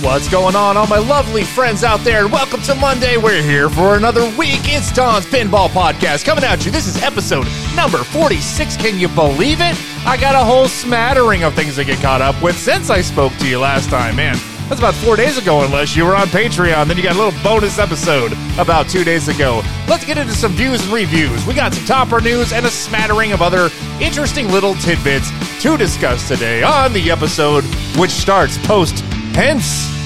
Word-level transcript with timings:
What's 0.00 0.28
going 0.28 0.54
on, 0.54 0.76
all 0.76 0.86
my 0.86 0.98
lovely 0.98 1.42
friends 1.42 1.82
out 1.82 2.00
there? 2.00 2.22
And 2.22 2.32
welcome 2.32 2.62
to 2.62 2.74
Monday. 2.76 3.16
We're 3.16 3.42
here 3.42 3.68
for 3.68 3.96
another 3.96 4.22
week. 4.38 4.60
It's 4.64 4.92
Don's 4.92 5.26
Pinball 5.26 5.68
Podcast 5.70 6.24
coming 6.24 6.44
at 6.44 6.64
you. 6.64 6.70
This 6.70 6.86
is 6.86 7.02
episode 7.02 7.48
number 7.74 7.98
46. 7.98 8.76
Can 8.76 8.98
you 9.00 9.08
believe 9.08 9.60
it? 9.60 9.76
I 10.06 10.16
got 10.16 10.36
a 10.36 10.44
whole 10.44 10.68
smattering 10.68 11.42
of 11.42 11.54
things 11.54 11.74
to 11.76 11.84
get 11.84 12.00
caught 12.00 12.22
up 12.22 12.40
with 12.40 12.56
since 12.56 12.90
I 12.90 13.00
spoke 13.00 13.32
to 13.38 13.48
you 13.48 13.58
last 13.58 13.90
time. 13.90 14.14
Man, 14.14 14.36
that's 14.68 14.78
about 14.78 14.94
four 14.94 15.16
days 15.16 15.36
ago, 15.36 15.64
unless 15.64 15.96
you 15.96 16.04
were 16.04 16.14
on 16.14 16.28
Patreon. 16.28 16.86
Then 16.86 16.96
you 16.96 17.02
got 17.02 17.16
a 17.16 17.22
little 17.22 17.42
bonus 17.42 17.80
episode 17.80 18.32
about 18.56 18.88
two 18.88 19.02
days 19.02 19.26
ago. 19.26 19.62
Let's 19.88 20.04
get 20.04 20.16
into 20.16 20.32
some 20.32 20.52
views 20.52 20.80
and 20.84 20.92
reviews. 20.92 21.44
We 21.44 21.54
got 21.54 21.74
some 21.74 21.84
topper 21.86 22.20
news 22.20 22.52
and 22.52 22.64
a 22.64 22.70
smattering 22.70 23.32
of 23.32 23.42
other 23.42 23.68
interesting 24.00 24.48
little 24.52 24.74
tidbits 24.74 25.30
to 25.62 25.76
discuss 25.76 26.28
today 26.28 26.62
on 26.62 26.92
the 26.92 27.10
episode, 27.10 27.64
which 27.96 28.12
starts 28.12 28.58
post 28.58 29.04
Hence. 29.38 29.97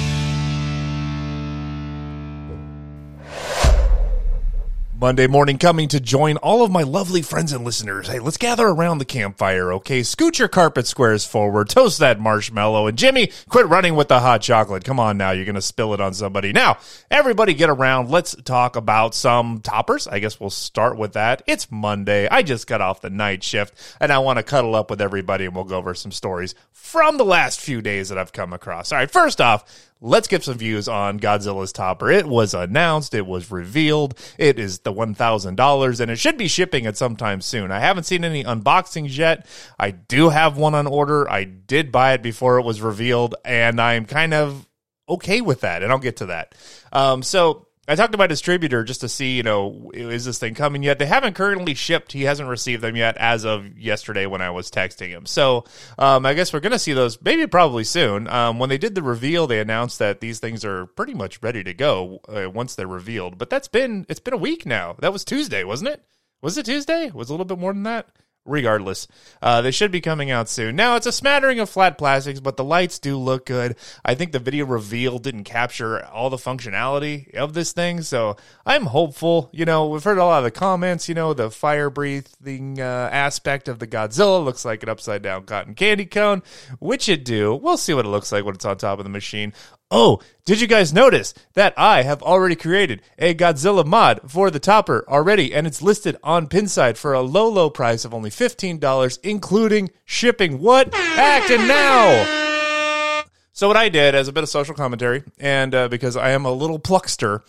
Monday 5.02 5.26
morning 5.26 5.58
coming 5.58 5.88
to 5.88 5.98
join 5.98 6.36
all 6.36 6.62
of 6.62 6.70
my 6.70 6.84
lovely 6.84 7.22
friends 7.22 7.52
and 7.52 7.64
listeners. 7.64 8.06
Hey, 8.06 8.20
let's 8.20 8.36
gather 8.36 8.68
around 8.68 8.98
the 8.98 9.04
campfire, 9.04 9.72
okay? 9.72 10.04
Scoot 10.04 10.38
your 10.38 10.46
carpet 10.46 10.86
squares 10.86 11.24
forward, 11.24 11.68
toast 11.68 11.98
that 11.98 12.20
marshmallow, 12.20 12.86
and 12.86 12.96
Jimmy, 12.96 13.32
quit 13.48 13.66
running 13.66 13.96
with 13.96 14.06
the 14.06 14.20
hot 14.20 14.42
chocolate. 14.42 14.84
Come 14.84 15.00
on 15.00 15.18
now, 15.18 15.32
you're 15.32 15.44
going 15.44 15.56
to 15.56 15.60
spill 15.60 15.92
it 15.92 16.00
on 16.00 16.14
somebody. 16.14 16.52
Now, 16.52 16.78
everybody 17.10 17.52
get 17.52 17.68
around. 17.68 18.10
Let's 18.10 18.36
talk 18.44 18.76
about 18.76 19.16
some 19.16 19.60
toppers. 19.60 20.06
I 20.06 20.20
guess 20.20 20.38
we'll 20.38 20.50
start 20.50 20.96
with 20.96 21.14
that. 21.14 21.42
It's 21.48 21.68
Monday. 21.68 22.28
I 22.28 22.44
just 22.44 22.68
got 22.68 22.80
off 22.80 23.00
the 23.00 23.10
night 23.10 23.42
shift, 23.42 23.74
and 23.98 24.12
I 24.12 24.18
want 24.18 24.36
to 24.36 24.44
cuddle 24.44 24.76
up 24.76 24.88
with 24.88 25.00
everybody, 25.00 25.46
and 25.46 25.54
we'll 25.56 25.64
go 25.64 25.78
over 25.78 25.94
some 25.94 26.12
stories 26.12 26.54
from 26.70 27.16
the 27.16 27.24
last 27.24 27.60
few 27.60 27.82
days 27.82 28.10
that 28.10 28.18
I've 28.18 28.32
come 28.32 28.52
across. 28.52 28.92
All 28.92 28.98
right, 28.98 29.10
first 29.10 29.40
off, 29.40 29.64
let's 30.02 30.26
get 30.26 30.42
some 30.42 30.58
views 30.58 30.88
on 30.88 31.20
Godzilla's 31.20 31.72
topper. 31.72 32.10
It 32.10 32.26
was 32.26 32.54
announced, 32.54 33.14
it 33.14 33.24
was 33.24 33.52
revealed, 33.52 34.18
it 34.36 34.58
is 34.58 34.80
the 34.80 34.92
$1,000, 34.92 36.00
and 36.00 36.10
it 36.10 36.16
should 36.16 36.36
be 36.36 36.48
shipping 36.48 36.86
at 36.86 36.96
some 36.96 37.14
time 37.14 37.40
soon. 37.40 37.70
I 37.70 37.78
haven't 37.78 38.04
seen 38.04 38.24
any 38.24 38.42
unboxings 38.42 39.16
yet. 39.16 39.46
I 39.78 39.92
do 39.92 40.28
have 40.30 40.56
one 40.58 40.74
on 40.74 40.88
order. 40.88 41.30
I 41.30 41.44
did 41.44 41.92
buy 41.92 42.14
it 42.14 42.22
before 42.22 42.58
it 42.58 42.64
was 42.64 42.82
revealed, 42.82 43.36
and 43.44 43.80
I'm 43.80 44.04
kind 44.04 44.34
of 44.34 44.68
okay 45.08 45.40
with 45.40 45.60
that, 45.60 45.84
and 45.84 45.92
I'll 45.92 45.98
get 45.98 46.16
to 46.16 46.26
that. 46.26 46.56
Um, 46.92 47.22
so 47.22 47.68
I 47.88 47.96
talked 47.96 48.12
to 48.12 48.18
my 48.18 48.28
distributor 48.28 48.84
just 48.84 49.00
to 49.00 49.08
see, 49.08 49.36
you 49.36 49.42
know, 49.42 49.90
is 49.92 50.24
this 50.24 50.38
thing 50.38 50.54
coming 50.54 50.84
yet? 50.84 51.00
They 51.00 51.06
haven't 51.06 51.34
currently 51.34 51.74
shipped. 51.74 52.12
He 52.12 52.22
hasn't 52.22 52.48
received 52.48 52.80
them 52.80 52.94
yet 52.94 53.16
as 53.16 53.44
of 53.44 53.76
yesterday 53.76 54.24
when 54.26 54.40
I 54.40 54.50
was 54.50 54.70
texting 54.70 55.08
him. 55.08 55.26
So 55.26 55.64
um, 55.98 56.24
I 56.24 56.34
guess 56.34 56.52
we're 56.52 56.60
going 56.60 56.70
to 56.70 56.78
see 56.78 56.92
those 56.92 57.20
maybe 57.20 57.44
probably 57.48 57.82
soon. 57.82 58.28
Um, 58.28 58.60
when 58.60 58.68
they 58.68 58.78
did 58.78 58.94
the 58.94 59.02
reveal, 59.02 59.48
they 59.48 59.58
announced 59.58 59.98
that 59.98 60.20
these 60.20 60.38
things 60.38 60.64
are 60.64 60.86
pretty 60.86 61.14
much 61.14 61.42
ready 61.42 61.64
to 61.64 61.74
go 61.74 62.20
uh, 62.28 62.48
once 62.48 62.76
they're 62.76 62.86
revealed. 62.86 63.36
But 63.36 63.50
that's 63.50 63.68
been 63.68 64.06
it's 64.08 64.20
been 64.20 64.34
a 64.34 64.38
week 64.38 64.64
now. 64.64 64.94
That 65.00 65.12
was 65.12 65.24
Tuesday, 65.24 65.64
wasn't 65.64 65.90
it? 65.90 66.04
Was 66.40 66.56
it 66.56 66.66
Tuesday? 66.66 67.06
It 67.06 67.14
Was 67.14 67.30
a 67.30 67.32
little 67.32 67.46
bit 67.46 67.58
more 67.58 67.72
than 67.72 67.82
that? 67.82 68.08
Regardless 68.44 69.06
uh, 69.40 69.62
they 69.62 69.70
should 69.70 69.90
be 69.90 70.00
coming 70.00 70.30
out 70.30 70.48
soon. 70.48 70.76
Now 70.76 70.96
it's 70.96 71.06
a 71.06 71.12
smattering 71.12 71.60
of 71.60 71.70
flat 71.70 71.98
plastics 71.98 72.40
but 72.40 72.56
the 72.56 72.64
lights 72.64 72.98
do 72.98 73.16
look 73.16 73.46
good. 73.46 73.76
I 74.04 74.14
think 74.14 74.32
the 74.32 74.38
video 74.38 74.66
reveal 74.66 75.18
didn't 75.18 75.44
capture 75.44 76.04
all 76.06 76.30
the 76.30 76.36
functionality 76.36 77.34
of 77.34 77.54
this 77.54 77.72
thing 77.72 78.02
so 78.02 78.36
i'm 78.66 78.86
hopeful. 78.86 79.50
You 79.52 79.64
know 79.64 79.88
we've 79.88 80.04
heard 80.04 80.18
a 80.18 80.24
lot 80.24 80.38
of 80.38 80.44
the 80.44 80.50
comments 80.50 81.08
you 81.08 81.14
know 81.14 81.34
the 81.34 81.50
fire 81.50 81.90
breathing 81.90 82.80
uh, 82.80 83.08
aspect 83.12 83.68
of 83.68 83.78
the 83.78 83.86
godzilla 83.86 84.44
looks 84.44 84.64
like 84.64 84.82
an 84.82 84.88
upside 84.88 85.22
down 85.22 85.44
cotton 85.44 85.74
candy 85.74 86.06
cone. 86.06 86.42
Which 86.78 87.08
it 87.08 87.24
do. 87.24 87.54
We'll 87.54 87.76
see 87.76 87.94
what 87.94 88.06
it 88.06 88.10
looks 88.10 88.32
like 88.32 88.44
when 88.44 88.54
it's 88.54 88.64
on 88.64 88.76
top 88.76 88.98
of 88.98 89.04
the 89.04 89.10
machine 89.10 89.52
Oh, 89.94 90.20
did 90.46 90.58
you 90.58 90.66
guys 90.66 90.90
notice 90.90 91.34
that 91.52 91.74
I 91.76 92.02
have 92.02 92.22
already 92.22 92.56
created 92.56 93.02
a 93.18 93.34
Godzilla 93.34 93.84
mod 93.84 94.22
for 94.26 94.50
the 94.50 94.58
topper 94.58 95.04
already, 95.06 95.54
and 95.54 95.66
it's 95.66 95.82
listed 95.82 96.16
on 96.24 96.48
Pinside 96.48 96.96
for 96.96 97.12
a 97.12 97.20
low, 97.20 97.46
low 97.46 97.68
price 97.68 98.06
of 98.06 98.14
only 98.14 98.30
$15, 98.30 99.18
including 99.22 99.90
shipping. 100.06 100.60
What? 100.60 100.94
Acting 100.94 101.68
now! 101.68 103.26
So 103.52 103.68
what 103.68 103.76
I 103.76 103.90
did 103.90 104.14
as 104.14 104.28
a 104.28 104.32
bit 104.32 104.42
of 104.42 104.48
social 104.48 104.74
commentary, 104.74 105.24
and 105.38 105.74
uh, 105.74 105.88
because 105.88 106.16
I 106.16 106.30
am 106.30 106.46
a 106.46 106.52
little 106.52 106.78
pluckster, 106.78 107.40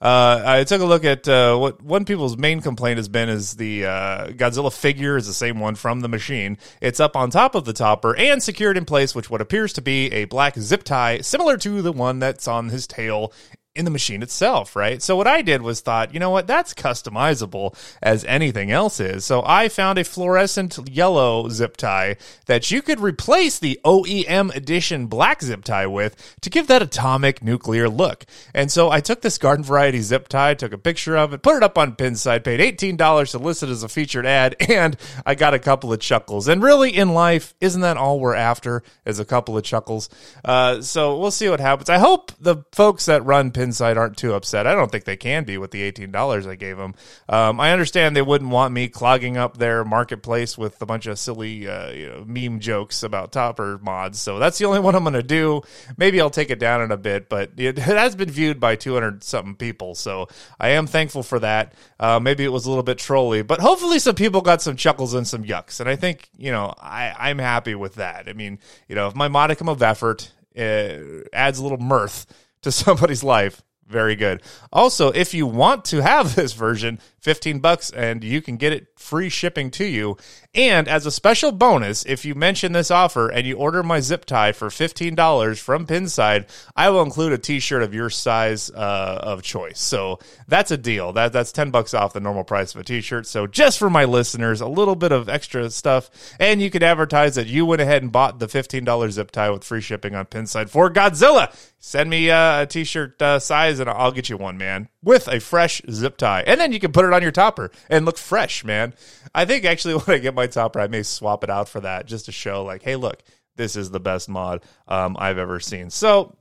uh, 0.00 0.42
I 0.46 0.64
took 0.64 0.80
a 0.80 0.86
look 0.86 1.04
at 1.04 1.28
uh, 1.28 1.56
what 1.56 1.82
one 1.82 2.06
people's 2.06 2.38
main 2.38 2.62
complaint 2.62 2.96
has 2.96 3.08
been 3.08 3.28
is 3.28 3.56
the 3.56 3.84
uh, 3.84 4.28
Godzilla 4.28 4.72
figure 4.72 5.18
is 5.18 5.26
the 5.26 5.34
same 5.34 5.60
one 5.60 5.74
from 5.74 6.00
the 6.00 6.08
machine. 6.08 6.56
It's 6.80 7.00
up 7.00 7.16
on 7.16 7.30
top 7.30 7.54
of 7.54 7.66
the 7.66 7.74
topper 7.74 8.16
and 8.16 8.42
secured 8.42 8.78
in 8.78 8.86
place 8.86 9.14
with 9.14 9.30
what 9.30 9.42
appears 9.42 9.74
to 9.74 9.82
be 9.82 10.10
a 10.12 10.24
black 10.24 10.56
zip 10.56 10.84
tie, 10.84 11.20
similar 11.20 11.58
to 11.58 11.82
the 11.82 11.92
one 11.92 12.18
that's 12.18 12.48
on 12.48 12.70
his 12.70 12.86
tail 12.86 13.32
in 13.80 13.84
the 13.86 13.90
machine 13.90 14.22
itself, 14.22 14.76
right? 14.76 15.02
So 15.02 15.16
what 15.16 15.26
I 15.26 15.40
did 15.40 15.62
was 15.62 15.80
thought, 15.80 16.12
you 16.12 16.20
know 16.20 16.30
what, 16.30 16.46
that's 16.46 16.74
customizable 16.74 17.74
as 18.02 18.24
anything 18.26 18.70
else 18.70 19.00
is. 19.00 19.24
So 19.24 19.42
I 19.44 19.70
found 19.70 19.98
a 19.98 20.04
fluorescent 20.04 20.78
yellow 20.86 21.48
zip 21.48 21.78
tie 21.78 22.16
that 22.44 22.70
you 22.70 22.82
could 22.82 23.00
replace 23.00 23.58
the 23.58 23.80
OEM 23.84 24.54
edition 24.54 25.06
black 25.06 25.42
zip 25.42 25.64
tie 25.64 25.86
with 25.86 26.14
to 26.42 26.50
give 26.50 26.66
that 26.66 26.82
atomic 26.82 27.42
nuclear 27.42 27.88
look. 27.88 28.26
And 28.54 28.70
so 28.70 28.90
I 28.90 29.00
took 29.00 29.22
this 29.22 29.38
garden 29.38 29.64
variety 29.64 30.02
zip 30.02 30.28
tie, 30.28 30.52
took 30.52 30.74
a 30.74 30.78
picture 30.78 31.16
of 31.16 31.32
it, 31.32 31.42
put 31.42 31.56
it 31.56 31.62
up 31.62 31.78
on 31.78 31.96
Pinside, 31.96 32.44
paid 32.44 32.60
$18 32.78 33.30
to 33.30 33.38
list 33.38 33.62
it 33.62 33.70
as 33.70 33.82
a 33.82 33.88
featured 33.88 34.26
ad, 34.26 34.56
and 34.68 34.96
I 35.24 35.34
got 35.34 35.54
a 35.54 35.58
couple 35.58 35.90
of 35.90 36.00
chuckles. 36.00 36.48
And 36.48 36.62
really 36.62 36.94
in 36.94 37.14
life, 37.14 37.54
isn't 37.62 37.80
that 37.80 37.96
all 37.96 38.20
we're 38.20 38.34
after 38.34 38.82
is 39.06 39.18
a 39.18 39.24
couple 39.24 39.56
of 39.56 39.64
chuckles? 39.64 40.10
Uh, 40.44 40.82
so 40.82 41.18
we'll 41.18 41.30
see 41.30 41.48
what 41.48 41.60
happens. 41.60 41.88
I 41.88 41.96
hope 41.96 42.32
the 42.38 42.62
folks 42.72 43.06
that 43.06 43.24
run 43.24 43.50
Pinside 43.52 43.69
aren't 43.78 44.16
too 44.16 44.34
upset. 44.34 44.66
I 44.66 44.74
don't 44.74 44.90
think 44.90 45.04
they 45.04 45.16
can 45.16 45.44
be 45.44 45.58
with 45.58 45.70
the 45.70 45.82
eighteen 45.82 46.10
dollars 46.10 46.46
I 46.46 46.54
gave 46.54 46.76
them. 46.76 46.94
Um, 47.28 47.60
I 47.60 47.72
understand 47.72 48.16
they 48.16 48.22
wouldn't 48.22 48.50
want 48.50 48.72
me 48.72 48.88
clogging 48.88 49.36
up 49.36 49.56
their 49.56 49.84
marketplace 49.84 50.56
with 50.56 50.80
a 50.80 50.86
bunch 50.86 51.06
of 51.06 51.18
silly 51.18 51.68
uh, 51.68 51.90
you 51.90 52.08
know, 52.08 52.24
meme 52.26 52.60
jokes 52.60 53.02
about 53.02 53.32
topper 53.32 53.78
mods. 53.82 54.20
So 54.20 54.38
that's 54.38 54.58
the 54.58 54.64
only 54.64 54.80
one 54.80 54.94
I'm 54.94 55.04
going 55.04 55.14
to 55.14 55.22
do. 55.22 55.62
Maybe 55.96 56.20
I'll 56.20 56.30
take 56.30 56.50
it 56.50 56.58
down 56.58 56.82
in 56.82 56.90
a 56.90 56.96
bit, 56.96 57.28
but 57.28 57.52
it, 57.56 57.78
has 58.00 58.16
been 58.16 58.30
viewed 58.30 58.60
by 58.60 58.76
two 58.76 58.94
hundred 58.94 59.22
something 59.24 59.54
people. 59.54 59.94
So 59.94 60.28
I 60.58 60.70
am 60.70 60.86
thankful 60.86 61.22
for 61.22 61.38
that. 61.40 61.74
Uh, 61.98 62.20
maybe 62.20 62.44
it 62.44 62.52
was 62.52 62.66
a 62.66 62.68
little 62.68 62.82
bit 62.82 62.98
trolly, 62.98 63.42
but 63.42 63.60
hopefully 63.60 63.98
some 63.98 64.14
people 64.14 64.40
got 64.40 64.62
some 64.62 64.76
chuckles 64.76 65.14
and 65.14 65.26
some 65.26 65.44
yucks. 65.44 65.80
And 65.80 65.88
I 65.88 65.96
think 65.96 66.28
you 66.36 66.50
know 66.50 66.74
I, 66.78 67.14
I'm 67.18 67.38
happy 67.38 67.74
with 67.74 67.96
that. 67.96 68.28
I 68.28 68.32
mean, 68.32 68.58
you 68.88 68.94
know, 68.94 69.08
if 69.08 69.14
my 69.14 69.28
modicum 69.28 69.68
of 69.68 69.82
effort 69.82 70.32
uh, 70.58 70.98
adds 71.32 71.58
a 71.58 71.62
little 71.62 71.78
mirth 71.78 72.26
to 72.62 72.72
somebody's 72.72 73.24
life. 73.24 73.62
Very 73.86 74.14
good. 74.14 74.40
Also, 74.72 75.10
if 75.10 75.34
you 75.34 75.46
want 75.46 75.84
to 75.86 76.00
have 76.00 76.34
this 76.36 76.52
version, 76.52 77.00
15 77.20 77.58
bucks 77.58 77.90
and 77.90 78.24
you 78.24 78.40
can 78.40 78.56
get 78.56 78.72
it 78.72 78.88
free 78.96 79.28
shipping 79.28 79.70
to 79.72 79.84
you. 79.84 80.16
And 80.54 80.88
as 80.88 81.06
a 81.06 81.10
special 81.10 81.52
bonus, 81.52 82.04
if 82.06 82.24
you 82.24 82.34
mention 82.34 82.72
this 82.72 82.90
offer 82.90 83.28
and 83.28 83.46
you 83.46 83.56
order 83.56 83.82
my 83.82 84.00
zip 84.00 84.24
tie 84.24 84.52
for 84.52 84.68
$15 84.68 85.58
from 85.60 85.86
Pinside, 85.86 86.48
I 86.74 86.90
will 86.90 87.02
include 87.02 87.32
a 87.32 87.38
t-shirt 87.38 87.82
of 87.82 87.94
your 87.94 88.10
size 88.10 88.70
uh, 88.70 89.20
of 89.22 89.42
choice. 89.42 89.80
So 89.80 90.18
that's 90.48 90.70
a 90.70 90.78
deal. 90.78 91.12
That 91.12 91.32
that's 91.32 91.52
10 91.52 91.70
bucks 91.70 91.94
off 91.94 92.12
the 92.12 92.20
normal 92.20 92.44
price 92.44 92.74
of 92.74 92.80
a 92.80 92.84
t-shirt. 92.84 93.26
So 93.26 93.46
just 93.46 93.78
for 93.78 93.90
my 93.90 94.04
listeners, 94.04 94.60
a 94.60 94.68
little 94.68 94.96
bit 94.96 95.12
of 95.12 95.28
extra 95.28 95.68
stuff 95.70 96.10
and 96.38 96.62
you 96.62 96.70
could 96.70 96.82
advertise 96.82 97.34
that 97.34 97.46
you 97.46 97.66
went 97.66 97.82
ahead 97.82 98.02
and 98.02 98.10
bought 98.12 98.38
the 98.38 98.46
$15 98.46 99.10
zip 99.10 99.30
tie 99.30 99.50
with 99.50 99.64
free 99.64 99.80
shipping 99.80 100.14
on 100.14 100.26
Pinside 100.26 100.70
for 100.70 100.90
Godzilla. 100.90 101.54
Send 101.82 102.10
me 102.10 102.30
uh, 102.30 102.62
a 102.62 102.66
t-shirt 102.66 103.20
uh, 103.20 103.38
size 103.38 103.78
and 103.78 103.88
I'll 103.88 104.12
get 104.12 104.28
you 104.28 104.36
one, 104.36 104.58
man, 104.58 104.88
with 105.02 105.28
a 105.28 105.40
fresh 105.40 105.80
zip 105.90 106.18
tie. 106.18 106.44
And 106.46 106.60
then 106.60 106.72
you 106.72 106.78
can 106.78 106.92
put 106.92 107.04
it 107.04 107.10
it 107.10 107.14
on 107.14 107.22
your 107.22 107.32
topper 107.32 107.70
and 107.88 108.04
look 108.04 108.18
fresh, 108.18 108.64
man. 108.64 108.94
I 109.34 109.44
think 109.44 109.64
actually 109.64 109.94
when 109.98 110.16
I 110.16 110.18
get 110.18 110.34
my 110.34 110.46
topper, 110.46 110.80
I 110.80 110.88
may 110.88 111.02
swap 111.02 111.44
it 111.44 111.50
out 111.50 111.68
for 111.68 111.80
that 111.80 112.06
just 112.06 112.26
to 112.26 112.32
show 112.32 112.64
like, 112.64 112.82
hey, 112.82 112.96
look, 112.96 113.22
this 113.56 113.76
is 113.76 113.90
the 113.90 114.00
best 114.00 114.28
mod 114.28 114.64
um, 114.88 115.16
I've 115.18 115.38
ever 115.38 115.60
seen. 115.60 115.90
So 115.90 116.36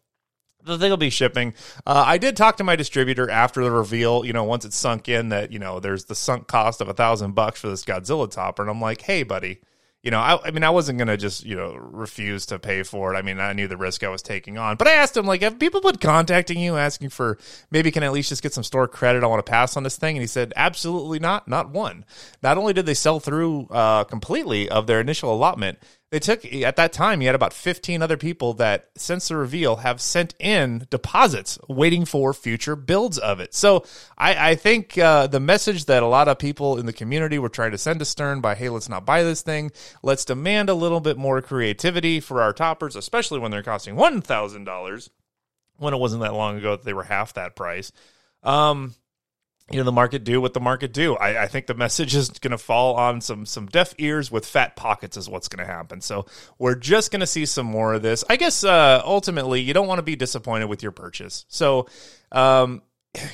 the 0.63 0.77
thing 0.77 0.89
will 0.89 0.97
be 0.97 1.09
shipping. 1.09 1.53
Uh, 1.85 2.03
I 2.05 2.17
did 2.17 2.37
talk 2.37 2.57
to 2.57 2.63
my 2.63 2.75
distributor 2.75 3.29
after 3.29 3.63
the 3.63 3.71
reveal. 3.71 4.25
You 4.25 4.33
know, 4.33 4.43
once 4.43 4.65
it's 4.65 4.77
sunk 4.77 5.09
in 5.09 5.29
that 5.29 5.51
you 5.51 5.59
know 5.59 5.79
there's 5.79 6.05
the 6.05 6.15
sunk 6.15 6.47
cost 6.47 6.81
of 6.81 6.89
a 6.89 6.93
thousand 6.93 7.33
bucks 7.33 7.61
for 7.61 7.69
this 7.69 7.83
Godzilla 7.83 8.29
topper, 8.29 8.61
and 8.61 8.69
I'm 8.69 8.81
like, 8.81 9.01
hey, 9.01 9.23
buddy, 9.23 9.61
you 10.01 10.11
know, 10.11 10.19
I, 10.19 10.47
I, 10.47 10.51
mean, 10.51 10.63
I 10.63 10.69
wasn't 10.69 10.97
gonna 10.97 11.17
just 11.17 11.43
you 11.43 11.55
know 11.55 11.73
refuse 11.73 12.45
to 12.47 12.59
pay 12.59 12.83
for 12.83 13.13
it. 13.13 13.17
I 13.17 13.21
mean, 13.21 13.39
I 13.39 13.51
knew 13.51 13.67
the 13.67 13.75
risk 13.75 14.03
I 14.03 14.09
was 14.09 14.21
taking 14.21 14.57
on, 14.57 14.77
but 14.77 14.87
I 14.87 14.93
asked 14.93 15.17
him 15.17 15.25
like, 15.25 15.41
have 15.41 15.59
people 15.59 15.81
been 15.81 15.97
contacting 15.97 16.59
you 16.59 16.77
asking 16.77 17.09
for 17.09 17.37
maybe 17.69 17.91
can 17.91 18.03
I 18.03 18.05
at 18.05 18.13
least 18.13 18.29
just 18.29 18.41
get 18.41 18.53
some 18.53 18.63
store 18.63 18.87
credit? 18.87 19.23
I 19.23 19.27
want 19.27 19.45
to 19.45 19.49
pass 19.49 19.75
on 19.75 19.83
this 19.83 19.97
thing, 19.97 20.15
and 20.15 20.21
he 20.21 20.27
said, 20.27 20.53
absolutely 20.55 21.19
not, 21.19 21.47
not 21.47 21.71
one. 21.71 22.05
Not 22.41 22.57
only 22.57 22.71
did 22.71 22.85
they 22.85 22.93
sell 22.93 23.19
through 23.19 23.67
uh, 23.71 24.05
completely 24.05 24.69
of 24.69 24.87
their 24.87 25.01
initial 25.01 25.33
allotment, 25.33 25.79
they 26.11 26.19
took 26.19 26.43
at 26.45 26.75
that 26.75 26.93
time. 26.93 27.21
You 27.21 27.27
had 27.27 27.35
about 27.35 27.53
fifteen 27.53 28.01
other 28.01 28.17
people 28.17 28.53
that, 28.55 28.89
since 28.97 29.27
the 29.27 29.35
reveal, 29.35 29.77
have 29.77 30.01
sent 30.01 30.33
in 30.39 30.87
deposits, 30.89 31.59
waiting 31.67 32.05
for 32.05 32.33
future 32.33 32.75
builds 32.75 33.17
of 33.17 33.39
it. 33.39 33.53
So 33.53 33.85
I, 34.17 34.51
I 34.51 34.55
think 34.55 34.97
uh, 34.97 35.27
the 35.27 35.39
message 35.39 35.85
that 35.85 36.03
a 36.03 36.07
lot 36.07 36.27
of 36.27 36.39
people 36.39 36.77
in 36.77 36.85
the 36.85 36.93
community 36.93 37.37
were 37.37 37.49
trying 37.49 37.71
to 37.71 37.77
send 37.77 37.99
to 37.99 38.05
Stern 38.05 38.41
by, 38.41 38.55
"Hey, 38.55 38.69
let's 38.69 38.89
not 38.89 39.05
buy 39.05 39.23
this 39.23 39.41
thing. 39.41 39.71
Let's 40.01 40.25
demand 40.25 40.69
a 40.69 40.73
little 40.73 40.99
bit 40.99 41.17
more 41.17 41.41
creativity 41.41 42.19
for 42.19 42.41
our 42.41 42.53
toppers, 42.53 42.95
especially 42.95 43.39
when 43.39 43.51
they're 43.51 43.63
costing 43.63 43.95
one 43.95 44.21
thousand 44.21 44.63
dollars." 44.63 45.09
when 45.79 45.93
it 45.93 45.97
wasn't 45.97 46.21
that 46.21 46.33
long 46.33 46.57
ago 46.57 46.75
that 46.75 46.83
they 46.83 46.93
were 46.93 47.03
half 47.03 47.33
that 47.33 47.55
price. 47.55 47.91
Um, 48.43 48.93
you 49.71 49.77
know 49.77 49.83
the 49.83 49.91
market 49.91 50.23
do 50.23 50.41
what 50.41 50.53
the 50.53 50.59
market 50.59 50.93
do. 50.93 51.15
I, 51.15 51.43
I 51.43 51.47
think 51.47 51.67
the 51.67 51.73
message 51.73 52.15
is 52.15 52.29
going 52.29 52.51
to 52.51 52.57
fall 52.57 52.95
on 52.95 53.21
some 53.21 53.45
some 53.45 53.67
deaf 53.67 53.93
ears 53.97 54.31
with 54.31 54.45
fat 54.45 54.75
pockets 54.75 55.17
is 55.17 55.29
what's 55.29 55.47
going 55.47 55.65
to 55.65 55.71
happen. 55.71 56.01
So 56.01 56.25
we're 56.57 56.75
just 56.75 57.11
going 57.11 57.19
to 57.21 57.27
see 57.27 57.45
some 57.45 57.65
more 57.65 57.93
of 57.93 58.01
this. 58.01 58.23
I 58.29 58.35
guess 58.35 58.63
uh, 58.63 59.01
ultimately 59.05 59.61
you 59.61 59.73
don't 59.73 59.87
want 59.87 59.99
to 59.99 60.03
be 60.03 60.15
disappointed 60.15 60.65
with 60.65 60.81
your 60.81 60.91
purchase. 60.91 61.45
So, 61.49 61.87
um, 62.31 62.81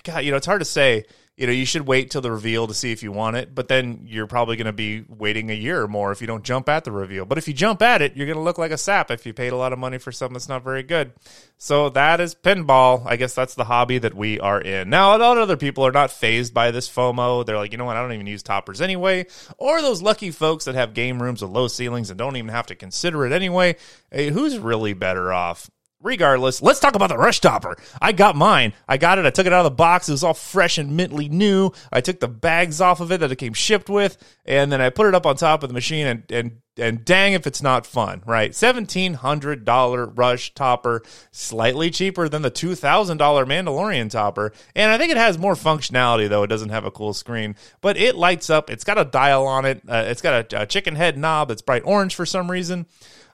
God, 0.04 0.20
you 0.20 0.32
know 0.32 0.38
it's 0.38 0.46
hard 0.46 0.62
to 0.62 0.66
say 0.66 1.06
you 1.38 1.46
know, 1.48 1.54
you 1.54 1.66
should 1.66 1.86
wait 1.86 2.12
till 2.12 2.22
the 2.22 2.32
reveal 2.32 2.66
to 2.66 2.74
see 2.74 2.94
if 2.94 3.04
you 3.04 3.12
want 3.12 3.36
it, 3.36 3.54
but 3.54 3.68
then 3.68 4.06
you're 4.06 4.26
probably 4.26 4.56
going 4.56 4.68
to 4.68 4.72
be 4.72 5.04
waiting 5.10 5.50
a 5.50 5.54
year 5.54 5.82
or 5.82 5.88
more 5.88 6.14
if 6.14 6.22
you 6.22 6.28
don't 6.28 6.46
jump 6.46 6.70
at 6.70 6.86
the 6.86 6.94
reveal. 6.94 7.26
But 7.26 7.38
if 7.38 7.46
you 7.48 7.54
jump 7.54 7.82
at 7.82 8.02
it, 8.02 8.16
you're 8.16 8.26
going 8.26 8.38
to 8.38 8.44
look 8.44 8.58
like 8.58 8.72
a 8.72 8.78
sap 8.78 9.12
if 9.12 9.26
you 9.26 9.34
paid 9.34 9.52
a 9.52 9.58
lot 9.58 9.74
of 9.74 9.80
money 9.80 9.98
for 9.98 10.14
something 10.14 10.34
that's 10.34 10.48
not 10.48 10.64
very 10.64 10.82
good. 10.82 11.12
So 11.58 11.90
that 11.90 12.22
is 12.22 12.36
pinball. 12.36 13.06
I 13.06 13.18
guess 13.18 13.36
that's 13.36 13.56
the 13.56 13.66
hobby 13.66 13.98
that 13.98 14.14
we 14.14 14.40
are 14.40 14.62
in. 14.62 14.90
Now, 14.90 15.16
a 15.16 15.20
lot 15.20 15.36
of 15.36 15.44
other 15.44 15.58
people 15.58 15.86
are 15.86 15.92
not 15.92 16.10
phased 16.10 16.54
by 16.54 16.72
this 16.72 16.90
FOMO. 16.90 17.46
They're 17.46 17.58
like, 17.58 17.74
you 17.74 17.78
know 17.78 17.86
what, 17.86 17.98
I 17.98 18.02
don't 18.02 18.14
even 18.14 18.28
use 18.28 18.42
toppers 18.42 18.80
anyway. 18.80 19.26
Or 19.58 19.82
those 19.82 20.02
lucky 20.02 20.32
folks 20.32 20.66
that 20.66 20.76
have 20.76 20.94
game 20.94 21.22
rooms 21.22 21.42
with 21.42 21.52
low 21.52 21.68
ceilings 21.68 22.10
and 22.10 22.18
don't 22.18 22.38
even 22.38 22.52
have 22.52 22.68
to 22.68 22.76
consider 22.76 23.26
it 23.26 23.34
anyway. 23.34 23.76
Hey, 24.10 24.30
who's 24.30 24.58
really 24.58 24.94
better 24.94 25.34
off? 25.34 25.70
Regardless, 26.06 26.62
let's 26.62 26.80
talk 26.80 26.96
about 26.96 27.10
the 27.10 27.18
Rush 27.18 27.42
Topper. 27.42 27.76
I 28.02 28.12
got 28.12 28.36
mine. 28.36 28.74
I 28.88 28.98
got 28.98 29.18
it. 29.18 29.26
I 29.26 29.32
took 29.32 29.48
it 29.48 29.52
out 29.52 29.66
of 29.66 29.72
the 29.72 29.76
box. 29.76 30.08
It 30.08 30.14
was 30.14 30.24
all 30.24 30.36
fresh 30.36 30.78
and 30.78 30.98
mintly 30.98 31.28
new. 31.30 31.72
I 31.92 32.00
took 32.00 32.20
the 32.20 32.28
bags 32.28 32.80
off 32.80 33.02
of 33.02 33.12
it 33.12 33.20
that 33.20 33.32
it 33.32 33.38
came 33.38 33.54
shipped 33.54 33.90
with, 33.90 34.18
and 34.46 34.72
then 34.72 34.80
I 34.80 34.92
put 34.92 35.08
it 35.08 35.16
up 35.16 35.26
on 35.26 35.36
top 35.36 35.64
of 35.64 35.70
the 35.70 35.74
machine. 35.74 36.08
And 36.08 36.32
and 36.32 36.62
and 36.78 37.06
dang, 37.06 37.34
if 37.34 37.48
it's 37.48 37.62
not 37.62 37.88
fun, 37.88 38.22
right? 38.26 38.54
Seventeen 38.54 39.16
hundred 39.16 39.66
dollar 39.66 40.06
Rush 40.06 40.54
Topper, 40.54 41.02
slightly 41.32 41.90
cheaper 41.90 42.30
than 42.30 42.44
the 42.44 42.50
two 42.50 42.76
thousand 42.76 43.18
dollar 43.18 43.46
Mandalorian 43.46 44.10
Topper, 44.10 44.54
and 44.76 44.92
I 44.92 44.98
think 44.98 45.12
it 45.12 45.18
has 45.18 45.38
more 45.38 45.56
functionality 45.56 46.30
though. 46.30 46.44
It 46.44 46.48
doesn't 46.48 46.70
have 46.70 46.86
a 46.86 46.92
cool 46.92 47.14
screen, 47.14 47.56
but 47.82 47.98
it 47.98 48.16
lights 48.16 48.50
up. 48.50 48.70
It's 48.70 48.84
got 48.84 49.00
a 49.00 49.06
dial 49.06 49.48
on 49.48 49.66
it. 49.66 49.82
Uh, 49.88 50.04
it's 50.08 50.22
got 50.22 50.54
a, 50.54 50.62
a 50.62 50.66
chicken 50.66 50.96
head 50.96 51.18
knob 51.18 51.48
that's 51.48 51.62
bright 51.62 51.84
orange 51.86 52.14
for 52.14 52.26
some 52.26 52.52
reason. 52.52 52.86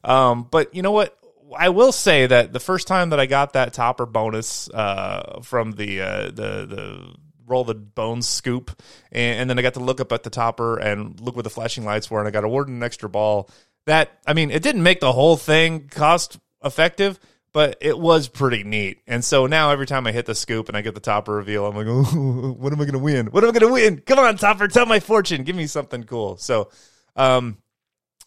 Um, 0.04 0.48
but 0.50 0.74
you 0.74 0.82
know 0.82 0.92
what? 0.92 1.18
I 1.58 1.70
will 1.70 1.92
say 1.92 2.28
that 2.28 2.54
the 2.54 2.60
first 2.60 2.88
time 2.88 3.10
that 3.10 3.20
I 3.20 3.26
got 3.26 3.54
that 3.54 3.74
topper 3.74 4.06
bonus 4.06 4.70
uh, 4.70 5.42
from 5.44 5.74
the 5.74 6.02
uh, 6.02 6.26
the 6.26 6.66
the 6.66 7.16
roll 7.46 7.64
the 7.64 7.76
bones 7.76 8.28
scoop, 8.28 8.82
and, 9.12 9.42
and, 9.42 9.50
then 9.50 9.60
I 9.60 9.62
got 9.62 9.74
to 9.74 9.82
look 9.82 10.00
up 10.00 10.14
at 10.14 10.24
the 10.24 10.30
topper 10.30 10.78
and 10.78 11.20
look 11.20 11.36
where 11.36 11.44
the 11.44 11.50
flashing 11.50 11.84
lights 11.84 12.10
were, 12.10 12.20
and 12.20 12.28
I 12.28 12.32
got 12.32 12.46
awarded 12.46 12.74
an 12.74 12.82
extra 12.82 13.10
ball. 13.10 13.50
That 13.86 14.12
I 14.26 14.34
mean, 14.34 14.52
it 14.52 14.64
didn't 14.64 14.84
make 14.84 15.00
the 15.00 15.12
whole 15.12 15.38
thing 15.38 15.90
cost 15.90 16.40
effective, 16.64 17.20
but 17.54 17.78
it 17.82 17.98
was 17.98 18.28
pretty 18.28 18.64
neat. 18.64 19.02
And 19.08 19.24
so 19.24 19.48
now 19.48 19.72
every 19.72 19.86
time 19.86 20.08
I 20.08 20.12
hit 20.12 20.26
the 20.26 20.36
scoop 20.36 20.70
and 20.70 20.78
I 20.78 20.82
get 20.82 20.94
the 20.94 21.02
topper 21.02 21.34
reveal, 21.34 21.66
I'm 21.66 21.76
like, 21.76 21.88
what 22.58 22.72
am 22.72 22.82
I 22.82 22.86
going 22.86 22.94
to 22.94 23.00
win? 23.00 23.28
What 23.28 23.44
am 23.44 23.50
I 23.50 23.54
going 23.54 23.68
to 23.68 23.74
win? 23.74 24.02
Come 24.02 24.20
on, 24.20 24.38
topper, 24.38 24.68
tell 24.68 24.86
my 24.86 25.00
fortune. 25.00 25.44
Give 25.44 25.56
me 25.56 25.68
something 25.68 26.04
cool. 26.04 26.38
So, 26.38 26.70
um, 27.16 27.58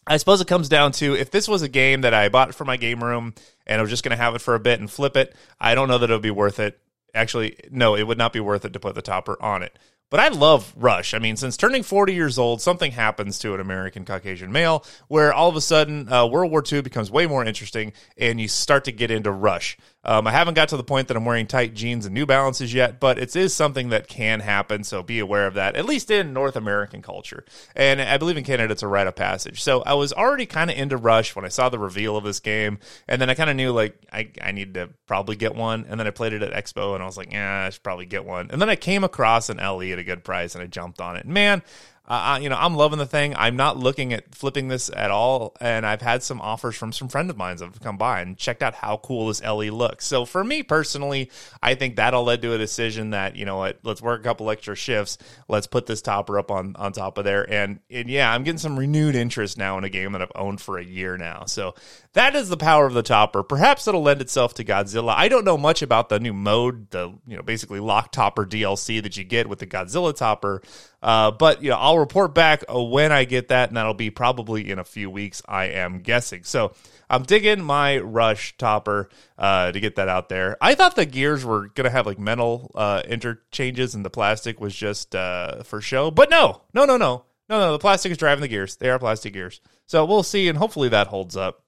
I 0.07 0.17
suppose 0.17 0.39
it 0.39 0.47
comes 0.47 0.69
down 0.69 0.91
to 0.93 1.15
if 1.15 1.31
this 1.31 1.47
was 1.47 1.61
a 1.61 1.69
game 1.69 2.01
that 2.01 2.13
I 2.13 2.29
bought 2.29 2.53
for 2.53 2.65
my 2.65 2.77
game 2.77 3.03
room 3.03 3.33
and 3.65 3.79
I 3.79 3.81
was 3.81 3.89
just 3.89 4.03
going 4.03 4.15
to 4.15 4.23
have 4.23 4.35
it 4.35 4.41
for 4.41 4.55
a 4.55 4.59
bit 4.59 4.79
and 4.79 4.89
flip 4.89 5.17
it, 5.17 5.35
I 5.59 5.73
don't 5.73 5.87
know 5.87 5.97
that 5.97 6.09
it 6.09 6.13
would 6.13 6.21
be 6.21 6.31
worth 6.31 6.59
it. 6.59 6.79
Actually, 7.13 7.57
no, 7.71 7.95
it 7.95 8.03
would 8.03 8.17
not 8.17 8.33
be 8.33 8.39
worth 8.39 8.65
it 8.65 8.73
to 8.73 8.79
put 8.79 8.93
the 8.93 9.01
topper 9.01 9.41
on 9.41 9.63
it. 9.63 9.77
But 10.11 10.19
I 10.19 10.27
love 10.27 10.71
Rush. 10.77 11.13
I 11.13 11.19
mean, 11.19 11.35
since 11.35 11.57
turning 11.57 11.81
40 11.81 12.13
years 12.13 12.37
old, 12.37 12.61
something 12.61 12.91
happens 12.91 13.39
to 13.39 13.55
an 13.55 13.59
American 13.59 14.05
Caucasian 14.05 14.51
male 14.51 14.85
where 15.07 15.33
all 15.33 15.49
of 15.49 15.55
a 15.55 15.61
sudden 15.61 16.11
uh, 16.11 16.27
World 16.27 16.51
War 16.51 16.63
II 16.71 16.81
becomes 16.81 17.09
way 17.09 17.25
more 17.25 17.43
interesting 17.43 17.91
and 18.17 18.39
you 18.39 18.47
start 18.47 18.83
to 18.85 18.91
get 18.91 19.09
into 19.09 19.31
Rush. 19.31 19.77
Um, 20.05 20.27
I 20.27 20.31
haven't 20.31 20.53
got 20.53 20.69
to 20.69 20.77
the 20.77 20.83
point 20.83 21.07
that 21.07 21.17
I'm 21.17 21.25
wearing 21.25 21.47
tight 21.47 21.73
jeans 21.73 22.05
and 22.05 22.13
New 22.13 22.25
Balances 22.25 22.73
yet, 22.73 22.99
but 22.99 23.17
it 23.17 23.35
is 23.35 23.53
something 23.53 23.89
that 23.89 24.07
can 24.07 24.39
happen. 24.39 24.83
So 24.83 25.01
be 25.01 25.19
aware 25.19 25.47
of 25.47 25.55
that, 25.55 25.75
at 25.75 25.85
least 25.85 26.11
in 26.11 26.31
North 26.31 26.55
American 26.55 27.01
culture. 27.01 27.43
And 27.75 28.01
I 28.01 28.17
believe 28.17 28.37
in 28.37 28.43
Canada, 28.43 28.71
it's 28.71 28.83
a 28.83 28.87
rite 28.87 29.07
of 29.07 29.15
passage. 29.15 29.61
So 29.63 29.81
I 29.81 29.95
was 29.95 30.13
already 30.13 30.45
kind 30.45 30.69
of 30.69 30.77
into 30.77 30.97
Rush 30.97 31.35
when 31.35 31.43
I 31.43 31.49
saw 31.49 31.69
the 31.69 31.79
reveal 31.79 32.15
of 32.15 32.23
this 32.23 32.39
game. 32.39 32.77
And 33.07 33.19
then 33.19 33.29
I 33.29 33.33
kind 33.33 33.49
of 33.49 33.55
knew 33.55 33.71
like 33.71 33.97
I, 34.13 34.29
I 34.41 34.51
need 34.51 34.75
to 34.75 34.89
probably 35.07 35.35
get 35.35 35.55
one. 35.55 35.85
And 35.89 35.99
then 35.99 36.07
I 36.07 36.11
played 36.11 36.33
it 36.33 36.43
at 36.43 36.53
Expo 36.53 36.93
and 36.93 37.01
I 37.01 37.05
was 37.07 37.17
like, 37.17 37.31
yeah, 37.31 37.65
I 37.65 37.69
should 37.71 37.83
probably 37.83 38.05
get 38.05 38.25
one. 38.25 38.49
And 38.51 38.61
then 38.61 38.69
I 38.69 38.75
came 38.75 39.03
across 39.03 39.49
an 39.49 39.57
LE 39.57 39.91
at 39.91 39.99
a 39.99 40.03
good 40.03 40.23
price 40.23 40.53
and 40.53 40.63
I 40.63 40.67
jumped 40.67 41.01
on 41.01 41.15
it. 41.15 41.25
Man, 41.25 41.63
uh, 42.07 42.39
you 42.41 42.49
know, 42.49 42.57
I'm 42.57 42.75
loving 42.75 42.99
the 42.99 43.05
thing. 43.05 43.35
I'm 43.35 43.55
not 43.55 43.77
looking 43.77 44.13
at 44.13 44.35
flipping 44.35 44.67
this 44.67 44.89
at 44.95 45.09
all. 45.09 45.55
And 45.59 45.85
I've 45.85 46.01
had 46.01 46.21
some 46.21 46.39
offers 46.39 46.75
from 46.75 46.93
some 46.93 47.07
friend 47.07 47.29
of 47.29 47.37
mine 47.37 47.57
that 47.57 47.65
have 47.65 47.81
come 47.81 47.97
by 47.97 48.21
and 48.21 48.37
checked 48.37 48.61
out 48.61 48.75
how 48.75 48.97
cool 48.97 49.27
this 49.27 49.41
LE 49.41 49.71
looks. 49.71 50.05
So 50.05 50.25
for 50.25 50.43
me 50.43 50.61
personally, 50.61 51.31
I 51.63 51.75
think 51.75 51.95
that 51.95 52.13
all 52.13 52.23
led 52.23 52.41
to 52.43 52.53
a 52.53 52.57
decision 52.57 53.11
that, 53.11 53.35
you 53.35 53.45
know 53.45 53.57
what, 53.57 53.79
let's 53.83 54.01
work 54.01 54.21
a 54.21 54.23
couple 54.23 54.51
extra 54.51 54.75
shifts. 54.75 55.17
Let's 55.47 55.67
put 55.67 55.87
this 55.87 56.01
topper 56.01 56.37
up 56.37 56.51
on, 56.51 56.75
on 56.75 56.91
top 56.91 57.17
of 57.17 57.23
there. 57.23 57.49
And, 57.51 57.79
and 57.89 58.09
yeah, 58.09 58.31
I'm 58.31 58.43
getting 58.43 58.59
some 58.59 58.77
renewed 58.77 59.15
interest 59.15 59.57
now 59.57 59.77
in 59.77 59.83
a 59.83 59.89
game 59.89 60.11
that 60.11 60.21
I've 60.21 60.31
owned 60.35 60.61
for 60.61 60.77
a 60.77 60.83
year 60.83 61.17
now. 61.17 61.45
So 61.45 61.73
that 62.15 62.33
is 62.33 62.47
the 62.47 62.55
power 62.55 62.85
of 62.85 62.93
the 62.93 63.03
topper. 63.03 63.43
Perhaps 63.43 63.89
it'll 63.89 64.01
lend 64.01 64.21
itself 64.21 64.53
to 64.53 64.63
Godzilla. 64.63 65.13
I 65.15 65.27
don't 65.27 65.43
know 65.43 65.57
much 65.57 65.81
about 65.81 66.07
the 66.07 66.17
new 66.17 66.31
mode, 66.31 66.89
the, 66.91 67.13
you 67.27 67.35
know, 67.35 67.43
basically 67.43 67.81
lock 67.81 68.13
topper 68.13 68.45
DLC 68.45 69.03
that 69.03 69.17
you 69.17 69.25
get 69.25 69.49
with 69.49 69.59
the 69.59 69.67
Godzilla 69.67 70.15
topper. 70.15 70.61
Uh, 71.03 71.31
but 71.31 71.61
you 71.61 71.69
know, 71.69 71.75
I'll 71.75 71.99
report 71.99 72.33
back 72.33 72.63
uh, 72.73 72.81
when 72.81 73.11
I 73.11 73.25
get 73.25 73.49
that, 73.49 73.67
and 73.67 73.75
that'll 73.75 73.93
be 73.93 74.11
probably 74.11 74.71
in 74.71 74.79
a 74.79 74.85
few 74.85 75.09
weeks. 75.09 75.41
I 75.45 75.65
am 75.65 75.99
guessing. 75.99 76.45
So 76.45 76.71
I'm 77.09 77.23
digging 77.23 77.61
my 77.61 77.97
Rush 77.97 78.55
topper 78.57 79.09
uh, 79.37 79.73
to 79.73 79.79
get 79.81 79.97
that 79.97 80.07
out 80.07 80.29
there. 80.29 80.55
I 80.61 80.73
thought 80.73 80.95
the 80.95 81.05
gears 81.05 81.43
were 81.43 81.67
gonna 81.67 81.89
have 81.89 82.05
like 82.05 82.17
metal 82.17 82.71
uh, 82.75 83.03
interchanges, 83.05 83.93
and 83.93 84.05
the 84.05 84.09
plastic 84.09 84.61
was 84.61 84.73
just 84.73 85.15
uh, 85.15 85.63
for 85.63 85.81
show. 85.81 86.11
But 86.11 86.29
no, 86.29 86.61
no, 86.73 86.85
no, 86.85 86.95
no, 86.95 87.25
no, 87.49 87.59
no. 87.59 87.73
The 87.73 87.79
plastic 87.79 88.13
is 88.13 88.17
driving 88.17 88.41
the 88.41 88.47
gears. 88.47 88.77
They 88.77 88.89
are 88.89 88.99
plastic 88.99 89.33
gears. 89.33 89.59
So 89.85 90.05
we'll 90.05 90.23
see, 90.23 90.47
and 90.47 90.57
hopefully 90.57 90.87
that 90.89 91.07
holds 91.07 91.35
up. 91.35 91.64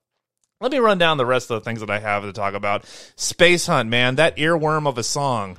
Let 0.60 0.72
me 0.72 0.80
run 0.80 0.98
down 0.98 1.18
the 1.18 1.26
rest 1.26 1.52
of 1.52 1.62
the 1.62 1.64
things 1.64 1.82
that 1.82 1.92
I 1.92 2.00
have 2.00 2.24
to 2.24 2.34
talk 2.34 2.56
about. 2.56 2.84
Space 3.16 3.68
Hunt, 3.68 3.90
man, 3.90 4.16
that 4.16 4.38
earworm 4.38 4.88
of 4.88 4.98
a 4.98 5.04
song. 5.04 5.56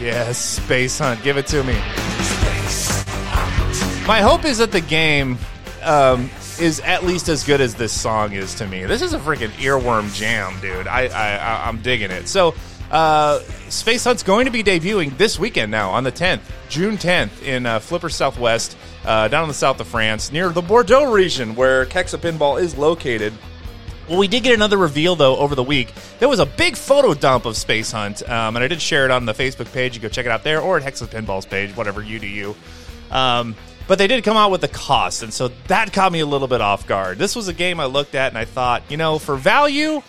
Yes, 0.00 0.38
Space 0.38 0.98
Hunt. 0.98 1.22
Give 1.22 1.36
it 1.36 1.46
to 1.48 1.62
me. 1.64 1.74
My 4.06 4.22
hope 4.22 4.46
is 4.46 4.56
that 4.56 4.72
the 4.72 4.80
game 4.80 5.36
um, 5.82 6.30
is 6.58 6.80
at 6.80 7.04
least 7.04 7.28
as 7.28 7.44
good 7.44 7.60
as 7.60 7.74
this 7.74 7.92
song 7.92 8.32
is 8.32 8.54
to 8.54 8.66
me. 8.66 8.86
This 8.86 9.02
is 9.02 9.12
a 9.12 9.18
freaking 9.18 9.50
earworm 9.58 10.14
jam, 10.14 10.58
dude. 10.62 10.86
I, 10.86 11.08
I, 11.08 11.68
I'm 11.68 11.82
digging 11.82 12.10
it. 12.10 12.26
So, 12.26 12.54
uh, 12.90 13.40
Space 13.68 14.04
Hunt's 14.04 14.22
going 14.22 14.46
to 14.46 14.50
be 14.50 14.62
debuting 14.62 15.14
this 15.18 15.38
weekend 15.38 15.70
now 15.70 15.90
on 15.90 16.04
the 16.04 16.12
10th, 16.12 16.40
June 16.70 16.96
10th, 16.96 17.42
in 17.42 17.66
uh, 17.66 17.80
Flipper 17.80 18.08
Southwest, 18.08 18.78
uh, 19.06 19.28
down 19.28 19.44
in 19.44 19.48
the 19.48 19.54
south 19.54 19.80
of 19.80 19.86
France, 19.86 20.32
near 20.32 20.50
the 20.50 20.60
Bordeaux 20.60 21.10
region, 21.10 21.54
where 21.54 21.86
Hexa 21.86 22.18
Pinball 22.18 22.60
is 22.60 22.76
located. 22.76 23.32
Well, 24.08 24.18
we 24.18 24.28
did 24.28 24.42
get 24.42 24.54
another 24.54 24.76
reveal 24.76 25.16
though 25.16 25.36
over 25.36 25.54
the 25.54 25.62
week. 25.62 25.92
There 26.18 26.28
was 26.28 26.38
a 26.38 26.46
big 26.46 26.76
photo 26.76 27.14
dump 27.14 27.44
of 27.44 27.56
Space 27.56 27.90
Hunt, 27.90 28.28
um, 28.28 28.56
and 28.56 28.64
I 28.64 28.68
did 28.68 28.80
share 28.80 29.04
it 29.04 29.10
on 29.10 29.24
the 29.24 29.34
Facebook 29.34 29.72
page. 29.72 29.96
You 29.96 30.02
go 30.02 30.08
check 30.08 30.26
it 30.26 30.32
out 30.32 30.44
there, 30.44 30.60
or 30.60 30.76
at 30.76 30.82
Hexa 30.82 31.06
Pinball's 31.06 31.46
page, 31.46 31.76
whatever 31.76 32.02
you 32.02 32.18
do 32.18 32.26
you. 32.26 32.54
Um, 33.10 33.56
but 33.88 33.98
they 33.98 34.06
did 34.08 34.24
come 34.24 34.36
out 34.36 34.50
with 34.50 34.60
the 34.60 34.68
cost, 34.68 35.22
and 35.22 35.32
so 35.32 35.48
that 35.68 35.92
caught 35.92 36.12
me 36.12 36.20
a 36.20 36.26
little 36.26 36.48
bit 36.48 36.60
off 36.60 36.86
guard. 36.86 37.18
This 37.18 37.36
was 37.36 37.48
a 37.48 37.52
game 37.52 37.78
I 37.78 37.86
looked 37.86 38.14
at 38.14 38.28
and 38.32 38.38
I 38.38 38.44
thought, 38.44 38.82
you 38.88 38.96
know, 38.96 39.18
for 39.18 39.36
value 39.36 40.02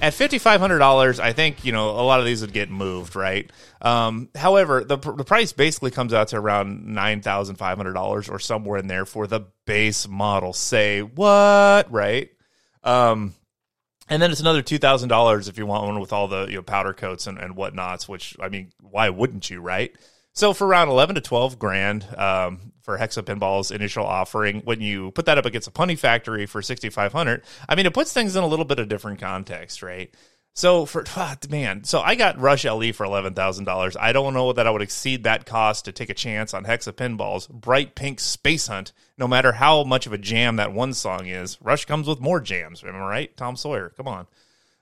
at 0.00 0.14
fifty 0.14 0.38
five 0.38 0.60
hundred 0.60 0.78
dollars, 0.78 1.20
I 1.20 1.32
think 1.32 1.64
you 1.64 1.72
know 1.72 1.90
a 1.90 2.02
lot 2.02 2.20
of 2.20 2.26
these 2.26 2.40
would 2.40 2.52
get 2.52 2.70
moved, 2.70 3.16
right? 3.16 3.50
Um, 3.80 4.28
however, 4.34 4.84
the 4.84 4.96
the 4.96 5.24
price 5.24 5.52
basically 5.52 5.90
comes 5.90 6.12
out 6.12 6.28
to 6.28 6.36
around 6.36 6.86
nine 6.86 7.20
thousand 7.20 7.56
five 7.56 7.76
hundred 7.76 7.94
dollars 7.94 8.28
or 8.28 8.38
somewhere 8.38 8.78
in 8.78 8.86
there 8.86 9.04
for 9.04 9.26
the 9.26 9.40
base 9.66 10.08
model. 10.08 10.52
Say 10.52 11.02
what, 11.02 11.90
right? 11.90 12.30
Um, 12.82 13.34
and 14.08 14.20
then 14.20 14.30
it's 14.30 14.40
another 14.40 14.62
two 14.62 14.78
thousand 14.78 15.08
dollars 15.08 15.48
if 15.48 15.58
you 15.58 15.66
want 15.66 15.84
one 15.84 16.00
with 16.00 16.12
all 16.12 16.28
the 16.28 16.46
you 16.46 16.56
know 16.56 16.62
powder 16.62 16.92
coats 16.92 17.26
and, 17.26 17.38
and 17.38 17.56
whatnots. 17.56 18.08
Which 18.08 18.36
I 18.40 18.48
mean, 18.48 18.72
why 18.80 19.08
wouldn't 19.08 19.48
you, 19.50 19.60
right? 19.60 19.94
So 20.34 20.52
for 20.52 20.66
around 20.66 20.88
eleven 20.88 21.14
to 21.14 21.20
twelve 21.20 21.58
grand 21.58 22.04
um, 22.18 22.72
for 22.82 22.98
Hexa 22.98 23.22
Pinball's 23.22 23.70
initial 23.70 24.04
offering, 24.04 24.62
when 24.62 24.80
you 24.80 25.12
put 25.12 25.26
that 25.26 25.38
up 25.38 25.46
against 25.46 25.68
a 25.68 25.70
Punny 25.70 25.96
Factory 25.96 26.46
for 26.46 26.60
sixty 26.60 26.90
five 26.90 27.12
hundred, 27.12 27.42
I 27.68 27.76
mean, 27.76 27.86
it 27.86 27.94
puts 27.94 28.12
things 28.12 28.34
in 28.34 28.42
a 28.42 28.46
little 28.46 28.64
bit 28.64 28.80
of 28.80 28.88
different 28.88 29.20
context, 29.20 29.80
right? 29.82 30.12
So 30.52 30.86
for 30.86 31.04
ah, 31.16 31.36
man, 31.48 31.84
so 31.84 32.00
I 32.00 32.16
got 32.16 32.40
Rush 32.40 32.64
LE 32.64 32.92
for 32.92 33.04
eleven 33.04 33.34
thousand 33.34 33.64
dollars. 33.64 33.96
I 33.96 34.12
don't 34.12 34.34
know 34.34 34.52
that 34.52 34.66
I 34.66 34.70
would 34.70 34.82
exceed 34.82 35.22
that 35.22 35.46
cost 35.46 35.84
to 35.84 35.92
take 35.92 36.10
a 36.10 36.14
chance 36.14 36.52
on 36.52 36.64
Hexa 36.64 36.92
Pinball's 36.94 37.46
bright 37.46 37.94
pink 37.94 38.18
Space 38.18 38.66
Hunt. 38.66 38.92
No 39.16 39.28
matter 39.28 39.52
how 39.52 39.84
much 39.84 40.06
of 40.06 40.12
a 40.12 40.18
jam 40.18 40.56
that 40.56 40.72
one 40.72 40.94
song 40.94 41.26
is, 41.26 41.60
Rush 41.60 41.84
comes 41.84 42.08
with 42.08 42.20
more 42.20 42.40
jams. 42.40 42.82
Am 42.82 42.96
I 42.96 43.06
right? 43.06 43.36
Tom 43.36 43.54
Sawyer, 43.54 43.92
come 43.96 44.08
on. 44.08 44.26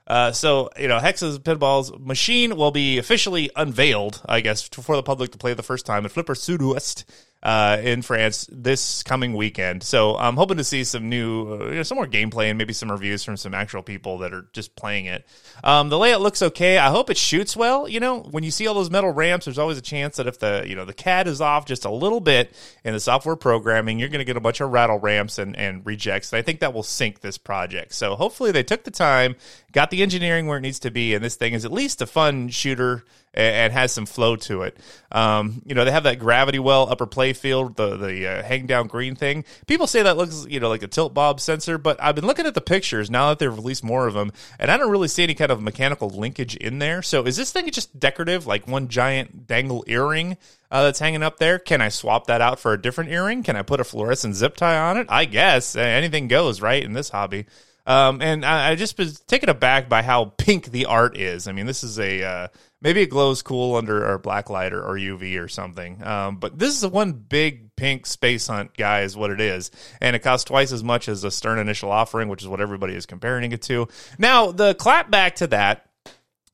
Uh, 0.05 0.31
so 0.31 0.69
you 0.77 0.87
know, 0.87 0.99
Hexa's 0.99 1.39
Pinball's 1.39 1.91
machine 1.99 2.55
will 2.55 2.71
be 2.71 2.97
officially 2.97 3.49
unveiled, 3.55 4.21
I 4.25 4.41
guess, 4.41 4.67
for 4.67 4.95
the 4.95 5.03
public 5.03 5.31
to 5.31 5.37
play 5.37 5.53
the 5.53 5.63
first 5.63 5.85
time 5.85 6.05
at 6.05 6.11
Flipper 6.11 6.33
Südwest 6.33 7.05
uh, 7.43 7.77
in 7.83 8.01
France 8.01 8.47
this 8.49 9.03
coming 9.03 9.33
weekend. 9.33 9.83
So 9.83 10.15
I'm 10.15 10.37
hoping 10.37 10.57
to 10.57 10.63
see 10.63 10.85
some 10.85 11.09
new, 11.09 11.53
uh, 11.53 11.65
you 11.65 11.75
know, 11.75 11.83
some 11.83 11.97
more 11.97 12.07
gameplay 12.07 12.49
and 12.49 12.57
maybe 12.57 12.71
some 12.71 12.89
reviews 12.89 13.23
from 13.23 13.35
some 13.35 13.53
actual 13.53 13.83
people 13.83 14.19
that 14.19 14.33
are 14.33 14.47
just 14.53 14.77
playing 14.77 15.05
it. 15.05 15.27
Um, 15.61 15.89
the 15.89 15.99
layout 15.99 16.21
looks 16.21 16.41
okay. 16.41 16.77
I 16.77 16.89
hope 16.89 17.09
it 17.09 17.17
shoots 17.17 17.55
well. 17.55 17.87
You 17.87 17.99
know, 17.99 18.21
when 18.21 18.43
you 18.43 18.51
see 18.51 18.65
all 18.65 18.73
those 18.73 18.89
metal 18.89 19.11
ramps, 19.11 19.45
there's 19.45 19.59
always 19.59 19.77
a 19.77 19.81
chance 19.81 20.15
that 20.17 20.27
if 20.27 20.39
the 20.39 20.63
you 20.65 20.75
know 20.75 20.85
the 20.85 20.93
CAD 20.93 21.27
is 21.27 21.41
off 21.41 21.65
just 21.65 21.83
a 21.83 21.91
little 21.91 22.21
bit 22.21 22.55
in 22.85 22.93
the 22.93 22.99
software 22.99 23.35
programming, 23.35 23.99
you're 23.99 24.09
going 24.09 24.19
to 24.19 24.25
get 24.25 24.37
a 24.37 24.41
bunch 24.41 24.61
of 24.61 24.71
rattle 24.71 24.99
ramps 24.99 25.37
and, 25.37 25.57
and 25.57 25.85
rejects. 25.85 26.31
And 26.31 26.39
I 26.39 26.43
think 26.43 26.61
that 26.61 26.73
will 26.73 26.83
sink 26.83 27.19
this 27.19 27.37
project. 27.37 27.93
So 27.93 28.15
hopefully 28.15 28.51
they 28.53 28.63
took 28.63 28.85
the 28.85 28.91
time, 28.91 29.35
got 29.73 29.89
the 29.89 30.01
engineering 30.01 30.47
where 30.47 30.59
it 30.59 30.61
needs 30.61 30.79
to 30.79 30.91
be, 30.91 31.13
and 31.13 31.23
this 31.23 31.35
thing 31.35 31.53
is 31.53 31.65
at 31.65 31.73
least 31.73 32.01
a 32.01 32.05
fun 32.05 32.47
shooter 32.47 33.03
and, 33.33 33.73
has 33.73 33.91
some 33.91 34.05
flow 34.05 34.35
to 34.35 34.63
it. 34.63 34.77
Um, 35.11 35.61
you 35.65 35.75
know, 35.75 35.85
they 35.85 35.91
have 35.91 36.03
that 36.03 36.19
gravity 36.19 36.59
well 36.59 36.89
upper 36.89 37.07
playfield, 37.07 37.75
the 37.75 37.97
the 37.97 38.27
uh, 38.27 38.43
hang 38.43 38.65
down 38.65 38.87
green 38.87 39.15
thing. 39.15 39.45
People 39.67 39.87
say 39.87 40.03
that 40.03 40.17
looks, 40.17 40.45
you 40.47 40.59
know, 40.59 40.69
like 40.69 40.83
a 40.83 40.87
tilt 40.87 41.13
bob 41.13 41.39
sensor, 41.39 41.77
but 41.77 42.01
I've 42.01 42.15
been 42.15 42.27
looking 42.27 42.45
at 42.45 42.53
the 42.53 42.61
pictures 42.61 43.09
now 43.09 43.29
that 43.29 43.39
they've 43.39 43.53
released 43.53 43.83
more 43.83 44.07
of 44.07 44.13
them, 44.13 44.31
and 44.59 44.69
I 44.69 44.77
don't 44.77 44.91
really 44.91 45.07
see 45.07 45.23
any 45.23 45.35
kind 45.35 45.51
of 45.51 45.61
mechanical 45.61 46.09
linkage 46.09 46.55
in 46.55 46.79
there. 46.79 47.01
So 47.01 47.23
is 47.23 47.37
this 47.37 47.51
thing 47.51 47.69
just 47.71 47.99
decorative, 47.99 48.45
like 48.47 48.67
one 48.67 48.87
giant 48.87 49.47
dangle 49.47 49.83
earring? 49.87 50.37
Uh, 50.71 50.81
that's 50.81 50.97
hanging 50.97 51.21
up 51.21 51.37
there. 51.37 51.59
Can 51.59 51.81
I 51.81 51.89
swap 51.89 52.25
that 52.25 52.41
out 52.41 52.59
for 52.59 52.73
a 52.73 52.81
different 52.81 53.11
earring? 53.11 53.43
Can 53.43 53.55
I 53.55 53.61
put 53.61 53.79
a 53.79 53.83
fluorescent 53.83 54.33
zip 54.33 54.55
tie 54.55 54.75
on 54.75 54.97
it? 54.97 55.05
I 55.07 55.25
guess 55.25 55.75
anything 55.75 56.27
goes, 56.27 56.61
right, 56.61 56.83
in 56.83 56.93
this 56.93 57.09
hobby. 57.09 57.45
Um, 57.85 58.21
and 58.21 58.45
I, 58.45 58.71
I, 58.71 58.75
just 58.75 58.97
was 58.97 59.19
taken 59.21 59.49
aback 59.49 59.89
by 59.89 60.03
how 60.03 60.25
pink 60.37 60.67
the 60.67 60.85
art 60.85 61.17
is. 61.17 61.47
I 61.47 61.51
mean, 61.51 61.65
this 61.65 61.83
is 61.83 61.99
a 61.99 62.23
uh, 62.23 62.47
maybe 62.83 63.01
it 63.01 63.09
glows 63.09 63.41
cool 63.41 63.75
under 63.75 64.05
or 64.05 64.19
black 64.19 64.49
light 64.49 64.73
or, 64.73 64.83
or 64.83 64.95
UV 64.95 65.43
or 65.43 65.47
something. 65.47 66.05
Um, 66.05 66.37
but 66.37 66.59
this 66.59 66.75
is 66.75 66.83
a 66.83 66.89
one 66.89 67.13
big 67.13 67.75
pink 67.75 68.05
space 68.05 68.45
hunt 68.45 68.77
guy 68.77 69.01
is 69.01 69.17
what 69.17 69.31
it 69.31 69.41
is, 69.41 69.71
and 69.99 70.15
it 70.15 70.19
costs 70.19 70.45
twice 70.45 70.71
as 70.71 70.83
much 70.83 71.07
as 71.07 71.23
a 71.23 71.31
Stern 71.31 71.57
initial 71.57 71.91
offering, 71.91 72.27
which 72.27 72.43
is 72.43 72.47
what 72.47 72.61
everybody 72.61 72.93
is 72.93 73.07
comparing 73.07 73.51
it 73.51 73.63
to. 73.63 73.87
Now 74.19 74.51
the 74.51 74.75
clapback 74.75 75.35
to 75.35 75.47
that 75.47 75.89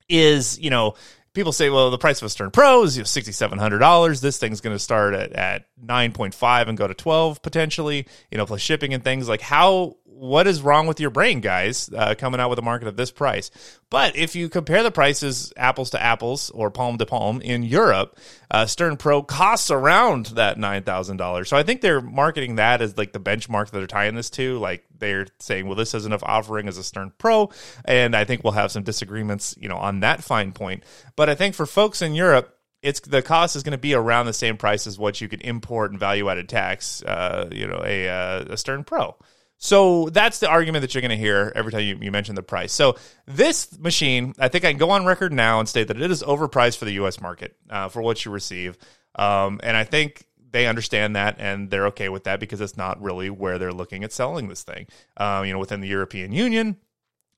is 0.07 0.57
you 0.59 0.69
know 0.69 0.95
people 1.33 1.51
say, 1.51 1.69
well, 1.69 1.91
the 1.91 1.97
price 1.97 2.21
of 2.21 2.25
a 2.25 2.29
Stern 2.29 2.51
Pro 2.51 2.83
is 2.83 2.97
you 2.97 3.03
know, 3.03 3.05
$6,700. 3.05 4.21
This 4.21 4.37
thing's 4.37 4.61
going 4.61 4.75
to 4.75 4.79
start 4.79 5.13
at, 5.13 5.31
at 5.33 5.65
9.5 5.85 6.67
and 6.67 6.77
go 6.77 6.87
to 6.87 6.93
12 6.93 7.41
potentially, 7.41 8.07
you 8.31 8.37
know, 8.37 8.45
plus 8.45 8.61
shipping 8.61 8.93
and 8.93 9.03
things 9.03 9.29
like 9.29 9.41
how, 9.41 9.97
what 10.03 10.47
is 10.47 10.61
wrong 10.61 10.85
with 10.85 10.99
your 10.99 11.09
brain, 11.09 11.39
guys, 11.39 11.89
uh, 11.95 12.13
coming 12.13 12.41
out 12.41 12.49
with 12.49 12.59
a 12.59 12.61
market 12.61 12.87
at 12.87 12.97
this 12.97 13.09
price? 13.09 13.51
But 13.89 14.17
if 14.17 14.35
you 14.35 14.49
compare 14.49 14.83
the 14.83 14.91
prices 14.91 15.53
apples 15.55 15.91
to 15.91 16.01
apples 16.01 16.49
or 16.49 16.69
palm 16.69 16.97
to 16.97 17.05
palm 17.05 17.41
in 17.41 17.63
Europe, 17.63 18.19
uh, 18.51 18.65
Stern 18.65 18.97
Pro 18.97 19.23
costs 19.23 19.71
around 19.71 20.27
that 20.27 20.57
$9,000. 20.57 21.47
So 21.47 21.55
I 21.55 21.63
think 21.63 21.79
they're 21.79 22.01
marketing 22.01 22.55
that 22.55 22.81
as 22.81 22.97
like 22.97 23.13
the 23.13 23.19
benchmark 23.19 23.69
that 23.69 23.77
they're 23.77 23.87
tying 23.87 24.15
this 24.15 24.29
to. 24.31 24.59
Like 24.59 24.83
they're 24.97 25.27
saying, 25.39 25.67
well, 25.67 25.75
this 25.75 25.93
has 25.93 26.05
enough 26.05 26.23
offering 26.23 26.67
as 26.67 26.77
a 26.77 26.83
Stern 26.83 27.13
Pro. 27.17 27.49
And 27.85 28.15
I 28.15 28.25
think 28.25 28.43
we'll 28.43 28.53
have 28.53 28.71
some 28.71 28.83
disagreements, 28.83 29.55
you 29.57 29.69
know, 29.69 29.77
on 29.77 30.01
that 30.01 30.21
fine 30.21 30.51
point. 30.51 30.83
But 31.15 31.29
I 31.29 31.35
think 31.35 31.55
for 31.55 31.65
folks 31.65 32.01
in 32.01 32.13
Europe, 32.13 32.58
it's 32.81 32.99
the 33.01 33.21
cost 33.21 33.55
is 33.55 33.63
going 33.63 33.71
to 33.71 33.77
be 33.77 33.93
around 33.93 34.25
the 34.25 34.33
same 34.33 34.57
price 34.57 34.87
as 34.87 34.97
what 34.97 35.19
you 35.21 35.27
could 35.27 35.41
import 35.41 35.91
and 35.91 35.99
value 35.99 36.29
added 36.29 36.47
tax, 36.47 37.03
uh, 37.03 37.49
you 37.51 37.67
know, 37.67 37.81
a, 37.85 38.07
uh, 38.07 38.45
a 38.49 38.57
Stern 38.57 38.83
Pro. 38.83 39.15
So 39.57 40.07
that's 40.09 40.39
the 40.39 40.47
argument 40.47 40.83
that 40.83 40.93
you're 40.93 41.01
going 41.01 41.09
to 41.09 41.17
hear 41.17 41.51
every 41.53 41.71
time 41.73 41.81
you, 41.81 41.97
you 42.01 42.11
mention 42.11 42.35
the 42.35 42.41
price. 42.41 42.71
So 42.71 42.95
this 43.25 43.77
machine, 43.77 44.33
I 44.39 44.47
think 44.47 44.63
I 44.63 44.71
can 44.71 44.77
go 44.77 44.91
on 44.91 45.05
record 45.05 45.33
now 45.33 45.59
and 45.59 45.67
state 45.67 45.89
that 45.89 46.01
it 46.01 46.09
is 46.09 46.23
overpriced 46.23 46.77
for 46.77 46.85
the 46.85 46.93
U.S. 46.93 47.19
market 47.19 47.57
uh, 47.69 47.89
for 47.89 48.01
what 48.01 48.23
you 48.23 48.31
receive, 48.31 48.77
um, 49.15 49.59
and 49.61 49.75
I 49.75 49.83
think 49.83 50.23
they 50.51 50.65
understand 50.65 51.15
that 51.15 51.35
and 51.39 51.69
they're 51.69 51.87
okay 51.87 52.09
with 52.09 52.23
that 52.23 52.39
because 52.39 52.61
it's 52.61 52.77
not 52.77 53.01
really 53.01 53.29
where 53.29 53.59
they're 53.59 53.73
looking 53.73 54.03
at 54.03 54.13
selling 54.13 54.47
this 54.47 54.63
thing. 54.63 54.87
Um, 55.17 55.45
you 55.45 55.53
know, 55.53 55.59
within 55.59 55.81
the 55.81 55.87
European 55.87 56.31
Union, 56.31 56.77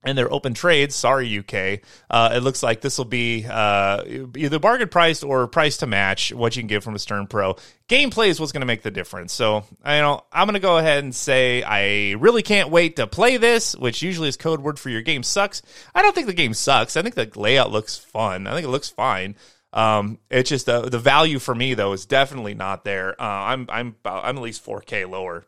and 0.03 0.17
their 0.17 0.31
open 0.31 0.53
trades, 0.53 0.95
sorry 0.95 1.39
UK, 1.39 1.81
uh, 2.09 2.31
it 2.33 2.39
looks 2.41 2.63
like 2.63 2.81
this 2.81 2.97
will 2.97 3.05
be 3.05 3.45
uh, 3.49 4.03
either 4.35 4.59
bargain 4.59 4.89
priced 4.89 5.23
or 5.23 5.47
price 5.47 5.77
to 5.77 5.87
match 5.87 6.33
what 6.33 6.55
you 6.55 6.61
can 6.61 6.67
get 6.67 6.83
from 6.83 6.95
a 6.95 6.99
Stern 6.99 7.27
Pro. 7.27 7.55
Gameplay 7.87 8.27
is 8.29 8.39
what's 8.39 8.51
going 8.51 8.61
to 8.61 8.67
make 8.67 8.81
the 8.81 8.91
difference. 8.91 9.33
So 9.33 9.65
I 9.83 9.97
you 9.97 10.01
know 10.01 10.23
I'm 10.31 10.47
going 10.47 10.53
to 10.53 10.59
go 10.59 10.77
ahead 10.77 11.03
and 11.03 11.13
say 11.13 11.61
I 11.61 12.13
really 12.13 12.41
can't 12.41 12.69
wait 12.69 12.95
to 12.95 13.07
play 13.07 13.37
this, 13.37 13.75
which 13.75 14.01
usually 14.01 14.29
is 14.29 14.37
code 14.37 14.61
word 14.61 14.79
for 14.79 14.89
your 14.89 15.01
game 15.01 15.23
sucks. 15.23 15.61
I 15.93 16.01
don't 16.01 16.15
think 16.15 16.27
the 16.27 16.33
game 16.33 16.53
sucks. 16.53 16.97
I 16.97 17.01
think 17.01 17.15
the 17.15 17.29
layout 17.35 17.71
looks 17.71 17.97
fun. 17.97 18.47
I 18.47 18.53
think 18.53 18.65
it 18.65 18.71
looks 18.71 18.89
fine. 18.89 19.35
Um, 19.73 20.19
it's 20.29 20.49
just 20.49 20.65
the 20.65 20.89
the 20.89 20.99
value 20.99 21.39
for 21.39 21.55
me 21.55 21.75
though 21.75 21.93
is 21.93 22.05
definitely 22.05 22.53
not 22.53 22.83
there. 22.83 23.21
Uh, 23.21 23.25
I'm 23.25 23.67
I'm 23.69 23.95
I'm 24.03 24.37
at 24.37 24.43
least 24.43 24.65
4K 24.65 25.09
lower 25.09 25.45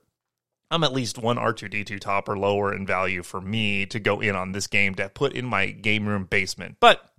I'm 0.74 0.84
at 0.84 0.92
least 0.92 1.20
one 1.20 1.38
R2D2 1.38 2.00
top 2.00 2.27
or 2.27 2.36
lower 2.36 2.74
in 2.74 2.88
value 2.88 3.22
for 3.22 3.39
me 3.39 3.86
to 3.86 4.00
go 4.00 4.22
in 4.22 4.36
on 4.36 4.53
this 4.53 4.65
game 4.65 4.96
to 4.96 5.08
put 5.08 5.34
in 5.34 5.46
my 5.46 5.68
game 5.68 6.08
room 6.08 6.24
basement. 6.24 6.77
But 6.80 7.13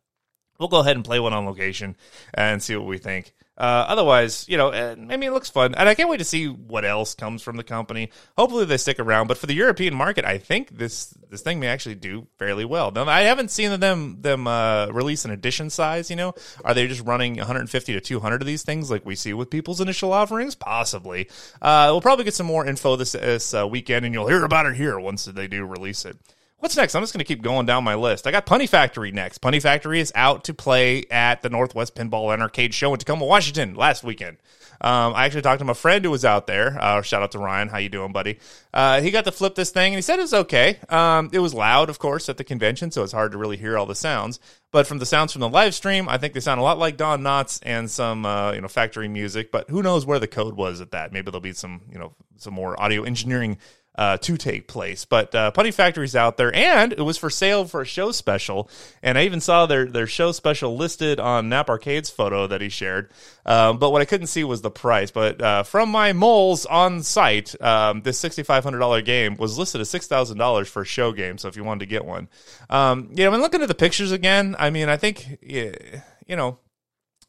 we'll 0.58 0.68
go 0.68 0.80
ahead 0.80 0.96
and 0.96 1.04
play 1.04 1.20
one 1.20 1.32
on 1.32 1.46
location 1.46 1.96
and 2.34 2.60
see 2.60 2.74
what 2.74 2.88
we 2.88 2.98
think. 2.98 3.32
Uh, 3.56 3.86
otherwise, 3.88 4.48
you 4.48 4.56
know, 4.56 4.72
I 4.72 4.94
mean, 4.96 5.22
it 5.22 5.32
looks 5.32 5.48
fun, 5.48 5.74
and 5.76 5.88
I 5.88 5.94
can't 5.94 6.08
wait 6.08 6.16
to 6.18 6.24
see 6.24 6.48
what 6.48 6.84
else 6.84 7.14
comes 7.14 7.40
from 7.40 7.56
the 7.56 7.62
company. 7.62 8.10
Hopefully, 8.36 8.64
they 8.64 8.76
stick 8.76 8.98
around. 8.98 9.28
But 9.28 9.38
for 9.38 9.46
the 9.46 9.54
European 9.54 9.94
market, 9.94 10.24
I 10.24 10.38
think 10.38 10.76
this 10.76 11.14
this 11.30 11.42
thing 11.42 11.60
may 11.60 11.68
actually 11.68 11.94
do 11.94 12.26
fairly 12.38 12.64
well. 12.64 12.90
Now, 12.90 13.04
I 13.04 13.22
haven't 13.22 13.52
seen 13.52 13.78
them 13.78 14.20
them 14.20 14.48
uh, 14.48 14.86
release 14.88 15.24
an 15.24 15.30
edition 15.30 15.70
size. 15.70 16.10
You 16.10 16.16
know, 16.16 16.34
are 16.64 16.74
they 16.74 16.88
just 16.88 17.02
running 17.02 17.36
150 17.36 17.92
to 17.92 18.00
200 18.00 18.42
of 18.42 18.46
these 18.46 18.64
things 18.64 18.90
like 18.90 19.06
we 19.06 19.14
see 19.14 19.32
with 19.32 19.50
people's 19.50 19.80
initial 19.80 20.12
offerings? 20.12 20.56
Possibly. 20.56 21.28
Uh, 21.62 21.88
we'll 21.90 22.00
probably 22.00 22.24
get 22.24 22.34
some 22.34 22.46
more 22.46 22.66
info 22.66 22.96
this 22.96 23.12
this 23.12 23.54
uh, 23.54 23.66
weekend, 23.68 24.04
and 24.04 24.12
you'll 24.12 24.28
hear 24.28 24.44
about 24.44 24.66
it 24.66 24.74
here 24.74 24.98
once 24.98 25.26
they 25.26 25.46
do 25.46 25.64
release 25.64 26.04
it. 26.04 26.16
What's 26.58 26.76
next? 26.76 26.94
I'm 26.94 27.02
just 27.02 27.12
going 27.12 27.18
to 27.18 27.24
keep 27.26 27.42
going 27.42 27.66
down 27.66 27.84
my 27.84 27.94
list. 27.94 28.26
I 28.26 28.30
got 28.30 28.46
Punny 28.46 28.66
Factory 28.68 29.12
next. 29.12 29.42
Punny 29.42 29.60
Factory 29.60 30.00
is 30.00 30.10
out 30.14 30.44
to 30.44 30.54
play 30.54 31.04
at 31.10 31.42
the 31.42 31.50
Northwest 31.50 31.94
Pinball 31.94 32.32
and 32.32 32.40
Arcade 32.40 32.72
Show 32.72 32.94
in 32.94 32.98
Tacoma, 32.98 33.26
Washington 33.26 33.74
last 33.74 34.02
weekend. 34.02 34.38
Um, 34.80 35.14
I 35.14 35.26
actually 35.26 35.42
talked 35.42 35.58
to 35.58 35.64
my 35.64 35.74
friend 35.74 36.04
who 36.04 36.10
was 36.10 36.24
out 36.24 36.46
there. 36.46 36.76
Uh, 36.80 37.02
shout 37.02 37.22
out 37.22 37.32
to 37.32 37.38
Ryan. 37.38 37.68
How 37.68 37.78
you 37.78 37.88
doing, 37.88 38.12
buddy? 38.12 38.38
Uh, 38.72 39.00
he 39.02 39.10
got 39.10 39.24
to 39.24 39.32
flip 39.32 39.54
this 39.54 39.70
thing 39.70 39.92
and 39.92 39.96
he 39.96 40.02
said 40.02 40.18
it 40.18 40.22
was 40.22 40.34
okay. 40.34 40.78
Um, 40.88 41.28
it 41.32 41.38
was 41.38 41.54
loud, 41.54 41.90
of 41.90 41.98
course, 41.98 42.28
at 42.28 42.38
the 42.38 42.44
convention, 42.44 42.90
so 42.90 43.02
it's 43.02 43.12
hard 43.12 43.32
to 43.32 43.38
really 43.38 43.56
hear 43.56 43.76
all 43.76 43.86
the 43.86 43.94
sounds. 43.94 44.40
But 44.72 44.86
from 44.86 44.98
the 44.98 45.06
sounds 45.06 45.32
from 45.32 45.40
the 45.40 45.48
live 45.48 45.74
stream, 45.74 46.08
I 46.08 46.18
think 46.18 46.34
they 46.34 46.40
sound 46.40 46.60
a 46.60 46.64
lot 46.64 46.78
like 46.78 46.96
Don 46.96 47.22
Knotts 47.22 47.60
and 47.62 47.90
some 47.90 48.26
uh, 48.26 48.52
you 48.52 48.60
know 48.60 48.68
factory 48.68 49.08
music. 49.08 49.50
But 49.50 49.70
who 49.70 49.82
knows 49.82 50.06
where 50.06 50.18
the 50.18 50.26
code 50.26 50.54
was 50.54 50.80
at 50.80 50.90
that? 50.92 51.12
Maybe 51.12 51.30
there'll 51.30 51.40
be 51.40 51.52
some 51.52 51.82
you 51.92 51.98
know 51.98 52.14
some 52.36 52.54
more 52.54 52.80
audio 52.80 53.04
engineering 53.04 53.58
uh, 53.96 54.16
to 54.18 54.36
take 54.36 54.66
place. 54.66 55.04
But 55.04 55.34
uh, 55.34 55.52
Punny 55.52 55.72
Factory's 55.72 56.16
out 56.16 56.36
there, 56.36 56.54
and 56.54 56.92
it 56.92 57.02
was 57.02 57.16
for 57.16 57.30
sale 57.30 57.64
for 57.64 57.82
a 57.82 57.86
show 57.86 58.12
special. 58.12 58.68
And 59.02 59.16
I 59.16 59.24
even 59.24 59.40
saw 59.40 59.66
their 59.66 59.86
their 59.86 60.06
show 60.06 60.32
special 60.32 60.76
listed 60.76 61.20
on 61.20 61.48
Knapp 61.48 61.68
Arcade's 61.68 62.10
photo 62.10 62.46
that 62.46 62.60
he 62.60 62.68
shared. 62.68 63.10
Um, 63.46 63.78
but 63.78 63.90
what 63.90 64.02
I 64.02 64.04
couldn't 64.04 64.26
see 64.28 64.44
was 64.44 64.62
the 64.62 64.70
price. 64.70 65.10
But 65.10 65.40
uh, 65.40 65.62
from 65.62 65.90
my 65.90 66.12
moles 66.12 66.66
on 66.66 67.02
site, 67.02 67.60
um, 67.62 68.02
this 68.02 68.18
sixty 68.18 68.42
five 68.42 68.64
hundred 68.64 68.78
dollar 68.78 69.02
game 69.02 69.36
was 69.36 69.58
listed 69.58 69.80
at 69.80 69.86
six 69.86 70.06
thousand 70.06 70.38
dollars 70.38 70.68
for 70.68 70.82
a 70.82 70.86
show 70.86 71.12
game. 71.12 71.38
So 71.38 71.48
if 71.48 71.56
you 71.56 71.64
wanted 71.64 71.80
to 71.80 71.86
get 71.86 72.04
one, 72.04 72.28
um, 72.70 73.10
you 73.14 73.24
know, 73.24 73.32
I'm 73.32 73.40
looking 73.40 73.62
at 73.62 73.68
the 73.68 73.74
pictures 73.74 74.12
again. 74.12 74.56
I 74.58 74.70
mean, 74.70 74.88
I 74.88 74.96
think 74.96 75.38
you 75.40 76.36
know 76.36 76.58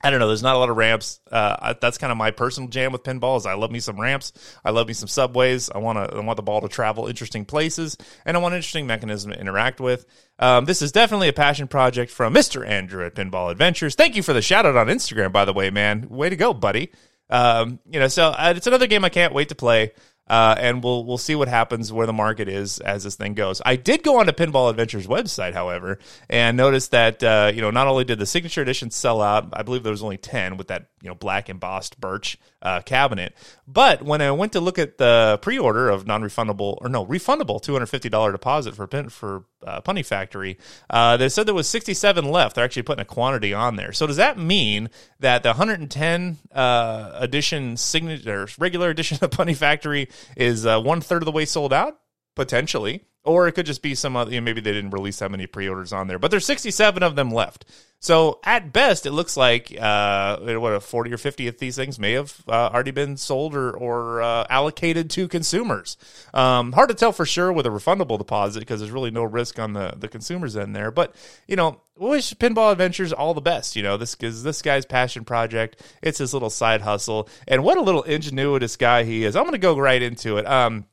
I 0.01 0.09
don't 0.09 0.19
know. 0.19 0.27
There's 0.27 0.43
not 0.43 0.55
a 0.55 0.59
lot 0.59 0.69
of 0.69 0.77
ramps. 0.77 1.19
Uh, 1.31 1.73
that's 1.81 1.97
kind 1.97 2.11
of 2.11 2.17
my 2.17 2.31
personal 2.31 2.69
jam 2.69 2.91
with 2.91 3.03
pinball. 3.03 3.37
Is 3.37 3.45
I 3.45 3.55
love 3.55 3.71
me 3.71 3.79
some 3.79 3.99
ramps. 3.99 4.33
I 4.63 4.69
love 4.71 4.87
me 4.87 4.93
some 4.93 5.07
subways. 5.07 5.69
I 5.69 5.79
want 5.79 5.97
to. 5.97 6.15
I 6.15 6.19
want 6.19 6.37
the 6.37 6.43
ball 6.43 6.61
to 6.61 6.67
travel 6.67 7.07
interesting 7.07 7.45
places, 7.45 7.97
and 8.25 8.37
I 8.37 8.39
want 8.39 8.53
an 8.53 8.57
interesting 8.57 8.87
mechanism 8.87 9.31
to 9.31 9.39
interact 9.39 9.79
with. 9.79 10.05
Um, 10.37 10.65
this 10.65 10.81
is 10.81 10.91
definitely 10.91 11.29
a 11.29 11.33
passion 11.33 11.67
project 11.67 12.11
from 12.11 12.33
Mister 12.33 12.63
Andrew 12.63 13.05
at 13.05 13.15
Pinball 13.15 13.51
Adventures. 13.51 13.95
Thank 13.95 14.15
you 14.15 14.21
for 14.21 14.33
the 14.33 14.41
shout 14.41 14.65
out 14.65 14.75
on 14.75 14.87
Instagram, 14.87 15.31
by 15.31 15.45
the 15.45 15.53
way, 15.53 15.69
man. 15.69 16.07
Way 16.09 16.29
to 16.29 16.35
go, 16.35 16.53
buddy. 16.53 16.91
Um, 17.29 17.79
you 17.89 17.99
know, 17.99 18.07
so 18.07 18.27
uh, 18.27 18.53
it's 18.55 18.67
another 18.67 18.87
game 18.87 19.03
I 19.03 19.09
can't 19.09 19.33
wait 19.33 19.49
to 19.49 19.55
play. 19.55 19.93
Uh, 20.27 20.55
and 20.57 20.83
we'll 20.83 21.05
we'll 21.05 21.19
see 21.19 21.35
what 21.35 21.47
happens 21.47 21.93
where 21.93 22.07
the 22.07 22.13
market 22.13 22.49
is 22.49 22.79
as 22.79 23.03
this 23.03 23.15
thing 23.15 23.35
goes. 23.35 23.61
I 23.63 23.75
did 23.75 24.01
go 24.01 24.19
on 24.19 24.25
to 24.25 24.33
Pinball 24.33 24.71
Adventures 24.71 25.05
website, 25.05 25.53
however, 25.53 25.99
and 26.29 26.57
noticed 26.57 26.91
that 26.91 27.23
uh, 27.23 27.51
you 27.53 27.61
know 27.61 27.69
not 27.69 27.87
only 27.87 28.05
did 28.05 28.17
the 28.17 28.25
signature 28.25 28.61
edition 28.61 28.89
sell 28.89 29.21
out, 29.21 29.49
I 29.53 29.61
believe 29.61 29.83
there 29.83 29.91
was 29.91 30.01
only 30.01 30.17
ten 30.17 30.57
with 30.57 30.69
that 30.69 30.87
you 31.03 31.09
know 31.09 31.15
black 31.15 31.47
embossed 31.47 31.99
birch 31.99 32.39
uh, 32.63 32.81
cabinet, 32.81 33.35
but 33.67 34.01
when 34.01 34.21
I 34.21 34.31
went 34.31 34.53
to 34.53 34.59
look 34.59 34.79
at 34.79 34.97
the 34.97 35.37
pre-order 35.43 35.89
of 35.89 36.07
non-refundable 36.07 36.79
or 36.81 36.89
no 36.89 37.05
refundable 37.05 37.61
two 37.61 37.73
hundred 37.73 37.87
fifty 37.87 38.09
dollar 38.09 38.31
deposit 38.31 38.73
for 38.73 38.87
pin, 38.87 39.09
for 39.09 39.45
uh, 39.63 39.81
Punny 39.81 40.03
Factory, 40.03 40.57
uh, 40.89 41.17
they 41.17 41.29
said 41.29 41.45
there 41.45 41.53
was 41.53 41.69
sixty 41.69 41.93
seven 41.93 42.25
left. 42.25 42.55
They're 42.55 42.65
actually 42.65 42.81
putting 42.81 43.03
a 43.03 43.05
quantity 43.05 43.53
on 43.53 43.75
there. 43.75 43.91
So 43.91 44.07
does 44.07 44.17
that 44.17 44.39
mean 44.39 44.89
that 45.19 45.43
the 45.43 45.49
one 45.49 45.57
hundred 45.57 45.81
and 45.81 45.91
ten 45.91 46.37
uh, 46.51 47.11
edition 47.13 47.77
signature 47.77 48.47
regular 48.57 48.89
edition 48.89 49.19
of 49.21 49.29
Punny 49.29 49.55
Factory 49.55 50.09
is 50.35 50.65
uh, 50.65 50.79
one 50.81 51.01
third 51.01 51.21
of 51.21 51.25
the 51.25 51.31
way 51.31 51.45
sold 51.45 51.73
out? 51.73 51.99
Potentially. 52.35 53.05
Or 53.25 53.47
it 53.47 53.53
could 53.53 53.65
just 53.65 53.81
be 53.81 53.95
some 53.95 54.15
other, 54.15 54.31
you 54.31 54.39
know, 54.39 54.45
maybe 54.45 54.61
they 54.61 54.71
didn't 54.71 54.91
release 54.91 55.19
that 55.19 55.31
many 55.31 55.47
pre-orders 55.47 55.91
on 55.91 56.07
there, 56.07 56.19
but 56.19 56.31
there's 56.31 56.45
67 56.45 57.03
of 57.03 57.15
them 57.15 57.31
left. 57.31 57.65
So 57.99 58.39
at 58.43 58.71
best, 58.71 59.07
it 59.07 59.13
looks 59.13 59.35
like 59.35 59.75
uh, 59.79 60.37
what 60.37 60.73
a 60.73 60.79
40 60.79 61.11
or 61.11 61.17
50 61.17 61.47
of 61.47 61.57
these 61.57 61.75
things 61.75 61.97
may 61.97 62.11
have 62.11 62.43
uh, 62.47 62.69
already 62.71 62.91
been 62.91 63.17
sold 63.17 63.55
or, 63.55 63.71
or 63.71 64.21
uh, 64.21 64.45
allocated 64.47 65.09
to 65.11 65.27
consumers. 65.27 65.97
Um, 66.31 66.73
hard 66.73 66.89
to 66.89 66.95
tell 66.95 67.11
for 67.11 67.25
sure 67.25 67.51
with 67.51 67.65
a 67.65 67.69
refundable 67.69 68.19
deposit 68.19 68.59
because 68.59 68.79
there's 68.79 68.91
really 68.91 69.09
no 69.09 69.23
risk 69.23 69.57
on 69.57 69.73
the 69.73 69.95
the 69.97 70.07
consumers 70.07 70.55
end 70.55 70.75
there. 70.75 70.91
But 70.91 71.15
you 71.47 71.55
know, 71.55 71.81
wish 71.97 72.31
Pinball 72.35 72.71
Adventures 72.71 73.11
all 73.11 73.33
the 73.33 73.41
best. 73.41 73.75
You 73.75 73.81
know, 73.81 73.97
this 73.97 74.15
is 74.19 74.43
this 74.43 74.61
guy's 74.61 74.85
passion 74.85 75.25
project. 75.25 75.81
It's 76.03 76.19
his 76.19 76.31
little 76.31 76.51
side 76.51 76.81
hustle, 76.81 77.27
and 77.47 77.63
what 77.63 77.77
a 77.77 77.81
little 77.81 78.03
ingenuitous 78.03 78.75
guy 78.75 79.03
he 79.03 79.25
is. 79.25 79.35
I'm 79.35 79.43
going 79.43 79.53
to 79.53 79.57
go 79.57 79.79
right 79.79 80.01
into 80.01 80.37
it. 80.37 80.45
Um, 80.45 80.85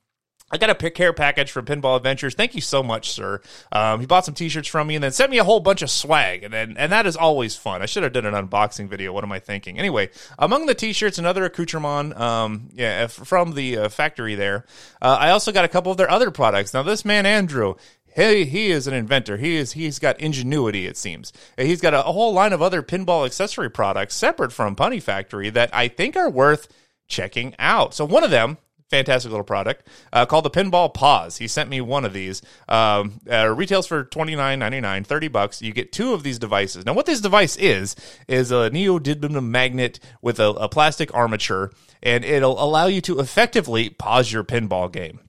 I 0.52 0.58
got 0.58 0.68
a 0.68 0.90
care 0.90 1.14
package 1.14 1.50
from 1.50 1.64
Pinball 1.64 1.96
Adventures. 1.96 2.34
Thank 2.34 2.54
you 2.54 2.60
so 2.60 2.82
much, 2.82 3.10
sir. 3.10 3.40
Um, 3.72 4.00
he 4.00 4.06
bought 4.06 4.26
some 4.26 4.34
T-shirts 4.34 4.68
from 4.68 4.86
me 4.86 4.94
and 4.94 5.02
then 5.02 5.10
sent 5.10 5.30
me 5.30 5.38
a 5.38 5.44
whole 5.44 5.60
bunch 5.60 5.80
of 5.80 5.90
swag, 5.90 6.44
and 6.44 6.52
then 6.52 6.76
and 6.76 6.92
that 6.92 7.06
is 7.06 7.16
always 7.16 7.56
fun. 7.56 7.80
I 7.80 7.86
should 7.86 8.02
have 8.02 8.12
done 8.12 8.26
an 8.26 8.34
unboxing 8.34 8.88
video. 8.88 9.12
What 9.14 9.24
am 9.24 9.32
I 9.32 9.38
thinking? 9.38 9.78
Anyway, 9.78 10.10
among 10.38 10.66
the 10.66 10.74
T-shirts 10.74 11.16
and 11.16 11.26
other 11.26 11.44
accoutrement, 11.44 12.14
um, 12.20 12.68
yeah, 12.74 13.06
from 13.06 13.54
the 13.54 13.78
uh, 13.78 13.88
factory 13.88 14.34
there, 14.34 14.66
uh, 15.00 15.16
I 15.18 15.30
also 15.30 15.52
got 15.52 15.64
a 15.64 15.68
couple 15.68 15.90
of 15.90 15.96
their 15.96 16.10
other 16.10 16.30
products. 16.30 16.74
Now, 16.74 16.82
this 16.82 17.04
man 17.04 17.24
Andrew, 17.24 17.74
he 18.14 18.44
he 18.44 18.70
is 18.70 18.86
an 18.86 18.92
inventor. 18.92 19.38
He 19.38 19.56
is 19.56 19.72
he's 19.72 19.98
got 19.98 20.20
ingenuity. 20.20 20.86
It 20.86 20.98
seems 20.98 21.32
he's 21.56 21.80
got 21.80 21.94
a, 21.94 22.04
a 22.04 22.12
whole 22.12 22.34
line 22.34 22.52
of 22.52 22.60
other 22.60 22.82
pinball 22.82 23.24
accessory 23.24 23.70
products 23.70 24.14
separate 24.14 24.52
from 24.52 24.76
Punny 24.76 25.02
Factory 25.02 25.48
that 25.48 25.70
I 25.72 25.88
think 25.88 26.14
are 26.14 26.28
worth 26.28 26.68
checking 27.08 27.54
out. 27.58 27.94
So 27.94 28.04
one 28.04 28.22
of 28.22 28.30
them 28.30 28.58
fantastic 28.92 29.30
little 29.30 29.42
product 29.44 29.88
uh, 30.12 30.26
called 30.26 30.44
the 30.44 30.50
Pinball 30.50 30.92
Pause. 30.92 31.38
He 31.38 31.48
sent 31.48 31.70
me 31.70 31.80
one 31.80 32.04
of 32.04 32.12
these. 32.12 32.42
Um, 32.68 33.20
uh, 33.30 33.48
retails 33.48 33.86
for 33.86 34.04
twenty 34.04 34.36
nine 34.36 34.58
ninety 34.58 34.80
nine, 34.80 35.02
thirty 35.02 35.28
bucks. 35.28 35.62
You 35.62 35.72
get 35.72 35.92
two 35.92 36.12
of 36.12 36.22
these 36.22 36.38
devices. 36.38 36.84
Now, 36.84 36.92
what 36.92 37.06
this 37.06 37.20
device 37.20 37.56
is 37.56 37.96
is 38.28 38.52
a 38.52 38.70
neodymium 38.70 39.46
magnet 39.46 39.98
with 40.20 40.38
a, 40.38 40.50
a 40.50 40.68
plastic 40.68 41.12
armature, 41.14 41.72
and 42.02 42.24
it'll 42.24 42.62
allow 42.62 42.86
you 42.86 43.00
to 43.00 43.18
effectively 43.18 43.88
pause 43.88 44.30
your 44.30 44.44
pinball 44.44 44.92
game. 44.92 45.20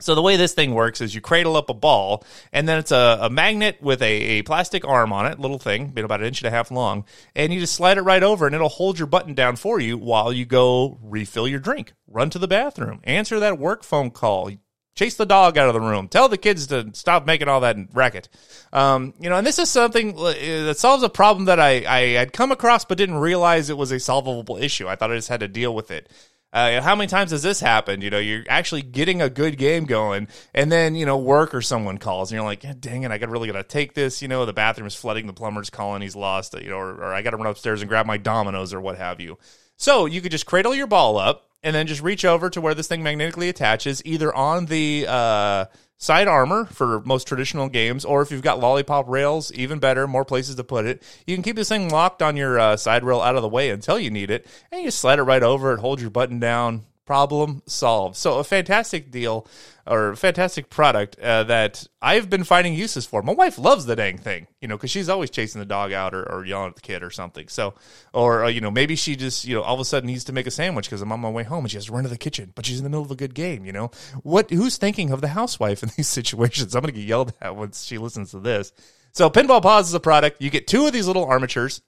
So 0.00 0.14
the 0.14 0.22
way 0.22 0.36
this 0.36 0.54
thing 0.54 0.74
works 0.74 1.00
is 1.00 1.14
you 1.14 1.20
cradle 1.20 1.56
up 1.56 1.70
a 1.70 1.74
ball, 1.74 2.24
and 2.52 2.68
then 2.68 2.78
it's 2.78 2.90
a, 2.90 3.18
a 3.22 3.30
magnet 3.30 3.80
with 3.80 4.02
a, 4.02 4.38
a, 4.38 4.42
plastic 4.42 4.86
arm 4.86 5.12
on 5.12 5.26
it, 5.26 5.38
little 5.38 5.58
thing, 5.58 5.92
about 5.96 6.20
an 6.20 6.26
inch 6.26 6.40
and 6.40 6.48
a 6.48 6.50
half 6.50 6.70
long, 6.70 7.04
and 7.36 7.52
you 7.52 7.60
just 7.60 7.74
slide 7.74 7.98
it 7.98 8.02
right 8.02 8.22
over, 8.22 8.46
and 8.46 8.54
it'll 8.54 8.68
hold 8.68 8.98
your 8.98 9.06
button 9.06 9.34
down 9.34 9.56
for 9.56 9.78
you 9.78 9.98
while 9.98 10.32
you 10.32 10.44
go 10.44 10.98
refill 11.02 11.46
your 11.46 11.60
drink, 11.60 11.92
run 12.08 12.30
to 12.30 12.38
the 12.38 12.48
bathroom, 12.48 13.00
answer 13.04 13.38
that 13.38 13.58
work 13.58 13.84
phone 13.84 14.10
call, 14.10 14.50
chase 14.94 15.16
the 15.16 15.26
dog 15.26 15.56
out 15.56 15.68
of 15.68 15.74
the 15.74 15.80
room, 15.80 16.08
tell 16.08 16.28
the 16.28 16.36
kids 16.36 16.66
to 16.66 16.90
stop 16.94 17.26
making 17.26 17.48
all 17.48 17.60
that 17.60 17.76
racket. 17.92 18.28
Um, 18.72 19.14
you 19.20 19.30
know, 19.30 19.36
and 19.36 19.46
this 19.46 19.58
is 19.58 19.70
something 19.70 20.16
uh, 20.18 20.32
that 20.66 20.76
solves 20.78 21.02
a 21.02 21.08
problem 21.08 21.46
that 21.46 21.60
I, 21.60 21.84
I 21.86 22.00
had 22.12 22.32
come 22.32 22.52
across 22.52 22.84
but 22.84 22.98
didn't 22.98 23.16
realize 23.16 23.70
it 23.70 23.78
was 23.78 23.92
a 23.92 24.00
solvable 24.00 24.56
issue. 24.56 24.88
I 24.88 24.96
thought 24.96 25.10
I 25.10 25.16
just 25.16 25.28
had 25.28 25.40
to 25.40 25.48
deal 25.48 25.74
with 25.74 25.90
it. 25.90 26.10
Uh, 26.52 26.80
how 26.80 26.96
many 26.96 27.06
times 27.06 27.30
has 27.30 27.42
this 27.42 27.60
happened? 27.60 28.02
You 28.02 28.10
know, 28.10 28.18
you're 28.18 28.44
actually 28.48 28.82
getting 28.82 29.22
a 29.22 29.30
good 29.30 29.56
game 29.56 29.84
going, 29.84 30.26
and 30.52 30.70
then 30.70 30.96
you 30.96 31.06
know 31.06 31.16
work 31.16 31.54
or 31.54 31.62
someone 31.62 31.98
calls, 31.98 32.30
and 32.30 32.36
you're 32.36 32.44
like, 32.44 32.64
"Dang 32.80 33.04
it, 33.04 33.12
I 33.12 33.18
got 33.18 33.30
really 33.30 33.50
got 33.50 33.58
to 33.58 33.62
take 33.62 33.94
this." 33.94 34.20
You 34.20 34.28
know, 34.28 34.44
the 34.46 34.52
bathroom 34.52 34.88
is 34.88 34.94
flooding, 34.94 35.26
the 35.26 35.32
plumber's 35.32 35.70
calling, 35.70 36.02
he's 36.02 36.16
lost. 36.16 36.54
You 36.60 36.70
know, 36.70 36.78
or, 36.78 36.94
or 36.94 37.14
I 37.14 37.22
got 37.22 37.30
to 37.30 37.36
run 37.36 37.46
upstairs 37.46 37.82
and 37.82 37.88
grab 37.88 38.06
my 38.06 38.16
dominoes 38.16 38.74
or 38.74 38.80
what 38.80 38.98
have 38.98 39.20
you. 39.20 39.38
So 39.76 40.06
you 40.06 40.20
could 40.20 40.32
just 40.32 40.46
cradle 40.46 40.74
your 40.74 40.88
ball 40.88 41.18
up 41.18 41.49
and 41.62 41.74
then 41.74 41.86
just 41.86 42.02
reach 42.02 42.24
over 42.24 42.50
to 42.50 42.60
where 42.60 42.74
this 42.74 42.86
thing 42.88 43.02
magnetically 43.02 43.48
attaches, 43.48 44.02
either 44.04 44.34
on 44.34 44.66
the 44.66 45.06
uh, 45.08 45.66
side 45.98 46.28
armor 46.28 46.64
for 46.66 47.00
most 47.00 47.28
traditional 47.28 47.68
games, 47.68 48.04
or 48.04 48.22
if 48.22 48.30
you've 48.30 48.42
got 48.42 48.58
lollipop 48.58 49.08
rails, 49.08 49.52
even 49.52 49.78
better, 49.78 50.06
more 50.06 50.24
places 50.24 50.56
to 50.56 50.64
put 50.64 50.86
it. 50.86 51.02
You 51.26 51.36
can 51.36 51.42
keep 51.42 51.56
this 51.56 51.68
thing 51.68 51.90
locked 51.90 52.22
on 52.22 52.36
your 52.36 52.58
uh, 52.58 52.76
side 52.76 53.04
rail 53.04 53.20
out 53.20 53.36
of 53.36 53.42
the 53.42 53.48
way 53.48 53.70
until 53.70 53.98
you 53.98 54.10
need 54.10 54.30
it, 54.30 54.46
and 54.72 54.82
you 54.82 54.90
slide 54.90 55.18
it 55.18 55.24
right 55.24 55.42
over 55.42 55.74
it, 55.74 55.80
hold 55.80 56.00
your 56.00 56.10
button 56.10 56.40
down, 56.40 56.86
problem 57.10 57.60
solved. 57.66 58.14
So 58.14 58.38
a 58.38 58.44
fantastic 58.44 59.10
deal 59.10 59.44
or 59.84 60.14
fantastic 60.14 60.70
product 60.70 61.18
uh, 61.18 61.42
that 61.42 61.84
I've 62.00 62.30
been 62.30 62.44
finding 62.44 62.72
uses 62.72 63.04
for. 63.04 63.20
My 63.20 63.32
wife 63.32 63.58
loves 63.58 63.84
the 63.84 63.96
dang 63.96 64.16
thing, 64.16 64.46
you 64.60 64.68
know, 64.68 64.76
because 64.76 64.92
she's 64.92 65.08
always 65.08 65.28
chasing 65.28 65.58
the 65.58 65.64
dog 65.64 65.92
out 65.92 66.14
or, 66.14 66.22
or, 66.22 66.44
yelling 66.44 66.68
at 66.68 66.76
the 66.76 66.80
kid 66.80 67.02
or 67.02 67.10
something. 67.10 67.48
So, 67.48 67.74
or 68.14 68.44
uh, 68.44 68.48
you 68.48 68.60
know, 68.60 68.70
maybe 68.70 68.94
she 68.94 69.16
just 69.16 69.44
you 69.44 69.56
know 69.56 69.62
all 69.62 69.74
of 69.74 69.80
a 69.80 69.84
sudden 69.84 70.06
needs 70.06 70.22
to 70.22 70.32
make 70.32 70.46
a 70.46 70.52
sandwich 70.52 70.86
because 70.86 71.02
I'm 71.02 71.10
on 71.10 71.18
my 71.18 71.28
way 71.28 71.42
home 71.42 71.64
and 71.64 71.70
she 71.72 71.78
has 71.78 71.86
to 71.86 71.92
run 71.92 72.04
to 72.04 72.08
the 72.08 72.16
kitchen, 72.16 72.52
but 72.54 72.64
she's 72.64 72.78
in 72.78 72.84
the 72.84 72.90
middle 72.90 73.04
of 73.04 73.10
a 73.10 73.16
good 73.16 73.34
game. 73.34 73.64
You 73.64 73.72
know, 73.72 73.90
what? 74.22 74.48
Who's 74.48 74.76
thinking 74.76 75.10
of 75.10 75.20
the 75.20 75.28
housewife 75.28 75.82
in 75.82 75.90
these 75.96 76.06
situations? 76.06 76.76
I'm 76.76 76.82
gonna 76.82 76.92
get 76.92 77.08
yelled 77.08 77.32
at 77.40 77.56
once 77.56 77.84
she 77.84 77.98
listens 77.98 78.30
to 78.30 78.38
this. 78.38 78.72
So, 79.10 79.28
Pinball 79.30 79.62
Pause 79.62 79.88
is 79.88 79.94
a 79.94 80.00
product. 80.00 80.40
You 80.40 80.50
get 80.50 80.68
two 80.68 80.86
of 80.86 80.92
these 80.92 81.08
little 81.08 81.24
armatures 81.24 81.82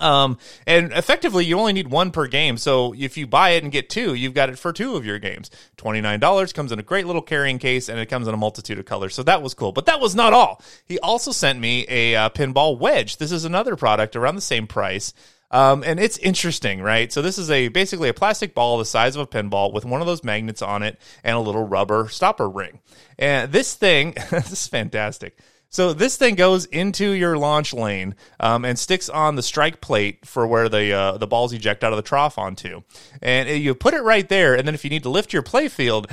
um, 0.00 0.38
and 0.66 0.92
effectively, 0.92 1.44
you 1.44 1.58
only 1.58 1.72
need 1.72 1.88
one 1.88 2.10
per 2.10 2.26
game. 2.26 2.56
So 2.56 2.94
if 2.96 3.16
you 3.16 3.26
buy 3.26 3.50
it 3.50 3.62
and 3.62 3.70
get 3.70 3.90
two, 3.90 4.14
you've 4.14 4.34
got 4.34 4.48
it 4.48 4.58
for 4.58 4.72
two 4.72 4.96
of 4.96 5.04
your 5.04 5.18
games. 5.18 5.50
$29 5.76 6.54
comes 6.54 6.72
in 6.72 6.78
a 6.78 6.82
great 6.82 7.06
little 7.06 7.22
carrying 7.22 7.58
case 7.58 7.88
and 7.88 7.98
it 7.98 8.06
comes 8.06 8.26
in 8.26 8.34
a 8.34 8.38
multitude 8.38 8.78
of 8.78 8.86
colors. 8.86 9.14
So 9.14 9.22
that 9.24 9.42
was 9.42 9.54
cool. 9.54 9.72
But 9.72 9.86
that 9.86 10.00
was 10.00 10.14
not 10.14 10.32
all. 10.32 10.62
He 10.86 10.98
also 10.98 11.32
sent 11.32 11.60
me 11.60 11.86
a 11.88 12.16
uh, 12.16 12.28
pinball 12.30 12.78
wedge. 12.78 13.18
This 13.18 13.32
is 13.32 13.44
another 13.44 13.76
product 13.76 14.16
around 14.16 14.34
the 14.36 14.40
same 14.40 14.66
price. 14.66 15.12
Um, 15.52 15.82
and 15.84 15.98
it's 15.98 16.16
interesting, 16.18 16.80
right? 16.80 17.12
So 17.12 17.22
this 17.22 17.36
is 17.36 17.50
a 17.50 17.68
basically 17.68 18.08
a 18.08 18.14
plastic 18.14 18.54
ball 18.54 18.78
the 18.78 18.84
size 18.84 19.16
of 19.16 19.22
a 19.22 19.26
pinball 19.26 19.72
with 19.72 19.84
one 19.84 20.00
of 20.00 20.06
those 20.06 20.22
magnets 20.22 20.62
on 20.62 20.82
it 20.82 21.00
and 21.24 21.36
a 21.36 21.40
little 21.40 21.66
rubber 21.66 22.08
stopper 22.08 22.48
ring. 22.48 22.78
And 23.18 23.50
this 23.50 23.74
thing, 23.74 24.14
this 24.30 24.52
is 24.52 24.68
fantastic. 24.68 25.36
So 25.70 25.92
this 25.92 26.16
thing 26.16 26.34
goes 26.34 26.66
into 26.66 27.12
your 27.12 27.38
launch 27.38 27.72
lane 27.72 28.16
um, 28.40 28.64
and 28.64 28.78
sticks 28.78 29.08
on 29.08 29.36
the 29.36 29.42
strike 29.42 29.80
plate 29.80 30.26
for 30.26 30.46
where 30.46 30.68
the 30.68 30.92
uh, 30.92 31.16
the 31.16 31.28
balls 31.28 31.52
eject 31.52 31.84
out 31.84 31.92
of 31.92 31.96
the 31.96 32.02
trough 32.02 32.38
onto, 32.38 32.82
and 33.22 33.48
you 33.48 33.74
put 33.74 33.94
it 33.94 34.02
right 34.02 34.28
there. 34.28 34.54
And 34.54 34.66
then 34.66 34.74
if 34.74 34.84
you 34.84 34.90
need 34.90 35.04
to 35.04 35.10
lift 35.10 35.32
your 35.32 35.42
play 35.42 35.68
field, 35.68 36.08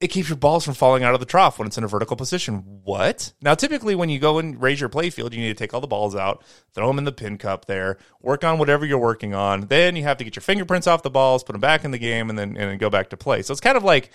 it 0.00 0.08
keeps 0.08 0.30
your 0.30 0.36
balls 0.36 0.64
from 0.64 0.72
falling 0.72 1.02
out 1.02 1.12
of 1.12 1.20
the 1.20 1.26
trough 1.26 1.58
when 1.58 1.66
it's 1.66 1.76
in 1.76 1.84
a 1.84 1.88
vertical 1.88 2.16
position. 2.16 2.80
What? 2.84 3.32
Now, 3.42 3.54
typically, 3.54 3.94
when 3.94 4.08
you 4.08 4.18
go 4.18 4.38
and 4.38 4.60
raise 4.60 4.80
your 4.80 4.88
play 4.88 5.10
field, 5.10 5.34
you 5.34 5.40
need 5.40 5.48
to 5.48 5.54
take 5.54 5.74
all 5.74 5.82
the 5.82 5.86
balls 5.86 6.16
out, 6.16 6.42
throw 6.74 6.86
them 6.86 6.96
in 6.96 7.04
the 7.04 7.12
pin 7.12 7.36
cup 7.36 7.66
there, 7.66 7.98
work 8.22 8.42
on 8.42 8.58
whatever 8.58 8.86
you're 8.86 8.98
working 8.98 9.34
on. 9.34 9.66
Then 9.66 9.96
you 9.96 10.02
have 10.04 10.16
to 10.16 10.24
get 10.24 10.36
your 10.36 10.42
fingerprints 10.42 10.86
off 10.86 11.02
the 11.02 11.10
balls, 11.10 11.44
put 11.44 11.52
them 11.52 11.60
back 11.60 11.84
in 11.84 11.90
the 11.90 11.98
game, 11.98 12.30
and 12.30 12.38
then 12.38 12.56
and 12.56 12.70
then 12.70 12.78
go 12.78 12.88
back 12.88 13.10
to 13.10 13.16
play. 13.18 13.42
So 13.42 13.52
it's 13.52 13.60
kind 13.60 13.76
of 13.76 13.84
like 13.84 14.10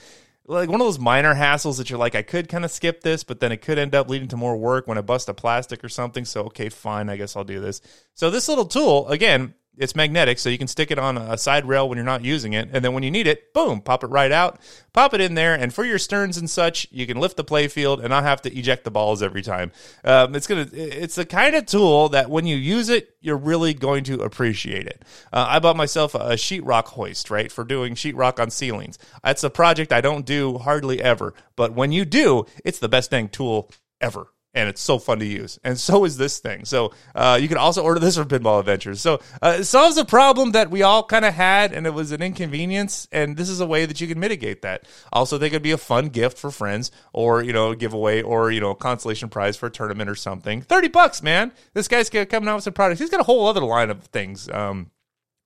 like 0.47 0.69
one 0.69 0.79
of 0.81 0.87
those 0.87 0.99
minor 0.99 1.33
hassles 1.33 1.77
that 1.77 1.89
you're 1.89 1.99
like, 1.99 2.15
I 2.15 2.21
could 2.21 2.49
kind 2.49 2.65
of 2.65 2.71
skip 2.71 3.01
this, 3.01 3.23
but 3.23 3.39
then 3.39 3.51
it 3.51 3.61
could 3.61 3.77
end 3.77 3.95
up 3.95 4.09
leading 4.09 4.27
to 4.29 4.37
more 4.37 4.55
work 4.55 4.87
when 4.87 4.97
I 4.97 5.01
bust 5.01 5.29
a 5.29 5.33
plastic 5.33 5.83
or 5.83 5.89
something. 5.89 6.25
So, 6.25 6.43
okay, 6.45 6.69
fine. 6.69 7.09
I 7.09 7.17
guess 7.17 7.35
I'll 7.35 7.43
do 7.43 7.59
this. 7.59 7.81
So, 8.13 8.29
this 8.29 8.47
little 8.47 8.65
tool, 8.65 9.07
again, 9.07 9.55
it's 9.77 9.95
magnetic, 9.95 10.39
so 10.39 10.49
you 10.49 10.57
can 10.57 10.67
stick 10.67 10.91
it 10.91 10.99
on 10.99 11.17
a 11.17 11.37
side 11.37 11.65
rail 11.65 11.87
when 11.87 11.97
you're 11.97 12.05
not 12.05 12.23
using 12.23 12.53
it, 12.53 12.69
and 12.71 12.83
then 12.83 12.93
when 12.93 13.03
you 13.03 13.11
need 13.11 13.27
it, 13.27 13.53
boom, 13.53 13.81
pop 13.81 14.03
it 14.03 14.07
right 14.07 14.31
out, 14.31 14.59
pop 14.93 15.13
it 15.13 15.21
in 15.21 15.35
there, 15.35 15.53
and 15.55 15.73
for 15.73 15.83
your 15.83 15.97
sterns 15.97 16.37
and 16.37 16.49
such, 16.49 16.87
you 16.91 17.05
can 17.05 17.19
lift 17.19 17.37
the 17.37 17.43
playfield 17.43 17.99
and 17.99 18.09
not 18.09 18.23
have 18.23 18.41
to 18.41 18.57
eject 18.57 18.83
the 18.83 18.91
balls 18.91 19.21
every 19.21 19.41
time. 19.41 19.71
Um, 20.03 20.35
it's 20.35 20.47
gonna, 20.47 20.67
it's 20.71 21.15
the 21.15 21.25
kind 21.25 21.55
of 21.55 21.65
tool 21.65 22.09
that 22.09 22.29
when 22.29 22.45
you 22.45 22.55
use 22.55 22.89
it, 22.89 23.15
you're 23.21 23.37
really 23.37 23.73
going 23.73 24.03
to 24.05 24.21
appreciate 24.21 24.87
it. 24.87 25.03
Uh, 25.33 25.45
I 25.49 25.59
bought 25.59 25.75
myself 25.75 26.15
a 26.15 26.33
sheetrock 26.33 26.87
hoist, 26.87 27.29
right, 27.29 27.51
for 27.51 27.63
doing 27.63 27.95
sheetrock 27.95 28.39
on 28.39 28.49
ceilings. 28.49 28.99
That's 29.23 29.43
a 29.43 29.49
project 29.49 29.91
I 29.91 30.01
don't 30.01 30.25
do 30.25 30.57
hardly 30.57 31.01
ever, 31.01 31.33
but 31.55 31.73
when 31.73 31.91
you 31.91 32.05
do, 32.05 32.45
it's 32.63 32.79
the 32.79 32.89
best 32.89 33.11
dang 33.11 33.29
tool 33.29 33.69
ever 34.01 34.27
and 34.55 34.69
it's 34.69 34.81
so 34.81 34.97
fun 34.97 35.19
to 35.19 35.25
use. 35.25 35.59
And 35.63 35.77
so 35.77 36.05
is 36.05 36.17
this 36.17 36.39
thing. 36.39 36.63
So 36.65 36.93
uh, 37.13 37.37
you 37.39 37.47
can 37.47 37.57
also 37.57 37.83
order 37.83 37.99
this 37.99 38.17
from 38.17 38.29
Pinball 38.29 38.59
Adventures. 38.61 39.01
So 39.01 39.19
uh, 39.41 39.57
it 39.59 39.65
solves 39.65 39.97
a 39.97 40.05
problem 40.05 40.53
that 40.53 40.71
we 40.71 40.81
all 40.81 41.03
kind 41.03 41.25
of 41.25 41.33
had, 41.33 41.73
and 41.73 41.85
it 41.85 41.93
was 41.93 42.13
an 42.13 42.21
inconvenience. 42.21 43.07
And 43.11 43.35
this 43.35 43.49
is 43.49 43.59
a 43.59 43.67
way 43.67 43.85
that 43.85 43.99
you 43.99 44.07
can 44.07 44.19
mitigate 44.19 44.61
that. 44.61 44.85
Also, 45.11 45.37
they 45.37 45.49
could 45.49 45.61
be 45.61 45.71
a 45.71 45.77
fun 45.77 46.07
gift 46.07 46.37
for 46.37 46.49
friends, 46.49 46.89
or 47.13 47.43
you 47.43 47.51
know, 47.51 47.71
a 47.71 47.75
giveaway, 47.75 48.21
or 48.21 48.49
you 48.49 48.61
know, 48.61 48.73
consolation 48.73 49.27
prize 49.29 49.57
for 49.57 49.67
a 49.67 49.71
tournament 49.71 50.09
or 50.09 50.15
something. 50.15 50.61
Thirty 50.61 50.87
bucks, 50.87 51.21
man. 51.21 51.51
This 51.73 51.89
guy's 51.89 52.09
coming 52.09 52.47
out 52.47 52.55
with 52.55 52.63
some 52.63 52.73
products. 52.73 53.01
He's 53.01 53.09
got 53.09 53.19
a 53.19 53.23
whole 53.23 53.47
other 53.47 53.61
line 53.61 53.89
of 53.89 54.03
things. 54.05 54.49
Um, 54.49 54.91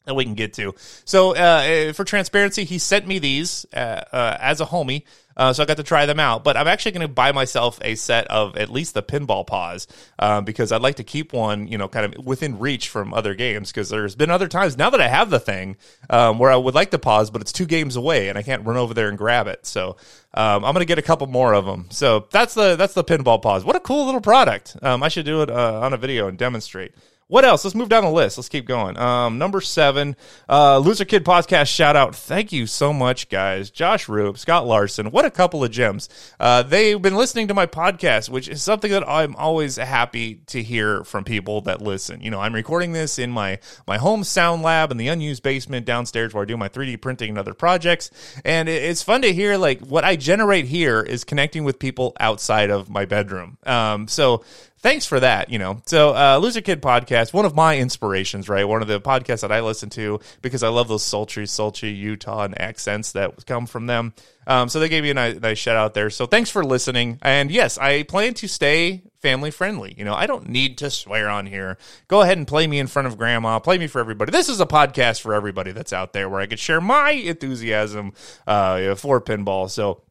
that 0.05 0.15
we 0.15 0.23
can 0.23 0.33
get 0.33 0.53
to. 0.53 0.73
So, 1.05 1.35
uh, 1.35 1.93
for 1.93 2.03
transparency, 2.03 2.63
he 2.63 2.79
sent 2.79 3.05
me 3.05 3.19
these 3.19 3.65
uh, 3.73 4.01
uh, 4.11 4.37
as 4.39 4.59
a 4.59 4.65
homie. 4.65 5.03
Uh, 5.39 5.53
so 5.53 5.63
I 5.63 5.65
got 5.65 5.77
to 5.77 5.83
try 5.83 6.05
them 6.05 6.19
out. 6.19 6.43
But 6.43 6.57
I'm 6.57 6.67
actually 6.67 6.91
going 6.91 7.07
to 7.07 7.13
buy 7.13 7.31
myself 7.31 7.79
a 7.81 7.95
set 7.95 8.27
of 8.27 8.57
at 8.57 8.69
least 8.69 8.93
the 8.93 9.01
pinball 9.01 9.47
pause 9.47 9.87
uh, 10.19 10.41
because 10.41 10.73
I'd 10.73 10.81
like 10.81 10.97
to 10.97 11.03
keep 11.05 11.31
one, 11.31 11.67
you 11.67 11.77
know, 11.77 11.87
kind 11.87 12.13
of 12.13 12.25
within 12.25 12.59
reach 12.59 12.89
from 12.89 13.13
other 13.13 13.33
games. 13.33 13.71
Because 13.71 13.89
there's 13.89 14.15
been 14.15 14.29
other 14.29 14.49
times 14.49 14.77
now 14.77 14.89
that 14.89 14.99
I 14.99 15.07
have 15.07 15.29
the 15.29 15.39
thing 15.39 15.77
um, 16.09 16.39
where 16.39 16.51
I 16.51 16.57
would 16.57 16.75
like 16.75 16.91
to 16.91 16.99
pause, 16.99 17.31
but 17.31 17.41
it's 17.41 17.53
two 17.53 17.65
games 17.65 17.95
away 17.95 18.27
and 18.27 18.37
I 18.37 18.43
can't 18.43 18.65
run 18.65 18.75
over 18.75 18.93
there 18.93 19.07
and 19.07 19.17
grab 19.17 19.47
it. 19.47 19.65
So 19.65 19.95
um, 20.33 20.65
I'm 20.65 20.73
going 20.73 20.81
to 20.81 20.85
get 20.85 20.99
a 20.99 21.03
couple 21.03 21.27
more 21.27 21.53
of 21.53 21.65
them. 21.65 21.87
So 21.89 22.27
that's 22.31 22.53
the 22.53 22.75
that's 22.75 22.93
the 22.93 23.03
pinball 23.03 23.41
pause. 23.41 23.63
What 23.63 23.77
a 23.77 23.79
cool 23.79 24.05
little 24.05 24.21
product. 24.21 24.75
Um, 24.81 25.01
I 25.01 25.07
should 25.07 25.25
do 25.25 25.41
it 25.41 25.49
uh, 25.49 25.79
on 25.79 25.93
a 25.93 25.97
video 25.97 26.27
and 26.27 26.37
demonstrate. 26.37 26.93
What 27.29 27.45
else? 27.45 27.63
Let's 27.63 27.75
move 27.75 27.89
down 27.89 28.03
the 28.03 28.09
list. 28.09 28.39
Let's 28.39 28.49
keep 28.49 28.65
going. 28.65 28.97
Um, 28.97 29.37
number 29.37 29.61
seven, 29.61 30.15
uh, 30.49 30.79
Loser 30.79 31.05
Kid 31.05 31.23
podcast 31.23 31.67
shout 31.67 31.95
out. 31.95 32.15
Thank 32.15 32.51
you 32.51 32.65
so 32.65 32.91
much, 32.91 33.29
guys. 33.29 33.69
Josh 33.69 34.09
Roop, 34.09 34.39
Scott 34.39 34.65
Larson. 34.65 35.11
What 35.11 35.25
a 35.25 35.29
couple 35.29 35.63
of 35.63 35.69
gems. 35.69 36.09
Uh, 36.39 36.63
they've 36.63 36.99
been 36.99 37.13
listening 37.13 37.47
to 37.49 37.53
my 37.53 37.67
podcast, 37.67 38.29
which 38.29 38.49
is 38.49 38.63
something 38.63 38.89
that 38.89 39.07
I'm 39.07 39.35
always 39.35 39.75
happy 39.75 40.41
to 40.47 40.63
hear 40.63 41.03
from 41.03 41.23
people 41.23 41.61
that 41.61 41.83
listen. 41.83 42.19
You 42.19 42.31
know, 42.31 42.39
I'm 42.39 42.55
recording 42.55 42.93
this 42.93 43.19
in 43.19 43.29
my 43.29 43.59
my 43.85 43.99
home 43.99 44.23
sound 44.23 44.63
lab 44.63 44.89
in 44.89 44.97
the 44.97 45.09
unused 45.09 45.43
basement 45.43 45.85
downstairs 45.85 46.33
where 46.33 46.41
I 46.41 46.47
do 46.47 46.57
my 46.57 46.67
3D 46.67 46.99
printing 46.99 47.29
and 47.29 47.37
other 47.37 47.53
projects, 47.53 48.09
and 48.43 48.67
it's 48.67 49.03
fun 49.03 49.21
to 49.21 49.31
hear 49.31 49.55
like 49.55 49.81
what 49.81 50.03
I 50.03 50.15
generate 50.15 50.65
here 50.65 50.99
is 50.99 51.23
connecting 51.23 51.63
with 51.63 51.77
people 51.77 52.17
outside 52.19 52.71
of 52.71 52.89
my 52.89 53.05
bedroom. 53.05 53.59
Um, 53.67 54.07
so 54.07 54.43
thanks 54.81 55.05
for 55.05 55.19
that. 55.19 55.49
You 55.49 55.59
know, 55.59 55.81
so 55.85 56.15
uh, 56.15 56.37
Loser 56.41 56.61
Kid 56.61 56.81
podcast, 56.81 57.33
one 57.33 57.45
of 57.45 57.55
my 57.55 57.77
inspirations, 57.77 58.49
right? 58.49 58.67
One 58.67 58.81
of 58.81 58.87
the 58.87 58.99
podcasts 58.99 59.41
that 59.41 59.51
I 59.51 59.61
listen 59.61 59.89
to 59.91 60.19
because 60.41 60.63
I 60.63 60.69
love 60.69 60.87
those 60.87 61.03
sultry, 61.03 61.47
sultry 61.47 61.89
Utah 61.89 62.43
and 62.43 62.59
accents 62.59 63.11
that 63.13 63.45
come 63.45 63.65
from 63.65 63.87
them. 63.87 64.13
Um, 64.47 64.67
so 64.67 64.79
they 64.79 64.89
gave 64.89 65.03
me 65.03 65.11
a 65.11 65.13
nice, 65.13 65.39
nice 65.39 65.57
shout 65.59 65.75
out 65.75 65.93
there. 65.93 66.09
So 66.09 66.25
thanks 66.25 66.49
for 66.49 66.63
listening. 66.63 67.19
And 67.21 67.51
yes, 67.51 67.77
I 67.77 68.03
plan 68.03 68.33
to 68.35 68.47
stay 68.47 69.03
family 69.19 69.51
friendly. 69.51 69.93
You 69.97 70.05
know, 70.05 70.15
I 70.15 70.25
don't 70.25 70.49
need 70.49 70.79
to 70.79 70.89
swear 70.89 71.29
on 71.29 71.45
here. 71.45 71.77
Go 72.07 72.21
ahead 72.21 72.37
and 72.37 72.47
play 72.47 72.65
me 72.65 72.79
in 72.79 72.87
front 72.87 73.07
of 73.07 73.17
grandma. 73.17 73.59
Play 73.59 73.77
me 73.77 73.87
for 73.87 73.99
everybody. 73.99 74.31
This 74.31 74.49
is 74.49 74.59
a 74.59 74.65
podcast 74.65 75.21
for 75.21 75.33
everybody 75.33 75.71
that's 75.71 75.93
out 75.93 76.13
there 76.13 76.29
where 76.29 76.41
I 76.41 76.47
could 76.47 76.59
share 76.59 76.81
my 76.81 77.11
enthusiasm 77.11 78.13
uh, 78.47 78.95
for 78.95 79.21
pinball. 79.21 79.69
So 79.69 80.01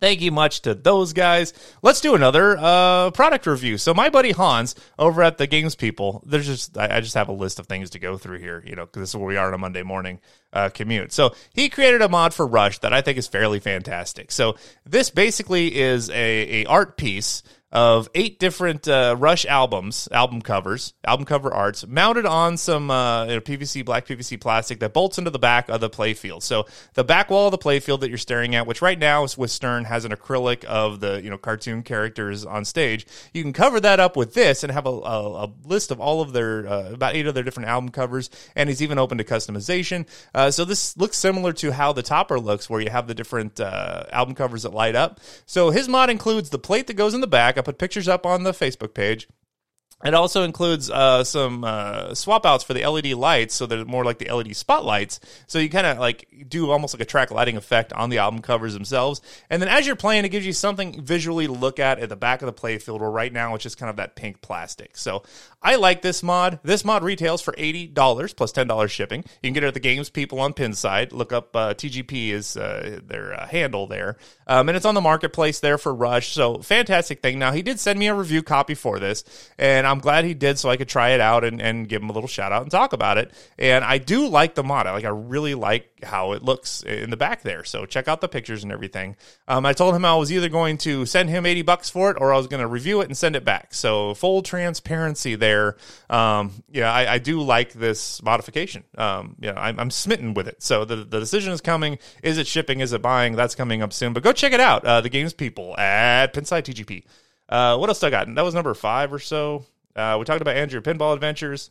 Thank 0.00 0.20
you 0.20 0.30
much 0.30 0.62
to 0.62 0.74
those 0.74 1.12
guys. 1.12 1.52
Let's 1.82 2.00
do 2.00 2.14
another 2.14 2.56
uh, 2.58 3.10
product 3.10 3.46
review. 3.46 3.78
So 3.78 3.94
my 3.94 4.10
buddy 4.10 4.32
Hans 4.32 4.74
over 4.98 5.22
at 5.22 5.38
the 5.38 5.46
Games 5.46 5.74
People, 5.74 6.22
there's 6.26 6.46
just 6.46 6.76
I, 6.76 7.00
just 7.00 7.14
have 7.14 7.28
a 7.28 7.32
list 7.32 7.58
of 7.58 7.66
things 7.66 7.90
to 7.90 7.98
go 7.98 8.16
through 8.16 8.38
here, 8.38 8.62
you 8.66 8.76
know, 8.76 8.86
because 8.86 9.00
this 9.00 9.10
is 9.10 9.16
where 9.16 9.26
we 9.26 9.36
are 9.36 9.48
on 9.48 9.54
a 9.54 9.58
Monday 9.58 9.82
morning 9.82 10.20
uh, 10.52 10.68
commute. 10.70 11.12
So 11.12 11.34
he 11.52 11.68
created 11.68 12.02
a 12.02 12.08
mod 12.08 12.34
for 12.34 12.46
Rush 12.46 12.78
that 12.80 12.92
I 12.92 13.02
think 13.02 13.18
is 13.18 13.26
fairly 13.26 13.60
fantastic. 13.60 14.32
So 14.32 14.56
this 14.86 15.10
basically 15.10 15.76
is 15.76 16.10
a, 16.10 16.62
a 16.62 16.64
art 16.66 16.96
piece 16.96 17.42
of 17.70 18.08
eight 18.14 18.38
different 18.38 18.88
uh, 18.88 19.14
Rush 19.18 19.44
albums, 19.44 20.08
album 20.10 20.40
covers, 20.40 20.94
album 21.04 21.26
cover 21.26 21.52
arts, 21.52 21.86
mounted 21.86 22.24
on 22.24 22.56
some 22.56 22.90
uh, 22.90 23.26
you 23.26 23.34
know, 23.34 23.40
PVC, 23.40 23.84
black 23.84 24.06
PVC 24.06 24.40
plastic 24.40 24.80
that 24.80 24.94
bolts 24.94 25.18
into 25.18 25.30
the 25.30 25.38
back 25.38 25.68
of 25.68 25.80
the 25.80 25.90
playfield. 25.90 26.42
So 26.42 26.66
the 26.94 27.04
back 27.04 27.28
wall 27.28 27.48
of 27.48 27.50
the 27.50 27.58
playfield 27.58 28.00
that 28.00 28.08
you're 28.08 28.16
staring 28.16 28.54
at, 28.54 28.66
which 28.66 28.80
right 28.80 28.98
now 28.98 29.22
is 29.24 29.36
with 29.36 29.50
Stern 29.50 29.84
has 29.84 30.06
an 30.06 30.12
acrylic 30.12 30.64
of 30.64 31.00
the 31.00 31.20
you 31.22 31.28
know 31.28 31.36
cartoon 31.36 31.82
characters 31.82 32.46
on 32.46 32.64
stage. 32.64 33.06
You 33.34 33.42
can 33.42 33.52
cover 33.52 33.80
that 33.80 34.00
up 34.00 34.16
with 34.16 34.32
this 34.32 34.62
and 34.62 34.72
have 34.72 34.86
a, 34.86 34.90
a, 34.90 35.44
a 35.44 35.52
list 35.64 35.90
of 35.90 36.00
all 36.00 36.22
of 36.22 36.32
their 36.32 36.66
uh, 36.66 36.92
about 36.92 37.14
eight 37.14 37.26
of 37.26 37.34
their 37.34 37.44
different 37.44 37.68
album 37.68 37.90
covers, 37.90 38.30
and 38.56 38.70
he's 38.70 38.80
even 38.82 38.98
open 38.98 39.18
to 39.18 39.24
customization. 39.24 40.06
Uh, 40.34 40.50
so 40.50 40.64
this 40.64 40.96
looks 40.96 41.18
similar 41.18 41.52
to 41.52 41.72
how 41.72 41.92
the 41.92 42.02
topper 42.02 42.40
looks, 42.40 42.70
where 42.70 42.80
you 42.80 42.88
have 42.88 43.06
the 43.06 43.14
different 43.14 43.60
uh, 43.60 44.04
album 44.10 44.34
covers 44.34 44.62
that 44.62 44.72
light 44.72 44.94
up. 44.94 45.20
So 45.44 45.68
his 45.70 45.86
mod 45.86 46.08
includes 46.08 46.48
the 46.48 46.58
plate 46.58 46.86
that 46.86 46.94
goes 46.94 47.12
in 47.12 47.20
the 47.20 47.26
back 47.26 47.57
I 47.58 47.62
put 47.62 47.78
pictures 47.78 48.08
up 48.08 48.24
on 48.24 48.44
the 48.44 48.52
Facebook 48.52 48.94
page. 48.94 49.28
It 50.04 50.14
also 50.14 50.44
includes 50.44 50.90
uh, 50.90 51.24
some 51.24 51.64
uh, 51.64 52.14
swap 52.14 52.46
outs 52.46 52.62
for 52.62 52.72
the 52.72 52.86
LED 52.86 53.14
lights, 53.14 53.54
so 53.54 53.66
they're 53.66 53.84
more 53.84 54.04
like 54.04 54.18
the 54.18 54.32
LED 54.32 54.54
spotlights. 54.54 55.18
So 55.48 55.58
you 55.58 55.68
kind 55.68 55.88
of 55.88 55.98
like 55.98 56.46
do 56.48 56.70
almost 56.70 56.94
like 56.94 57.00
a 57.00 57.04
track 57.04 57.32
lighting 57.32 57.56
effect 57.56 57.92
on 57.92 58.08
the 58.08 58.18
album 58.18 58.40
covers 58.40 58.74
themselves. 58.74 59.20
And 59.50 59.60
then 59.60 59.68
as 59.68 59.88
you're 59.88 59.96
playing, 59.96 60.24
it 60.24 60.28
gives 60.28 60.46
you 60.46 60.52
something 60.52 61.02
visually 61.02 61.46
to 61.46 61.52
look 61.52 61.80
at 61.80 61.98
at 61.98 62.08
the 62.10 62.16
back 62.16 62.42
of 62.42 62.46
the 62.46 62.52
playfield. 62.52 63.00
Where 63.00 63.10
right 63.10 63.32
now 63.32 63.56
it's 63.56 63.64
just 63.64 63.76
kind 63.76 63.90
of 63.90 63.96
that 63.96 64.14
pink 64.14 64.40
plastic. 64.40 64.96
So 64.96 65.24
I 65.60 65.74
like 65.74 66.02
this 66.02 66.22
mod. 66.22 66.60
This 66.62 66.84
mod 66.84 67.02
retails 67.02 67.42
for 67.42 67.54
eighty 67.58 67.88
dollars 67.88 68.32
plus 68.32 68.52
ten 68.52 68.68
dollars 68.68 68.92
shipping. 68.92 69.24
You 69.42 69.48
can 69.48 69.54
get 69.54 69.64
it 69.64 69.68
at 69.68 69.74
the 69.74 69.80
Games 69.80 70.10
People 70.10 70.38
on 70.38 70.54
Pinside. 70.54 71.12
Look 71.12 71.32
up 71.32 71.56
uh, 71.56 71.74
TGP 71.74 72.30
is 72.30 72.56
uh, 72.56 73.00
their 73.04 73.34
uh, 73.34 73.48
handle 73.48 73.88
there, 73.88 74.16
um, 74.46 74.68
and 74.68 74.76
it's 74.76 74.86
on 74.86 74.94
the 74.94 75.00
marketplace 75.00 75.58
there 75.58 75.76
for 75.76 75.92
Rush. 75.92 76.28
So 76.28 76.58
fantastic 76.58 77.20
thing. 77.20 77.40
Now 77.40 77.50
he 77.50 77.62
did 77.62 77.80
send 77.80 77.98
me 77.98 78.06
a 78.06 78.14
review 78.14 78.44
copy 78.44 78.74
for 78.74 79.00
this, 79.00 79.24
and 79.58 79.87
I'm 79.88 79.98
glad 79.98 80.24
he 80.24 80.34
did 80.34 80.58
so 80.58 80.68
I 80.68 80.76
could 80.76 80.88
try 80.88 81.10
it 81.10 81.20
out 81.20 81.44
and, 81.44 81.60
and 81.60 81.88
give 81.88 82.02
him 82.02 82.10
a 82.10 82.12
little 82.12 82.28
shout 82.28 82.52
out 82.52 82.62
and 82.62 82.70
talk 82.70 82.92
about 82.92 83.18
it. 83.18 83.32
And 83.58 83.84
I 83.84 83.98
do 83.98 84.28
like 84.28 84.54
the 84.54 84.62
mod. 84.62 84.86
I 84.86 84.92
like 84.92 85.04
I 85.04 85.08
really 85.08 85.54
like 85.54 86.04
how 86.04 86.32
it 86.32 86.42
looks 86.42 86.82
in 86.82 87.10
the 87.10 87.16
back 87.16 87.42
there. 87.42 87.64
So 87.64 87.86
check 87.86 88.08
out 88.08 88.20
the 88.20 88.28
pictures 88.28 88.62
and 88.62 88.72
everything. 88.72 89.16
Um, 89.46 89.66
I 89.66 89.72
told 89.72 89.94
him 89.94 90.04
I 90.04 90.14
was 90.14 90.30
either 90.32 90.48
going 90.48 90.78
to 90.78 91.06
send 91.06 91.28
him 91.30 91.46
80 91.46 91.62
bucks 91.62 91.90
for 91.90 92.10
it 92.10 92.16
or 92.20 92.32
I 92.32 92.36
was 92.36 92.46
going 92.46 92.60
to 92.60 92.66
review 92.66 93.00
it 93.00 93.06
and 93.06 93.16
send 93.16 93.36
it 93.36 93.44
back. 93.44 93.74
So 93.74 94.14
full 94.14 94.42
transparency 94.42 95.34
there. 95.34 95.76
Um, 96.10 96.62
yeah, 96.70 96.92
I, 96.92 97.14
I, 97.14 97.18
do 97.18 97.42
like 97.42 97.72
this 97.72 98.22
modification. 98.22 98.84
Um, 98.96 99.36
yeah, 99.40 99.54
I'm, 99.56 99.78
I'm, 99.78 99.90
smitten 99.90 100.34
with 100.34 100.46
it. 100.48 100.62
So 100.62 100.84
the, 100.84 100.96
the 100.96 101.20
decision 101.20 101.52
is 101.52 101.60
coming. 101.60 101.98
Is 102.22 102.38
it 102.38 102.46
shipping? 102.46 102.80
Is 102.80 102.92
it 102.92 103.02
buying? 103.02 103.34
That's 103.36 103.54
coming 103.54 103.82
up 103.82 103.92
soon. 103.92 104.12
But 104.12 104.22
go 104.22 104.32
check 104.32 104.52
it 104.52 104.60
out. 104.60 104.84
Uh, 104.84 105.00
the 105.00 105.08
games 105.08 105.32
people 105.32 105.76
at 105.76 106.32
Pinside 106.32 106.62
TGP. 106.62 107.04
Uh, 107.48 107.76
what 107.78 107.88
else 107.88 108.02
I 108.02 108.10
got? 108.10 108.32
That 108.34 108.44
was 108.44 108.54
number 108.54 108.74
five 108.74 109.12
or 109.12 109.18
so. 109.18 109.64
Uh, 109.98 110.16
we 110.18 110.24
talked 110.24 110.40
about 110.40 110.56
Andrew 110.56 110.80
Pinball 110.80 111.12
Adventures. 111.14 111.70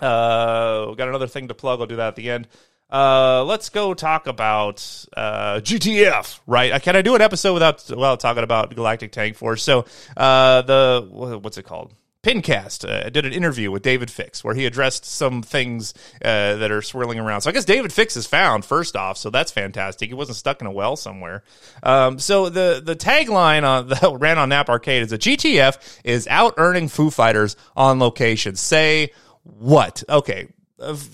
Uh, 0.00 0.86
we 0.88 0.96
got 0.96 1.08
another 1.08 1.26
thing 1.28 1.48
to 1.48 1.54
plug. 1.54 1.80
I'll 1.80 1.86
do 1.86 1.96
that 1.96 2.08
at 2.08 2.16
the 2.16 2.30
end. 2.30 2.48
Uh, 2.90 3.44
let's 3.44 3.70
go 3.70 3.94
talk 3.94 4.26
about 4.26 5.06
uh, 5.16 5.60
GTF. 5.62 6.40
Right? 6.46 6.72
Uh, 6.72 6.78
can 6.78 6.96
I 6.96 7.02
do 7.02 7.14
an 7.14 7.22
episode 7.22 7.54
without 7.54 7.88
without 7.88 8.20
talking 8.20 8.42
about 8.42 8.74
Galactic 8.74 9.12
Tank 9.12 9.36
Force? 9.36 9.62
So 9.62 9.86
uh, 10.16 10.62
the 10.62 11.08
what's 11.10 11.56
it 11.58 11.64
called? 11.64 11.94
Pincast 12.22 12.88
uh, 12.88 13.10
did 13.10 13.26
an 13.26 13.32
interview 13.32 13.72
with 13.72 13.82
David 13.82 14.08
Fix 14.08 14.44
where 14.44 14.54
he 14.54 14.64
addressed 14.64 15.04
some 15.04 15.42
things 15.42 15.92
uh, 16.24 16.54
that 16.56 16.70
are 16.70 16.80
swirling 16.80 17.18
around. 17.18 17.40
So 17.40 17.50
I 17.50 17.52
guess 17.52 17.64
David 17.64 17.92
Fix 17.92 18.16
is 18.16 18.26
found 18.26 18.64
first 18.64 18.94
off, 18.94 19.18
so 19.18 19.28
that's 19.28 19.50
fantastic. 19.50 20.08
He 20.08 20.14
wasn't 20.14 20.36
stuck 20.36 20.60
in 20.60 20.68
a 20.68 20.70
well 20.70 20.94
somewhere. 20.94 21.42
Um, 21.82 22.20
so 22.20 22.48
the 22.48 22.80
the 22.84 22.94
tagline 22.94 23.64
on 23.64 23.88
that 23.88 24.16
ran 24.20 24.38
on 24.38 24.50
Knapp 24.50 24.68
Arcade 24.68 25.02
is 25.02 25.10
that 25.10 25.20
GTF 25.20 26.00
is 26.04 26.28
out 26.28 26.54
earning 26.58 26.88
Foo 26.88 27.10
Fighters 27.10 27.56
on 27.76 27.98
location. 27.98 28.54
Say 28.54 29.12
what? 29.42 30.04
Okay, 30.08 30.48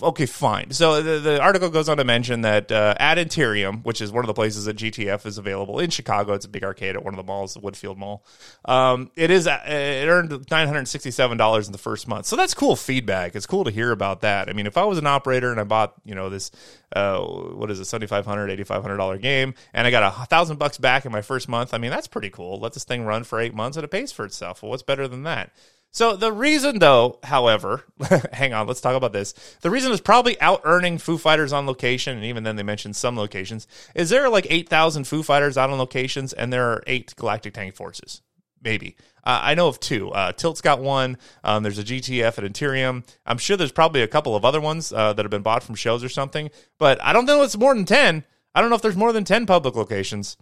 okay, 0.03 0.27
fine. 0.27 0.71
So 0.71 1.03
the, 1.03 1.19
the, 1.19 1.41
article 1.41 1.69
goes 1.69 1.89
on 1.89 1.97
to 1.99 2.05
mention 2.05 2.43
that 2.43 2.73
uh, 2.73 2.95
at 2.99 3.19
Interium, 3.19 3.85
which 3.85 4.01
is 4.01 4.11
one 4.11 4.25
of 4.25 4.27
the 4.27 4.35
places 4.35 4.65
that 4.65 4.77
GTF 4.77 5.27
is 5.27 5.39
available 5.39 5.79
in 5.79 5.91
Chicago, 5.91 6.35
it's 6.35 6.45
a 6.45 6.49
big 6.49 6.65
arcade 6.65 6.97
at 6.97 7.05
one 7.05 7.15
of 7.15 7.19
the 7.19 7.25
malls, 7.25 7.55
the 7.55 7.61
Woodfield 7.61 7.97
Mall. 7.97 8.25
Um, 8.65 9.11
it 9.17 9.31
is 9.31 9.47
uh, 9.47 9.61
it 9.67 10.09
earned 10.09 10.51
nine 10.51 10.67
hundred 10.67 10.87
sixty 10.89 11.11
seven 11.11 11.37
dollars 11.37 11.67
in 11.67 11.73
the 11.73 11.79
first 11.79 12.09
month, 12.09 12.27
so 12.27 12.37
that's 12.37 12.55
cool 12.55 12.77
feedback. 12.77 13.35
It's 13.35 13.47
cool 13.47 13.65
to 13.65 13.71
hear 13.71 13.91
about 13.93 14.23
that. 14.23 14.49
I 14.49 14.53
mean, 14.53 14.67
if 14.67 14.77
I 14.77 14.85
was 14.85 14.99
an 14.99 15.07
operator 15.07 15.51
and 15.51 15.61
I 15.61 15.65
bought 15.65 15.95
you 16.05 16.15
know 16.15 16.29
this 16.29 16.51
uh, 16.95 17.21
what 17.21 17.71
is 17.71 17.81
it 17.81 17.85
seventy 17.85 18.07
five 18.07 18.27
hundred 18.27 18.51
eighty 18.51 18.65
five 18.65 18.83
hundred 18.83 18.97
dollar 18.97 19.19
game 19.19 19.55
and 19.75 19.87
I 19.87 19.91
got 19.91 20.03
a 20.03 20.27
thousand 20.27 20.59
bucks 20.59 20.79
back 20.79 21.05
in 21.05 21.13
my 21.13 21.23
first 21.23 21.49
month, 21.49 21.75
I 21.75 21.79
mean 21.79 21.91
that's 21.91 22.09
pretty 22.09 22.31
cool. 22.31 22.59
Let 22.59 22.73
this 22.73 22.85
thing 22.85 23.05
run 23.05 23.25
for 23.25 23.41
eight 23.41 23.55
months 23.55 23.77
and 23.77 23.85
it 23.85 23.91
pays 23.91 24.13
for 24.13 24.25
itself. 24.25 24.63
Well, 24.63 24.71
what's 24.71 24.83
better 24.83 25.09
than 25.09 25.23
that? 25.25 25.53
So 25.99 26.15
the 26.15 26.33
reason, 26.33 26.79
though, 26.79 27.19
however, 27.25 27.83
hang 28.33 28.53
on, 28.53 28.69
let's 28.69 28.81
talk 28.81 28.95
about 28.95 29.13
this. 29.13 29.35
The 29.63 29.71
reason 29.71 29.91
is 29.91 30.01
probably 30.01 30.41
out 30.41 30.61
earning 30.63 30.99
Foo 30.99 31.19
Fighters 31.19 31.53
on 31.53 31.67
location, 31.67 32.17
and 32.17 32.25
even 32.25 32.45
then 32.45 32.55
they 32.55 32.63
mentioned 32.63 32.95
some 32.95 33.17
locations. 33.17 33.67
Is 33.97 34.09
there 34.09 34.29
like 34.29 34.47
eight 34.49 34.69
thousand 34.69 35.09
Foo 35.09 35.25
Fighters 35.25 35.59
out 35.59 35.71
on 35.71 35.79
locations, 35.79 36.33
and 36.33 36.53
there 36.53 36.71
are 36.71 36.85
eight 36.87 37.17
Galactic 37.17 37.55
Tank 37.55 37.75
Forces? 37.75 38.23
Maybe. 38.63 38.95
Uh, 39.25 39.41
I 39.43 39.57
know 39.57 39.67
of 39.67 39.81
two. 39.81 40.11
Uh, 40.11 40.31
Tilt's 40.31 40.61
got 40.61 40.81
one. 40.81 41.19
Um, 41.43 41.65
there's 41.65 41.81
a 41.81 41.85
GTF 41.85 42.39
at 42.39 42.45
Interium. 42.45 43.03
I'm 43.27 43.39
sure 43.39 43.57
there's 43.57 43.73
probably 43.73 44.03
a 44.03 44.07
couple 44.07 44.37
of 44.37 44.45
other 44.45 44.61
ones 44.61 44.93
uh, 44.93 45.15
that 45.15 45.25
have 45.25 45.33
been 45.33 45.43
bought 45.43 45.65
from 45.65 45.75
shows 45.75 46.05
or 46.05 46.09
something, 46.09 46.49
but 46.79 47.03
I 47.03 47.13
don't 47.13 47.27
know 47.27 47.41
if 47.41 47.47
it's 47.47 47.59
more 47.59 47.75
than 47.75 47.87
ten. 47.87 48.23
I 48.55 48.61
don't 48.61 48.71
know 48.71 48.77
if 48.77 48.83
there's 48.83 48.97
more 48.97 49.13
than 49.13 49.25
ten 49.25 49.47
public 49.47 49.75
locations. 49.75 50.37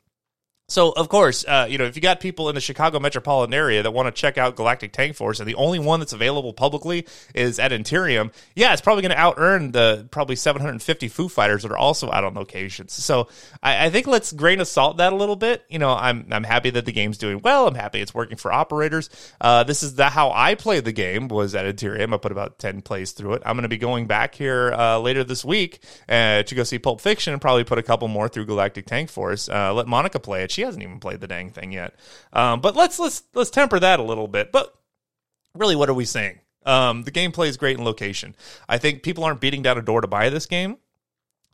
So, 0.69 0.91
of 0.91 1.09
course, 1.09 1.45
uh, 1.47 1.69
you 1.71 1.79
know, 1.79 1.85
if 1.85 1.95
you 1.95 2.03
got 2.03 2.19
people 2.19 2.49
in 2.49 2.57
the 2.57 2.61
Chicago 2.61 2.99
metropolitan 2.99 3.55
area 3.55 3.85
that 3.85 3.93
want 3.93 4.07
to 4.09 4.21
check 4.21 4.37
out 4.37 4.57
Galactic 4.57 4.93
Tank 4.93 5.15
Force, 5.15 5.39
and 5.39 5.49
the 5.49 5.55
only 5.55 5.79
one 5.79 6.01
that's 6.01 6.13
available 6.13 6.53
publicly 6.53 7.07
is 7.37 7.61
at 7.61 7.71
Interium, 7.71 8.33
yeah, 8.57 8.73
it's 8.73 8.83
probably 8.83 9.03
going 9.03 9.13
to 9.13 9.19
out 9.19 9.35
earn 9.37 9.71
the 9.71 10.09
probably 10.11 10.35
750 10.35 11.07
Foo 11.07 11.29
Fighters 11.29 11.63
that 11.63 11.71
are 11.71 11.77
also 11.77 12.11
out 12.11 12.25
on 12.25 12.35
locations. 12.35 12.93
So, 12.93 13.29
I, 13.63 13.87
I, 13.87 13.91
think 13.91 14.09
let's 14.09 14.33
grain 14.33 14.59
of 14.59 14.67
salt 14.67 14.97
that 14.97 15.13
a 15.13 15.17
little 15.17 15.37
bit. 15.37 15.65
You 15.69 15.79
know, 15.79 15.91
I'm 15.91 16.27
I'm 16.33 16.43
happy 16.43 16.71
that 16.71 16.85
the 16.85 16.91
game's 16.91 17.19
doing 17.19 17.43
well. 17.45 17.69
I'm 17.69 17.77
happy 17.77 18.01
it's 18.01 18.13
working 18.13 18.37
for 18.37 18.53
operators. 18.53 19.09
Uh, 19.41 19.63
this 19.63 19.85
is 19.85 19.95
the 19.95 20.09
how 20.09 20.33
I 20.33 20.57
played 20.57 20.85
the 20.85 20.91
game 20.91 21.29
was 21.29 21.55
at 21.55 21.65
Interium. 21.65 22.13
I 22.13 22.17
put 22.17 22.33
about 22.33 22.59
10 22.59 22.83
plays 22.83 23.13
through 23.13 23.35
it. 23.35 23.43
I'm 23.47 23.55
going 23.55 23.63
to 23.63 23.69
be 23.69 23.79
going 23.79 24.09
back 24.09 24.35
here 24.35 24.73
uh, 24.73 24.99
later 24.99 25.23
this 25.23 25.45
week 25.45 25.81
uh, 26.09 26.43
to 26.43 26.55
go 26.57 26.65
see 26.65 26.81
Pulp 26.81 27.01
Fiction 27.01 27.33
and 27.33 27.41
probably 27.41 27.63
put 27.63 27.79
a 27.79 27.85
couple 27.85 28.09
more 28.09 28.29
through 28.29 28.47
Galactic 28.47 28.87
Tank 28.87 29.11
Force. 29.11 29.49
Uh, 29.49 29.73
let 29.73 29.87
Monica 29.87 30.19
play 30.19 30.43
it 30.43 30.56
she 30.57 30.63
hasn't 30.63 30.83
even 30.83 30.99
played 30.99 31.21
the 31.21 31.29
dang 31.29 31.51
thing 31.51 31.71
yet. 31.71 31.95
Um, 32.33 32.61
but 32.61 32.75
let's 32.75 32.99
let's 32.99 33.23
let's 33.35 33.51
temper 33.51 33.79
that 33.79 34.01
a 34.01 34.03
little 34.03 34.27
bit. 34.27 34.51
But 34.51 34.75
really, 35.55 35.77
what 35.77 35.91
are 35.91 35.95
we 35.95 36.07
saying? 36.07 36.41
Um, 36.65 37.03
the 37.05 37.13
gameplay 37.13 37.49
is 37.49 37.59
great 37.59 37.79
in 37.79 37.85
location. 37.85 38.35
I 38.69 38.79
think 38.79 39.03
people 39.03 39.23
aren't 39.23 39.41
beating 39.41 39.63
down 39.63 39.79
a 39.79 39.83
door 39.83 40.01
to 40.01 40.09
buy 40.09 40.31
this 40.31 40.47
game, 40.47 40.79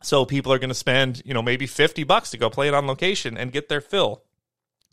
so 0.01 0.25
people 0.25 0.53
are 0.53 0.57
going 0.57 0.69
to 0.69 0.75
spend 0.75 1.21
you 1.25 1.33
know 1.33 1.41
maybe 1.41 1.67
fifty 1.67 2.05
bucks 2.05 2.31
to 2.31 2.37
go 2.37 2.49
play 2.49 2.69
it 2.69 2.73
on 2.73 2.87
location 2.87 3.37
and 3.37 3.51
get 3.51 3.67
their 3.67 3.81
fill. 3.81 4.23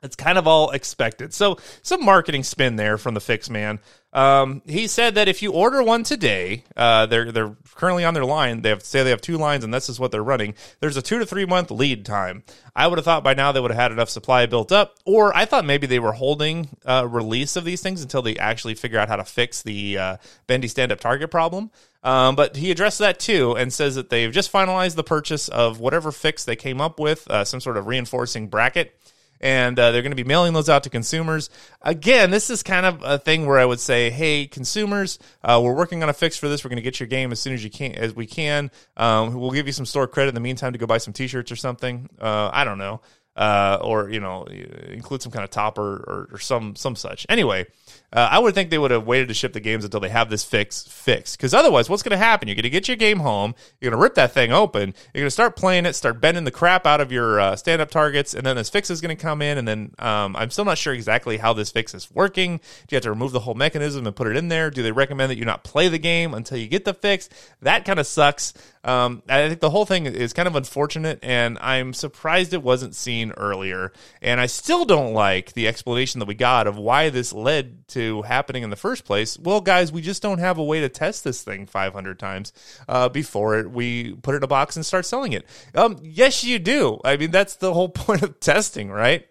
It's 0.03 0.17
kind 0.17 0.39
of 0.39 0.47
all 0.47 0.71
expected. 0.71 1.35
So 1.35 1.59
some 1.83 2.05
marketing 2.05 2.43
spin 2.43 2.77
there 2.77 2.97
from 2.97 3.15
the 3.15 3.21
fix 3.21 3.51
man. 3.51 3.81
Um, 4.13 4.63
he 4.67 4.89
said 4.89 5.15
that 5.15 5.29
if 5.29 5.41
you 5.41 5.53
order 5.53 5.83
one 5.83 6.03
today, 6.03 6.65
uh, 6.77 7.07
they're 7.07 7.31
they're 7.31 7.55
currently 7.75 8.05
on 8.05 8.15
their 8.15 8.25
line. 8.25 8.63
They 8.63 8.71
have 8.71 8.83
say 8.83 9.05
they 9.05 9.11
have 9.11 9.21
two 9.21 9.37
lines, 9.37 9.63
and 9.63 9.73
this 9.73 9.89
is 9.89 10.01
what 10.01 10.11
they're 10.11 10.23
running. 10.23 10.55
There's 10.81 10.97
a 10.97 11.03
two 11.03 11.19
to 11.21 11.27
three 11.27 11.45
month 11.45 11.71
lead 11.71 12.05
time. 12.05 12.43
I 12.75 12.89
would 12.89 12.99
have 12.99 13.05
thought 13.05 13.23
by 13.23 13.35
now 13.35 13.53
they 13.53 13.61
would 13.61 13.71
have 13.71 13.81
had 13.81 13.93
enough 13.93 14.09
supply 14.09 14.47
built 14.47 14.73
up, 14.73 14.97
or 15.05 15.37
I 15.37 15.45
thought 15.45 15.65
maybe 15.65 15.87
they 15.87 16.01
were 16.01 16.13
holding 16.13 16.71
uh, 16.85 17.07
release 17.09 17.55
of 17.55 17.65
these 17.65 17.83
things 17.83 18.03
until 18.03 18.23
they 18.23 18.37
actually 18.37 18.75
figure 18.75 18.99
out 18.99 19.09
how 19.09 19.17
to 19.17 19.25
fix 19.25 19.63
the 19.63 19.99
uh, 19.99 20.17
bendy 20.49 20.67
stand 20.67 20.91
up 20.91 20.99
target 20.99 21.31
problem. 21.31 21.71
Um, 22.03 22.35
but 22.35 22.57
he 22.57 22.71
addressed 22.71 22.99
that 23.01 23.21
too 23.21 23.57
and 23.57 23.73
says 23.73 23.95
that 23.95 24.09
they've 24.11 24.33
just 24.33 24.51
finalized 24.51 24.97
the 24.97 25.05
purchase 25.05 25.49
of 25.49 25.79
whatever 25.79 26.11
fix 26.11 26.45
they 26.45 26.57
came 26.57 26.81
up 26.81 26.99
with, 26.99 27.31
uh, 27.31 27.45
some 27.45 27.61
sort 27.61 27.77
of 27.77 27.87
reinforcing 27.87 28.49
bracket 28.49 28.97
and 29.41 29.79
uh, 29.79 29.91
they're 29.91 30.03
going 30.03 30.13
to 30.13 30.17
be 30.17 30.25
mailing 30.25 30.53
those 30.53 30.69
out 30.69 30.85
to 30.85 30.91
consumers. 30.91 31.51
Again, 31.83 32.31
this 32.31 32.51
is 32.51 32.63
kind 32.63 32.87
of 32.87 33.03
a 33.03 33.19
thing 33.19 33.47
where 33.47 33.59
I 33.59 33.65
would 33.65 33.81
say, 33.81 34.11
hey, 34.11 34.47
consumers, 34.47 35.19
uh, 35.43 35.61
we're 35.63 35.75
working 35.75 36.03
on 36.03 36.09
a 36.09 36.13
fix 36.13 36.37
for 36.37 36.49
this. 36.49 36.65
We're 36.65 36.71
going 36.71 36.77
to 36.77 36.83
get 36.83 37.01
your 37.01 37.07
game 37.07 37.33
as 37.33 37.41
soon 37.41 37.55
as 37.55 37.65
you 37.65 37.71
can, 37.71 37.93
as 37.93 38.15
we 38.15 38.27
can. 38.27 38.71
Um, 38.97 39.35
we'll 39.35 39.51
give 39.51 39.67
you 39.67 39.73
some 39.73 39.87
store 39.87 40.07
credit 40.07 40.31
in 40.31 40.35
the 40.35 40.41
meantime 40.41 40.73
to 40.73 40.79
go 40.79 40.87
buy 40.87 40.99
some 40.99 41.13
T-shirts 41.13 41.51
or 41.51 41.57
something. 41.57 42.09
Uh, 42.21 42.51
I 42.53 42.65
don't 42.65 42.79
know 42.79 43.01
uh, 43.41 43.79
or 43.81 44.11
you 44.11 44.21
know 44.21 44.45
include 44.45 45.23
some 45.23 45.33
kind 45.33 45.43
of 45.43 45.51
topper 45.51 46.05
or, 46.07 46.29
or 46.33 46.39
some 46.39 46.77
some 46.77 46.95
such. 46.95 47.25
Anyway, 47.31 47.67
uh, 48.13 48.29
I 48.31 48.39
would 48.39 48.55
think 48.55 48.69
they 48.69 48.77
would 48.77 48.91
have 48.91 49.07
waited 49.07 49.29
to 49.29 49.35
ship 49.35 49.55
the 49.55 49.61
games 49.61 49.83
until 49.83 49.99
they 49.99 50.11
have 50.11 50.29
this 50.29 50.45
fix 50.45 50.83
fixed. 50.83 51.39
Because 51.39 51.55
otherwise, 51.55 51.89
what's 51.89 52.03
going 52.03 52.11
to 52.11 52.19
happen? 52.19 52.49
You're 52.49 52.55
going 52.55 52.65
to 52.65 52.71
get 52.71 52.87
your 52.87 52.99
game 52.99 53.21
home. 53.21 53.55
You're 53.81 53.91
going 53.91 53.99
to 53.99 54.03
rip 54.03 54.15
that 54.17 54.33
thing 54.33 54.53
open. 54.53 54.95
You're 55.15 55.23
going 55.23 55.27
to 55.27 55.31
start 55.31 55.57
playing 55.57 55.87
it, 55.87 55.95
start 55.95 56.21
bending 56.21 56.45
the 56.45 56.51
crap 56.51 56.87
out 56.87 57.01
of 57.01 57.11
your 57.11 57.41
uh, 57.41 57.57
stand 57.57 57.81
up 57.81 57.91
targets, 57.91 58.35
and 58.35 58.45
then 58.45 58.57
this 58.57 58.69
fix 58.69 58.91
is 58.91 59.01
going 59.01 59.17
to 59.17 59.21
come 59.21 59.41
in. 59.41 59.57
And 59.57 59.67
then 59.67 59.95
um, 59.99 60.37
I'm 60.37 60.51
still 60.51 60.67
not 60.67 60.77
sure 60.77 60.93
exactly 60.93 61.39
how 61.39 61.55
this 61.55 61.71
fix 61.71 61.95
is 61.95 62.11
working. 62.13 62.59
Do 62.59 62.95
you 62.95 62.97
have 62.97 63.05
to 63.05 63.11
remove 63.11 63.33
the 63.33 63.41
whole 63.41 63.55
mechanism 63.55 64.07
and 64.07 64.15
put 64.15 64.27
it 64.27 64.37
in 64.37 64.49
there? 64.49 64.71
Do 64.71 64.83
they 64.83 64.93
recommend 64.93 65.31
that 65.31 65.39
you 65.39 65.47
not 65.47 65.65
play 65.65 65.89
the 65.89 65.99
game 65.99 66.35
until 66.35 66.59
you 66.59 66.69
get 66.69 66.85
the 66.85 66.93
fix? 66.93 67.31
That 67.63 67.87
kind 67.87 67.99
of 67.99 68.07
sucks. 68.07 68.53
Um, 68.83 69.23
I 69.29 69.49
think 69.49 69.61
the 69.61 69.71
whole 69.71 69.85
thing 69.85 70.07
is 70.07 70.33
kind 70.33 70.49
of 70.49 70.57
unfortunate, 70.57 71.19
and 71.23 71.59
I'm 71.61 71.93
surprised 71.93 72.55
it 72.55 72.63
wasn't 72.63 72.95
seen 72.95 73.33
earlier. 73.33 73.93
And 74.23 74.41
I 74.41 74.47
still 74.47 74.85
don't 74.85 75.13
like 75.13 75.53
the 75.53 75.69
explanation 75.69 76.19
that 76.21 76.27
we 76.27 76.35
got 76.35 76.67
of 76.67 76.79
why 76.79 77.11
this 77.11 77.33
led 77.33 77.87
to 77.89 78.23
happening 78.23 78.63
in 78.63 78.71
the 78.71 78.77
first 78.77 79.05
place. 79.05 79.39
Well, 79.39 79.61
guys, 79.61 79.93
we 79.93 80.01
just 80.01 80.23
don't 80.23 80.39
have 80.39 80.59
a 80.59 80.65
way 80.65 80.81
to 80.81 80.89
test 80.89 81.25
this 81.25 81.43
thing 81.43 81.67
500 81.67 82.19
times 82.19 82.53
uh, 82.89 83.09
before 83.09 83.59
it, 83.59 83.71
we 83.71 84.15
put 84.15 84.35
it 84.35 84.39
in 84.39 84.45
a 84.45 84.49
box 84.49 84.77
and 84.77 84.87
start 84.87 85.05
selling 85.05 85.33
it. 85.33 85.45
Um, 85.75 85.99
yes, 86.03 86.43
you 86.45 86.59
do. 86.59 87.01
I 87.05 87.17
mean, 87.17 87.31
that's 87.31 87.57
the 87.57 87.75
whole 87.75 87.89
point 87.91 88.23
of 88.23 88.41
testing, 88.41 88.91
right? 88.91 89.27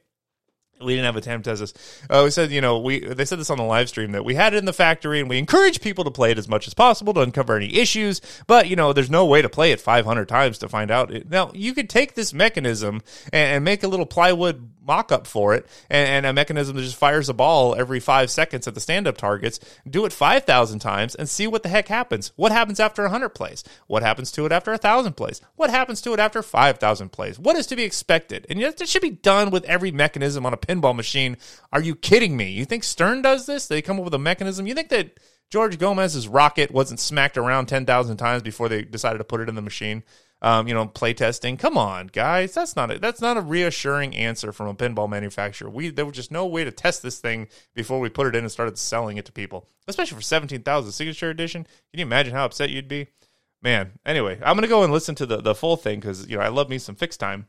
We 0.82 0.96
didn't 0.96 1.06
have 1.06 1.15
a 1.15 1.22
test 1.22 1.60
this. 1.60 1.74
Uh, 2.10 2.22
we 2.24 2.32
said, 2.32 2.52
you 2.52 2.62
know, 2.62 2.80
we 2.80 3.00
they 3.00 3.26
said 3.26 3.39
this 3.39 3.50
on 3.50 3.58
the 3.58 3.63
live 3.63 3.89
stream 3.89 4.13
that 4.13 4.24
we 4.24 4.36
had 4.36 4.54
it 4.54 4.58
in 4.58 4.65
the 4.65 4.74
factory 4.74 5.20
and 5.20 5.30
we 5.30 5.38
encourage 5.38 5.82
people 5.82 6.04
to 6.06 6.12
play 6.12 6.32
it 6.32 6.38
as 6.38 6.48
much 6.48 6.68
as 6.68 6.74
possible 6.74 7.13
to 7.13 7.22
uncover 7.22 7.56
any 7.56 7.76
issues. 7.76 8.22
But 8.48 8.70
you 8.70 8.76
know, 8.76 8.94
there's 8.94 9.10
no 9.10 9.26
way 9.26 9.42
to 9.42 9.50
play 9.50 9.72
it 9.72 9.82
500 9.82 10.28
times 10.28 10.58
to 10.60 10.70
find 10.70 10.89
out. 10.89 11.12
Now 11.30 11.52
you 11.54 11.74
could 11.74 11.89
take 11.89 12.15
this 12.15 12.34
mechanism 12.34 13.02
and, 13.34 13.56
and 13.56 13.65
make 13.65 13.84
a 13.84 13.88
little 13.88 14.06
plywood 14.06 14.70
mock 14.89 15.12
up 15.12 15.28
for 15.28 15.54
it 15.54 15.67
and, 15.88 16.10
and, 16.10 16.25
a 16.25 16.34
mechanism 16.34 16.75
that 16.75 16.82
just 16.82 16.95
fires 16.95 17.30
a 17.30 17.34
ball 17.34 17.75
every 17.75 17.99
five 17.99 18.32
seconds 18.32 18.67
at 18.67 18.73
the 18.73 18.80
stand 18.80 19.08
up 19.08 19.15
targets. 19.15 19.60
Do 19.88 20.04
it 20.04 20.12
5,000 20.12 20.80
times 20.80 21.13
and 21.13 21.30
see 21.30 21.45
what 21.45 21.62
the 21.62 21.69
heck 21.69 21.88
happens. 21.88 22.32
What 22.36 22.52
happens 22.52 22.80
after 22.80 23.04
100 23.04 23.30
plays? 23.30 23.63
What 23.86 24.02
happens 24.02 24.32
to 24.32 24.47
it 24.47 24.52
after 24.52 24.71
1,000 24.71 25.13
plays? 25.13 25.41
What 25.56 25.69
happens 25.69 26.02
to 26.02 26.13
it 26.13 26.19
after 26.19 26.41
5,000 26.41 27.10
plays? 27.10 27.38
What 27.38 27.56
is 27.56 27.67
to 27.67 27.75
be 27.75 27.84
expected? 27.84 28.47
And 28.49 28.60
it 28.60 28.89
should 28.89 29.04
be 29.04 29.12
done 29.12 29.52
with 29.52 29.63
every 29.65 29.91
mechanism 29.91 30.43
on 30.43 30.54
a 30.54 30.58
pinball 30.58 30.95
machine. 30.95 31.38
Are 31.71 31.82
you 31.82 31.93
kidding 31.93 32.36
me? 32.36 32.49
You 32.49 32.65
think 32.65 32.84
Stern 32.84 33.21
does 33.21 33.45
this? 33.45 33.67
They 33.67 33.84
come 33.84 33.99
up 33.99 34.06
with 34.06 34.15
a 34.15 34.19
mechanism? 34.19 34.65
You 34.65 34.73
think 34.73 34.89
that. 34.89 35.19
George 35.52 35.80
Gomez's 35.80 36.28
rocket 36.28 36.69
wasn't 36.69 36.99
smacked 36.99 37.36
around 37.36 37.65
10,000 37.65 38.17
times 38.17 38.43
before 38.43 38.69
they 38.69 38.84
decided 38.84 39.17
to 39.17 39.23
put 39.23 39.41
it 39.41 39.49
in 39.49 39.56
the 39.56 39.63
machine 39.63 40.04
um, 40.41 40.67
you 40.67 40.73
know, 40.73 40.86
playtesting. 40.86 41.60
Come 41.60 41.78
on, 41.78 42.08
guys, 42.08 42.54
that's 42.54 42.75
not 42.75 42.91
a, 42.91 42.99
that's 42.99 43.21
not 43.21 43.38
a 43.38 43.41
reassuring 43.41 44.15
answer 44.15 44.52
from 44.52 44.67
a 44.67 44.73
pinball 44.73 45.10
manufacturer. 45.10 45.69
We 45.69 45.89
there 45.89 46.06
was 46.06 46.15
just 46.15 46.32
no 46.32 46.45
way 46.45 46.63
to 46.63 46.71
test 46.71 47.04
this 47.04 47.19
thing 47.19 47.47
before 47.73 47.99
we 47.99 48.10
put 48.10 48.28
it 48.28 48.36
in 48.36 48.43
and 48.43 48.52
started 48.52 48.78
selling 48.78 49.17
it 49.17 49.25
to 49.25 49.32
people, 49.32 49.67
especially 49.88 50.15
for 50.15 50.21
seventeen 50.21 50.63
thousand 50.63 50.91
signature 50.91 51.30
edition. 51.30 51.63
Can 51.63 51.99
you 51.99 52.06
imagine 52.06 52.34
how 52.34 52.45
upset 52.45 52.69
you'd 52.69 52.88
be? 52.88 53.08
Man, 53.62 53.99
anyway, 54.06 54.39
I'm 54.43 54.56
gonna 54.56 54.67
go 54.67 54.84
and 54.84 54.93
listen 54.93 55.15
to 55.15 55.25
the 55.25 55.38
the 55.38 55.56
full 55.56 55.75
thing 55.78 55.99
because 55.99 56.28
you 56.28 56.38
know 56.38 56.43
I 56.43 56.47
love 56.49 56.69
me 56.69 56.78
some 56.78 56.95
fix 56.95 57.17
time 57.17 57.47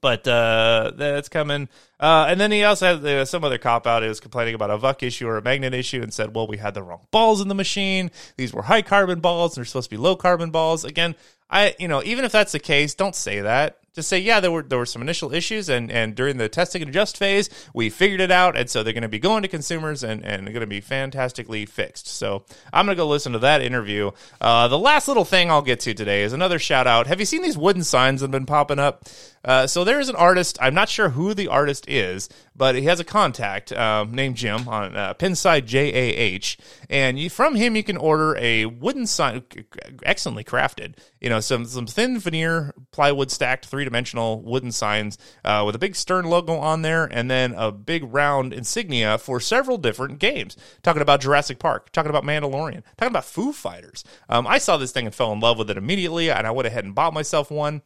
but 0.00 0.26
uh, 0.26 0.92
that's 0.96 1.28
coming. 1.28 1.68
Uh, 2.00 2.26
and 2.28 2.40
then 2.40 2.52
he 2.52 2.64
also 2.64 2.86
had 2.86 3.04
uh, 3.04 3.24
some 3.24 3.44
other 3.44 3.58
cop 3.58 3.86
out. 3.86 4.02
He 4.02 4.08
was 4.08 4.20
complaining 4.20 4.54
about 4.54 4.70
a 4.70 4.78
VUK 4.78 5.02
issue 5.02 5.26
or 5.26 5.36
a 5.36 5.42
magnet 5.42 5.74
issue 5.74 6.02
and 6.02 6.12
said, 6.12 6.34
well, 6.34 6.46
we 6.46 6.58
had 6.58 6.74
the 6.74 6.82
wrong 6.82 7.06
balls 7.10 7.40
in 7.40 7.48
the 7.48 7.54
machine. 7.54 8.10
These 8.36 8.52
were 8.52 8.62
high 8.62 8.82
carbon 8.82 9.20
balls 9.20 9.56
and 9.56 9.62
they're 9.62 9.66
supposed 9.66 9.90
to 9.90 9.96
be 9.96 10.00
low 10.00 10.16
carbon 10.16 10.50
balls. 10.50 10.84
Again, 10.84 11.14
I, 11.50 11.74
you 11.78 11.88
know, 11.88 12.02
even 12.02 12.24
if 12.24 12.32
that's 12.32 12.52
the 12.52 12.58
case, 12.58 12.94
don't 12.94 13.14
say 13.14 13.40
that. 13.40 13.78
Just 13.94 14.10
say, 14.10 14.18
yeah, 14.20 14.38
there 14.38 14.52
were 14.52 14.62
there 14.62 14.78
were 14.78 14.86
some 14.86 15.02
initial 15.02 15.34
issues, 15.34 15.68
and 15.68 15.90
and 15.90 16.14
during 16.14 16.36
the 16.36 16.48
testing 16.48 16.82
and 16.82 16.88
adjust 16.88 17.16
phase, 17.16 17.50
we 17.74 17.90
figured 17.90 18.20
it 18.20 18.30
out, 18.30 18.56
and 18.56 18.70
so 18.70 18.84
they're 18.84 18.92
going 18.92 19.02
to 19.02 19.08
be 19.08 19.18
going 19.18 19.42
to 19.42 19.48
consumers 19.48 20.04
and 20.04 20.24
and 20.24 20.44
going 20.46 20.60
to 20.60 20.68
be 20.68 20.80
fantastically 20.80 21.66
fixed. 21.66 22.06
So 22.06 22.44
I'm 22.72 22.86
going 22.86 22.96
to 22.96 23.00
go 23.00 23.08
listen 23.08 23.32
to 23.32 23.40
that 23.40 23.60
interview. 23.60 24.12
Uh, 24.40 24.68
the 24.68 24.78
last 24.78 25.08
little 25.08 25.24
thing 25.24 25.50
I'll 25.50 25.62
get 25.62 25.80
to 25.80 25.94
today 25.94 26.22
is 26.22 26.32
another 26.32 26.60
shout 26.60 26.86
out. 26.86 27.08
Have 27.08 27.18
you 27.18 27.26
seen 27.26 27.42
these 27.42 27.58
wooden 27.58 27.82
signs 27.82 28.20
that 28.20 28.26
have 28.26 28.30
been 28.30 28.46
popping 28.46 28.78
up? 28.78 29.06
Uh, 29.44 29.66
so 29.66 29.82
there 29.82 29.98
is 29.98 30.08
an 30.08 30.16
artist. 30.16 30.58
I'm 30.60 30.74
not 30.74 30.88
sure 30.88 31.08
who 31.08 31.32
the 31.32 31.48
artist 31.48 31.88
is, 31.88 32.28
but 32.54 32.74
he 32.74 32.84
has 32.84 33.00
a 33.00 33.04
contact 33.04 33.72
um, 33.72 34.12
named 34.12 34.36
Jim 34.36 34.68
on 34.68 34.94
uh, 34.94 35.14
Pinside 35.14 35.64
J 35.64 35.88
A 35.88 36.16
H, 36.16 36.58
and 36.88 37.18
you, 37.18 37.30
from 37.30 37.56
him 37.56 37.74
you 37.74 37.82
can 37.82 37.96
order 37.96 38.36
a 38.36 38.66
wooden 38.66 39.06
sign, 39.06 39.42
excellently 40.04 40.44
crafted. 40.44 40.94
You 41.20 41.30
know, 41.30 41.37
some 41.40 41.64
some 41.64 41.86
thin 41.86 42.18
veneer 42.18 42.74
plywood 42.92 43.30
stacked 43.30 43.66
three 43.66 43.84
dimensional 43.84 44.42
wooden 44.42 44.72
signs 44.72 45.18
uh, 45.44 45.62
with 45.64 45.74
a 45.74 45.78
big 45.78 45.96
Stern 45.96 46.24
logo 46.24 46.56
on 46.56 46.82
there, 46.82 47.04
and 47.04 47.30
then 47.30 47.54
a 47.56 47.72
big 47.72 48.04
round 48.04 48.52
insignia 48.52 49.18
for 49.18 49.40
several 49.40 49.78
different 49.78 50.18
games. 50.18 50.56
Talking 50.82 51.02
about 51.02 51.20
Jurassic 51.20 51.58
Park, 51.58 51.90
talking 51.92 52.10
about 52.10 52.24
Mandalorian, 52.24 52.82
talking 52.96 53.12
about 53.12 53.24
Foo 53.24 53.52
Fighters. 53.52 54.04
Um, 54.28 54.46
I 54.46 54.58
saw 54.58 54.76
this 54.76 54.92
thing 54.92 55.06
and 55.06 55.14
fell 55.14 55.32
in 55.32 55.40
love 55.40 55.58
with 55.58 55.70
it 55.70 55.76
immediately, 55.76 56.30
and 56.30 56.46
I 56.46 56.50
went 56.50 56.66
ahead 56.66 56.84
and 56.84 56.94
bought 56.94 57.14
myself 57.14 57.50
one. 57.50 57.82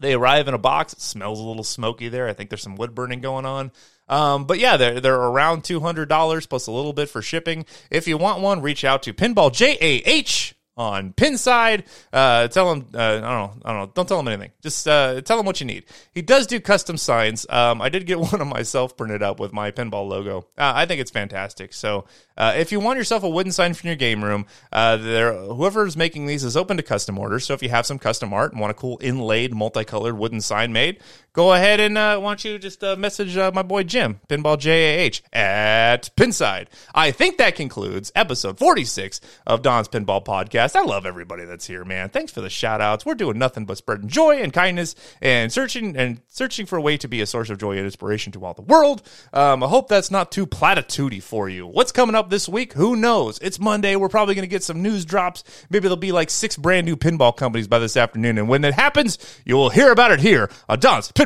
They 0.00 0.14
arrive 0.14 0.48
in 0.48 0.54
a 0.54 0.58
box. 0.58 0.92
It 0.92 1.00
smells 1.00 1.38
a 1.38 1.44
little 1.44 1.62
smoky 1.62 2.08
there. 2.08 2.26
I 2.26 2.32
think 2.32 2.50
there's 2.50 2.62
some 2.62 2.74
wood 2.74 2.94
burning 2.96 3.20
going 3.20 3.46
on. 3.46 3.70
Um, 4.08 4.44
but 4.44 4.58
yeah, 4.58 4.76
they're 4.76 5.00
they're 5.00 5.14
around 5.14 5.62
two 5.62 5.80
hundred 5.80 6.08
dollars 6.08 6.46
plus 6.46 6.66
a 6.66 6.72
little 6.72 6.92
bit 6.92 7.08
for 7.08 7.22
shipping. 7.22 7.64
If 7.90 8.08
you 8.08 8.18
want 8.18 8.42
one, 8.42 8.60
reach 8.60 8.84
out 8.84 9.04
to 9.04 9.14
Pinball 9.14 9.52
J 9.52 9.78
A 9.80 10.02
H 10.04 10.56
on 10.76 11.12
Pinside. 11.12 11.84
Uh, 12.12 12.48
tell 12.48 12.72
him, 12.72 12.86
uh, 12.94 12.98
I 12.98 13.12
don't 13.12 13.22
know, 13.22 13.52
I 13.64 13.72
don't 13.72 13.80
know, 13.80 13.92
don't 13.94 14.08
tell 14.08 14.20
him 14.20 14.28
anything. 14.28 14.50
Just 14.62 14.88
uh, 14.88 15.20
tell 15.20 15.38
him 15.38 15.46
what 15.46 15.60
you 15.60 15.66
need. 15.66 15.84
He 16.12 16.22
does 16.22 16.46
do 16.46 16.60
custom 16.60 16.96
signs. 16.96 17.46
Um, 17.48 17.80
I 17.80 17.88
did 17.88 18.06
get 18.06 18.18
one 18.32 18.40
of 18.40 18.46
myself 18.46 18.96
printed 18.96 19.22
up 19.22 19.40
with 19.40 19.52
my 19.52 19.70
pinball 19.70 20.08
logo. 20.08 20.46
Uh, 20.58 20.72
I 20.74 20.86
think 20.86 21.00
it's 21.00 21.10
fantastic. 21.10 21.72
So 21.72 22.06
uh, 22.36 22.54
if 22.56 22.72
you 22.72 22.80
want 22.80 22.98
yourself 22.98 23.22
a 23.22 23.28
wooden 23.28 23.52
sign 23.52 23.74
from 23.74 23.88
your 23.88 23.96
game 23.96 24.24
room, 24.24 24.46
uh, 24.72 24.96
there, 24.96 25.32
whoever's 25.34 25.96
making 25.96 26.26
these 26.26 26.44
is 26.44 26.56
open 26.56 26.76
to 26.76 26.82
custom 26.82 27.18
orders. 27.18 27.44
So 27.44 27.54
if 27.54 27.62
you 27.62 27.68
have 27.68 27.86
some 27.86 27.98
custom 27.98 28.32
art 28.32 28.52
and 28.52 28.60
want 28.60 28.72
a 28.72 28.74
cool 28.74 28.98
inlaid, 29.00 29.54
multicolored 29.54 30.18
wooden 30.18 30.40
sign 30.40 30.72
made, 30.72 31.00
go 31.34 31.52
ahead 31.52 31.78
and 31.78 31.96
uh, 31.96 32.18
why 32.18 32.30
don't 32.30 32.44
you 32.44 32.58
just 32.58 32.82
uh, 32.82 32.96
message 32.96 33.36
uh, 33.36 33.52
my 33.54 33.62
boy 33.62 33.82
Jim, 33.82 34.20
Pinball 34.28 34.58
JAH, 34.58 35.20
at 35.38 36.10
Pinside. 36.16 36.66
I 36.94 37.10
think 37.12 37.36
that 37.38 37.54
concludes 37.54 38.10
episode 38.16 38.58
46 38.58 39.20
of 39.46 39.62
Don's 39.62 39.86
Pinball 39.86 40.24
Podcast. 40.24 40.74
I 40.74 40.82
love 40.82 41.06
everybody 41.06 41.44
that's 41.44 41.68
here, 41.68 41.84
man. 41.84 42.08
Thanks 42.08 42.32
for 42.32 42.40
the 42.40 42.50
shout 42.50 42.80
outs. 42.80 43.06
We're 43.06 43.14
doing 43.14 43.38
nothing 43.38 43.64
but 43.64 43.76
spreading 43.76 44.08
joy 44.08 44.38
and 44.38 44.52
kindness 44.52 44.96
and 45.22 45.52
searching 45.52 45.96
and 45.96 46.20
searching 46.26 46.66
for 46.66 46.76
a 46.78 46.82
way 46.82 46.96
to 46.96 47.06
be 47.06 47.20
a 47.20 47.26
source 47.26 47.48
of 47.48 47.58
joy 47.58 47.76
and 47.76 47.84
inspiration 47.84 48.32
to 48.32 48.44
all 48.44 48.54
the 48.54 48.62
world. 48.62 49.02
Um, 49.32 49.62
I 49.62 49.68
hope 49.68 49.88
that's 49.88 50.10
not 50.10 50.32
too 50.32 50.46
platitudey 50.46 51.22
for 51.22 51.48
you. 51.48 51.64
What's 51.68 51.92
coming 51.92 52.16
up 52.16 52.24
up 52.24 52.30
this 52.30 52.48
week? 52.48 52.72
Who 52.72 52.96
knows? 52.96 53.38
It's 53.42 53.60
Monday. 53.60 53.96
We're 53.96 54.08
probably 54.08 54.34
going 54.34 54.44
to 54.44 54.50
get 54.50 54.62
some 54.62 54.80
news 54.82 55.04
drops. 55.04 55.44
Maybe 55.68 55.82
there'll 55.82 55.96
be 55.96 56.12
like 56.12 56.30
six 56.30 56.56
brand 56.56 56.86
new 56.86 56.96
pinball 56.96 57.36
companies 57.36 57.68
by 57.68 57.78
this 57.78 57.98
afternoon. 57.98 58.38
And 58.38 58.48
when 58.48 58.64
it 58.64 58.72
happens, 58.72 59.18
you 59.44 59.56
will 59.56 59.68
hear 59.68 59.92
about 59.92 60.10
it 60.10 60.20
here 60.20 60.48
on 60.70 60.80
Don's 60.80 61.12
Pinball 61.12 61.23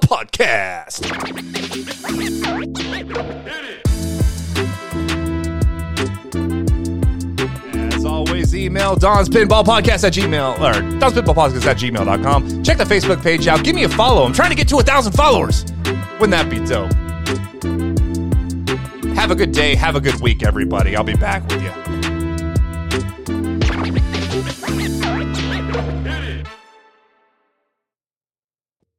Podcast. 0.00 1.04
As 7.94 8.04
always, 8.04 8.54
email 8.54 8.96
Don's 8.96 9.28
Pinball 9.28 9.64
Podcast 9.64 10.04
at 10.04 10.12
Gmail 10.12 10.58
or 10.58 10.98
Don's 10.98 11.14
Pinball 11.14 11.34
Podcast 11.34 11.66
at 11.66 11.76
gmail.com. 11.78 12.62
Check 12.62 12.78
the 12.78 12.84
Facebook 12.84 13.22
page 13.22 13.46
out. 13.46 13.64
Give 13.64 13.74
me 13.74 13.84
a 13.84 13.88
follow. 13.88 14.24
I'm 14.24 14.32
trying 14.32 14.50
to 14.50 14.56
get 14.56 14.68
to 14.68 14.78
a 14.78 14.82
thousand 14.82 15.12
followers. 15.12 15.64
Wouldn't 16.20 16.30
that 16.30 16.48
be 16.50 16.58
dope? 16.64 16.92
Have 19.16 19.30
a 19.30 19.34
good 19.34 19.52
day. 19.52 19.74
Have 19.74 19.96
a 19.96 20.00
good 20.00 20.20
week, 20.20 20.42
everybody. 20.42 20.96
I'll 20.96 21.04
be 21.04 21.16
back 21.16 21.46
with 21.48 21.62
you. 21.62 21.93